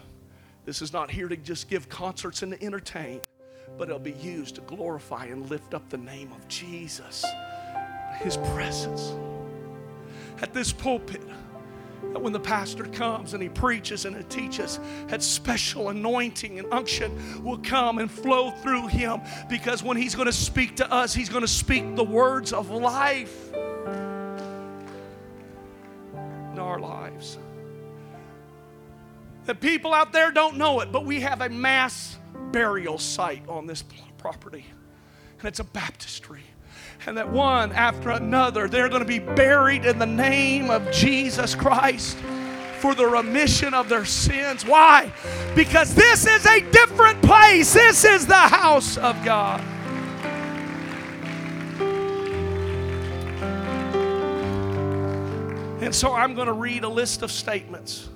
This 0.65 0.81
is 0.81 0.93
not 0.93 1.11
here 1.11 1.29
to 1.29 1.37
just 1.37 1.69
give 1.69 1.89
concerts 1.89 2.43
and 2.43 2.53
to 2.53 2.65
entertain, 2.65 3.21
but 3.77 3.89
it'll 3.89 3.99
be 3.99 4.13
used 4.13 4.55
to 4.55 4.61
glorify 4.63 5.27
and 5.27 5.51
lift 5.51 5.75
up 5.75 5.89
the 5.91 5.99
name 5.99 6.33
of 6.33 6.47
Jesus, 6.49 7.25
His 8.21 8.37
presence. 8.55 9.13
At 10.41 10.55
this 10.55 10.73
pulpit, 10.73 11.23
that 12.15 12.21
when 12.21 12.33
the 12.33 12.41
pastor 12.41 12.85
comes 12.85 13.35
and 13.35 13.43
he 13.43 13.49
preaches 13.49 14.05
and 14.05 14.17
he 14.17 14.23
teaches, 14.25 14.79
that 15.09 15.21
special 15.21 15.89
anointing 15.89 16.61
and 16.61 16.73
unction 16.73 17.43
will 17.43 17.59
come 17.59 17.99
and 17.99 18.09
flow 18.09 18.53
through 18.53 18.87
him 18.87 19.21
because 19.49 19.83
when 19.83 19.97
he's 19.97 20.15
going 20.15 20.27
to 20.27 20.33
speak 20.33 20.77
to 20.77 20.91
us, 20.93 21.13
he's 21.13 21.29
going 21.29 21.43
to 21.43 21.49
speak 21.49 21.97
the 21.97 22.05
words 22.05 22.53
of 22.53 22.71
life. 22.71 23.53
In 26.53 26.61
our 26.61 26.79
lives. 26.79 27.37
The 29.47 29.57
people 29.57 29.93
out 29.93 30.13
there 30.13 30.31
don't 30.31 30.57
know 30.57 30.79
it, 30.81 30.93
but 30.93 31.05
we 31.05 31.21
have 31.21 31.41
a 31.41 31.49
mass 31.49 32.17
burial 32.53 32.97
site 32.97 33.43
on 33.49 33.67
this 33.67 33.83
property, 34.19 34.65
and 35.41 35.49
it's 35.49 35.59
a 35.59 35.65
baptistry. 35.65 36.45
And 37.07 37.19
that 37.19 37.31
one 37.31 37.73
after 37.73 38.11
another, 38.11 38.67
they're 38.69 38.89
going 38.89 39.03
to 39.03 39.07
be 39.07 39.19
buried 39.19 39.85
in 39.85 39.99
the 39.99 40.07
name 40.07 40.71
of 40.71 40.91
Jesus 40.91 41.55
Christ 41.55 42.17
for 42.79 42.95
the 42.95 43.07
remission 43.07 43.75
of 43.75 43.89
their 43.89 44.05
sins. 44.05 44.65
Why? 44.65 45.13
Because 45.55 45.95
this 45.95 46.27
is 46.27 46.47
a 46.47 46.61
different 46.71 47.21
place. 47.23 47.75
This 47.75 48.05
is 48.05 48.27
the 48.27 48.35
house 48.35 48.97
of 48.97 49.23
God. 49.25 49.61
And 55.83 55.95
so 55.95 56.15
I'm 56.15 56.35
going 56.35 56.47
to 56.47 56.55
read 56.55 56.85
a 56.85 56.89
list 56.89 57.23
of 57.23 57.31
statements. 57.31 58.09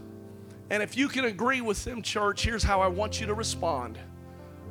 And 0.70 0.82
if 0.82 0.96
you 0.96 1.08
can 1.08 1.26
agree 1.26 1.60
with 1.60 1.84
them, 1.84 2.00
church, 2.00 2.42
here's 2.42 2.62
how 2.62 2.80
I 2.80 2.88
want 2.88 3.20
you 3.20 3.26
to 3.26 3.34
respond 3.34 3.98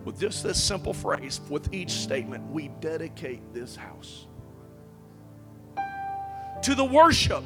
with 0.07 0.17
just 0.17 0.41
this 0.41 0.63
simple 0.63 0.93
phrase 0.93 1.41
with 1.49 1.73
each 1.73 1.91
statement 1.91 2.49
We 2.49 2.69
dedicate 2.79 3.53
this 3.53 3.75
house 3.75 4.25
to 6.61 6.73
the 6.73 6.85
worship 6.85 7.43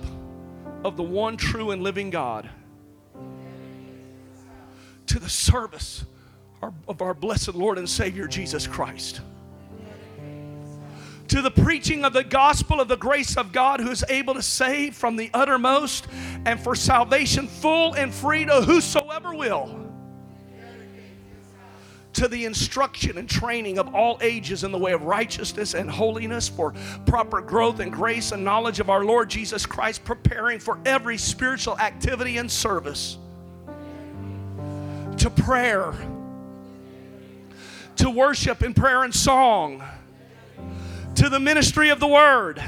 of 0.85 0.95
the 0.95 1.03
one 1.03 1.37
true 1.37 1.71
and 1.71 1.81
living 1.81 2.11
God, 2.11 2.49
to 5.07 5.19
the 5.19 5.27
service 5.27 6.05
of 6.87 7.01
our 7.01 7.15
blessed 7.15 7.55
Lord 7.55 7.79
and 7.79 7.89
Savior 7.89 8.27
Jesus 8.27 8.67
Christ 8.67 9.21
to 11.29 11.41
the 11.41 11.49
preaching 11.51 12.03
of 12.03 12.11
the 12.11 12.25
gospel 12.25 12.81
of 12.81 12.89
the 12.89 12.97
grace 12.97 13.37
of 13.37 13.53
God 13.53 13.79
who 13.79 13.89
is 13.89 14.03
able 14.09 14.33
to 14.33 14.41
save 14.41 14.95
from 14.95 15.15
the 15.15 15.31
uttermost 15.33 16.07
and 16.45 16.59
for 16.59 16.75
salvation 16.75 17.47
full 17.47 17.93
and 17.93 18.13
free 18.13 18.43
to 18.43 18.61
whosoever 18.61 19.33
will. 19.33 19.80
To 22.13 22.27
the 22.27 22.45
instruction 22.45 23.17
and 23.17 23.29
training 23.29 23.79
of 23.79 23.95
all 23.95 24.17
ages 24.21 24.63
in 24.63 24.71
the 24.71 24.77
way 24.77 24.91
of 24.91 25.03
righteousness 25.03 25.73
and 25.73 25.89
holiness 25.89 26.49
for 26.49 26.73
proper 27.05 27.41
growth 27.41 27.79
and 27.79 27.91
grace 27.91 28.31
and 28.31 28.43
knowledge 28.43 28.79
of 28.79 28.89
our 28.89 29.05
Lord 29.05 29.29
Jesus 29.29 29.65
Christ, 29.65 30.03
preparing 30.03 30.59
for 30.59 30.77
every 30.85 31.17
spiritual 31.17 31.79
activity 31.79 32.37
and 32.37 32.51
service. 32.51 33.17
To 35.17 35.29
prayer, 35.29 35.93
to 37.95 38.09
worship 38.09 38.61
in 38.61 38.73
prayer 38.73 39.03
and 39.03 39.13
song. 39.15 39.83
To 41.15 41.29
the 41.29 41.39
ministry 41.39 41.89
of 41.89 41.99
the 41.99 42.07
word, 42.07 42.61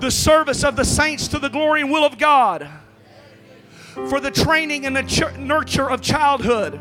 the 0.00 0.10
service 0.10 0.64
of 0.64 0.76
the 0.76 0.84
saints 0.84 1.28
to 1.28 1.38
the 1.38 1.48
glory 1.48 1.80
and 1.82 1.90
will 1.90 2.04
of 2.04 2.18
God, 2.18 2.68
for 4.08 4.20
the 4.20 4.30
training 4.30 4.86
and 4.86 4.96
the 4.96 5.34
nurture 5.38 5.90
of 5.90 6.00
childhood, 6.00 6.80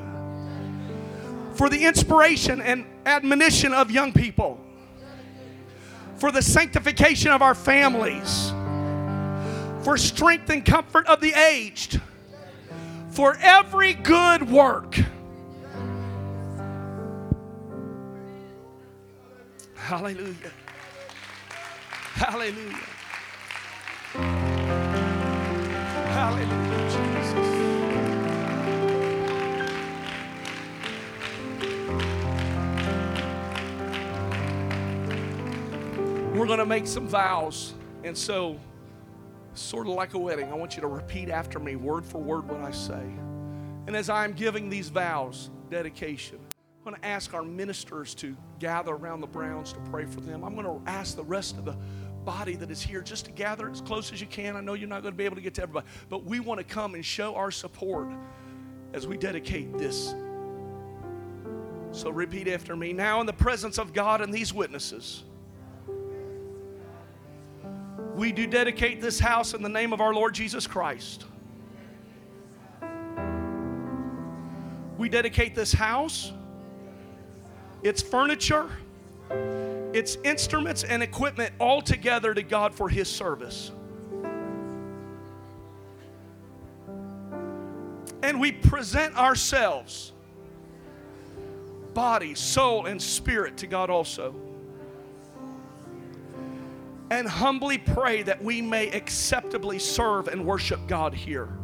for 1.60 1.68
the 1.70 1.86
inspiration 1.86 2.62
and 2.62 2.86
admonition 3.06 3.74
of 3.74 3.92
young 3.92 4.14
people, 4.14 4.58
for 6.16 6.32
the 6.32 6.42
sanctification 6.42 7.32
of 7.32 7.42
our 7.42 7.54
families, 7.54 8.54
for 9.84 9.98
strength 9.98 10.50
and 10.50 10.64
comfort 10.66 11.06
of 11.08 11.20
the 11.20 11.34
aged, 11.34 12.00
for 13.10 13.38
every 13.42 13.94
good 13.94 14.50
work 14.50 14.98
Hallelujah. 19.76 20.52
Hallelujah. 22.14 22.78
Going 36.50 36.58
to 36.60 36.66
make 36.66 36.88
some 36.88 37.08
vows. 37.08 37.76
And 38.04 38.18
so, 38.18 38.60
sort 39.54 39.86
of 39.86 39.94
like 39.94 40.16
a 40.16 40.18
wedding, 40.18 40.52
I 40.52 40.56
want 40.56 40.76
you 40.76 40.82
to 40.82 40.88
repeat 40.88 41.30
after 41.30 41.60
me, 41.60 41.76
word 41.76 42.04
for 42.04 42.18
word, 42.18 42.50
what 42.50 42.62
I 42.62 42.72
say. 42.72 43.04
And 43.86 43.96
as 43.96 44.10
I'm 44.10 44.34
giving 44.34 44.68
these 44.68 44.90
vows, 44.90 45.52
dedication, 45.70 46.40
I'm 46.80 46.92
going 46.92 47.00
to 47.00 47.08
ask 47.08 47.36
our 47.36 47.44
ministers 47.44 48.16
to 48.16 48.36
gather 48.58 48.94
around 48.94 49.22
the 49.22 49.28
Browns 49.28 49.74
to 49.74 49.80
pray 49.92 50.06
for 50.06 50.22
them. 50.22 50.44
I'm 50.44 50.56
going 50.56 50.66
to 50.66 50.82
ask 50.90 51.16
the 51.16 51.24
rest 51.24 51.56
of 51.60 51.66
the 51.66 51.78
body 52.26 52.56
that 52.56 52.72
is 52.72 52.82
here 52.82 53.02
just 53.02 53.26
to 53.26 53.32
gather 53.32 53.70
as 53.70 53.80
close 53.80 54.12
as 54.12 54.20
you 54.20 54.28
can. 54.28 54.56
I 54.56 54.62
know 54.62 54.74
you're 54.74 54.90
not 54.90 55.04
going 55.04 55.14
to 55.14 55.18
be 55.18 55.26
able 55.26 55.36
to 55.36 55.44
get 55.44 55.54
to 55.56 55.62
everybody, 55.62 55.86
but 56.10 56.24
we 56.24 56.40
want 56.40 56.58
to 56.60 56.64
come 56.64 56.96
and 56.96 57.06
show 57.06 57.36
our 57.36 57.52
support 57.52 58.10
as 58.94 59.06
we 59.06 59.18
dedicate 59.18 59.78
this. 59.78 60.16
So 61.92 62.10
repeat 62.10 62.48
after 62.48 62.76
me. 62.76 62.92
Now, 62.92 63.20
in 63.20 63.28
the 63.28 63.34
presence 63.34 63.78
of 63.78 63.94
God 63.94 64.22
and 64.22 64.34
these 64.34 64.52
witnesses, 64.52 65.26
we 68.20 68.34
do 68.34 68.46
dedicate 68.46 69.00
this 69.00 69.18
house 69.18 69.54
in 69.54 69.62
the 69.62 69.70
name 69.70 69.94
of 69.94 70.02
our 70.02 70.14
Lord 70.14 70.34
Jesus 70.34 70.68
Christ. 70.68 71.24
We 74.98 75.08
dedicate 75.08 75.56
this 75.56 75.72
house 75.72 76.34
its 77.82 78.02
furniture, 78.02 78.70
its 79.94 80.18
instruments 80.26 80.84
and 80.84 81.02
equipment 81.02 81.54
all 81.60 81.82
together 81.82 82.34
to 82.34 82.44
God 82.44 82.76
for 82.76 82.90
His 82.90 83.10
service. 83.10 83.72
And 88.22 88.38
we 88.42 88.52
present 88.52 89.18
ourselves, 89.18 90.12
body, 91.94 92.36
soul, 92.36 92.86
and 92.86 93.02
spirit 93.02 93.56
to 93.60 93.68
God 93.68 93.90
also. 93.90 94.36
And 97.12 97.28
humbly 97.28 97.78
pray 97.78 98.24
that 98.24 98.42
we 98.44 98.62
may 98.62 98.90
acceptably 98.92 99.80
serve 99.80 100.28
and 100.28 100.46
worship 100.46 100.80
God 100.88 101.14
here. 101.14 101.59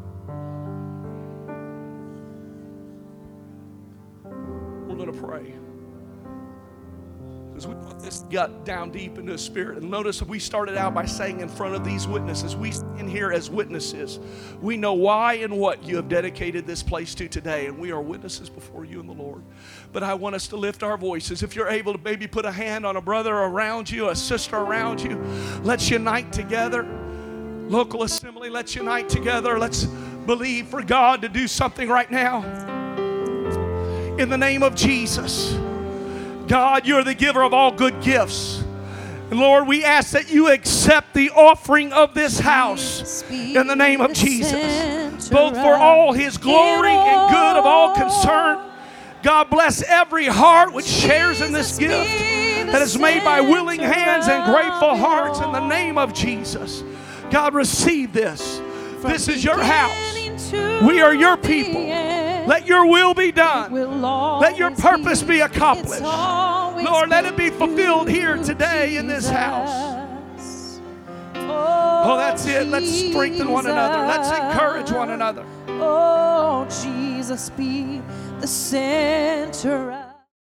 Gut 8.30 8.66
down 8.66 8.92
deep 8.92 9.18
into 9.18 9.32
the 9.32 9.38
spirit. 9.38 9.78
And 9.78 9.90
notice 9.90 10.22
we 10.22 10.40
started 10.40 10.78
out 10.78 10.94
by 10.94 11.06
saying 11.06 11.40
in 11.40 11.50
front 11.50 11.76
of 11.76 11.84
these 11.84 12.08
witnesses, 12.08 12.56
we 12.56 12.72
stand 12.72 13.10
here 13.10 13.32
as 13.32 13.50
witnesses. 13.50 14.20
We 14.62 14.78
know 14.78 14.94
why 14.94 15.36
and 15.36 15.58
what 15.58 15.84
you 15.84 15.96
have 15.98 16.10
dedicated 16.10 16.66
this 16.66 16.84
place 16.84 17.16
to 17.16 17.28
today, 17.28 17.68
and 17.68 17.78
we 17.78 17.92
are 17.92 18.02
witnesses 18.02 18.50
before 18.50 18.86
you 18.86 19.00
and 19.00 19.10
the 19.10 19.14
Lord. 19.14 19.44
But 19.94 20.04
I 20.04 20.14
want 20.14 20.36
us 20.36 20.48
to 20.50 20.56
lift 20.56 20.84
our 20.84 20.98
voices. 20.98 21.44
If 21.44 21.56
you're 21.56 21.70
able 21.70 21.94
to 21.94 22.00
maybe 22.04 22.28
put 22.28 22.46
a 22.46 22.52
hand 22.52 22.86
on 22.86 22.96
a 22.98 23.02
brother 23.02 23.34
around 23.34 23.90
you, 23.90 24.10
a 24.10 24.16
sister 24.16 24.58
around 24.58 25.02
you, 25.02 25.18
let's 25.64 25.90
unite 25.90 26.32
together. 26.32 26.84
Local 27.68 28.04
assembly, 28.04 28.50
let's 28.50 28.76
unite 28.76 29.10
together. 29.10 29.58
Let's 29.58 29.86
believe 29.86 30.68
for 30.68 30.84
God 30.84 31.22
to 31.22 31.30
do 31.30 31.48
something 31.48 31.90
right 31.90 32.12
now. 32.12 32.44
In 34.18 34.30
the 34.30 34.38
name 34.38 34.64
of 34.64 34.76
Jesus. 34.76 35.58
God, 36.48 36.86
you're 36.86 37.04
the 37.04 37.14
giver 37.14 37.42
of 37.44 37.54
all 37.54 37.72
good 37.72 38.02
gifts. 38.02 38.64
Lord, 39.32 39.68
we 39.68 39.84
ask 39.84 40.12
that 40.12 40.32
you 40.32 40.50
accept 40.52 41.14
the 41.14 41.32
offering 41.32 41.92
of 41.92 42.14
this 42.14 42.40
house 42.40 43.24
in 43.30 43.66
the 43.68 43.76
name 43.76 44.00
of 44.00 44.14
Jesus, 44.14 45.30
both 45.30 45.56
for 45.56 45.74
all 45.74 46.14
his 46.14 46.38
glory 46.38 46.92
and 46.92 47.32
good 47.32 47.58
of 47.58 47.66
all 47.66 47.96
concern. 47.96 48.60
God 49.24 49.50
bless 49.50 49.82
every 49.82 50.28
heart 50.28 50.72
which 50.74 50.86
shares 50.86 51.42
in 51.42 51.52
this 51.52 51.80
gift 51.80 52.08
that 52.72 52.82
is 52.82 52.98
made 52.98 53.24
by 53.24 53.42
willing 53.42 53.80
hands 53.80 54.28
and 54.28 54.44
grateful 54.46 54.96
hearts 54.96 55.40
in 55.40 55.52
the 55.52 55.68
name 55.68 55.98
of 55.98 56.14
Jesus. 56.14 56.84
God, 57.32 57.56
receive 57.56 58.14
this. 58.14 58.62
This 59.02 59.28
is 59.28 59.44
your 59.44 59.62
house. 59.62 60.16
We 60.84 61.02
are 61.02 61.16
your 61.16 61.38
people. 61.38 61.82
Let 62.48 62.66
your 62.66 62.88
will 62.88 63.14
be 63.14 63.32
done. 63.32 63.72
Let 63.72 64.58
your 64.58 64.72
purpose 64.72 65.24
be 65.24 65.40
accomplished. 65.42 66.02
Lord, 66.02 67.10
let 67.10 67.26
it 67.26 67.36
be 67.36 67.50
fulfilled 67.50 68.10
here 68.10 68.38
today 68.38 68.98
in 68.98 69.08
this 69.08 69.28
house. 69.30 69.96
Oh, 71.38 72.18
that's 72.18 72.46
it. 72.46 72.68
Let's 72.68 72.90
strengthen 72.90 73.52
one 73.52 73.66
another. 73.66 74.06
Let's 74.06 74.30
encourage 74.30 74.92
one 74.92 75.10
another. 75.12 75.46
Oh, 75.68 76.68
Jesus, 76.84 77.50
be 77.52 78.02
the 78.40 78.48
center 78.48 80.05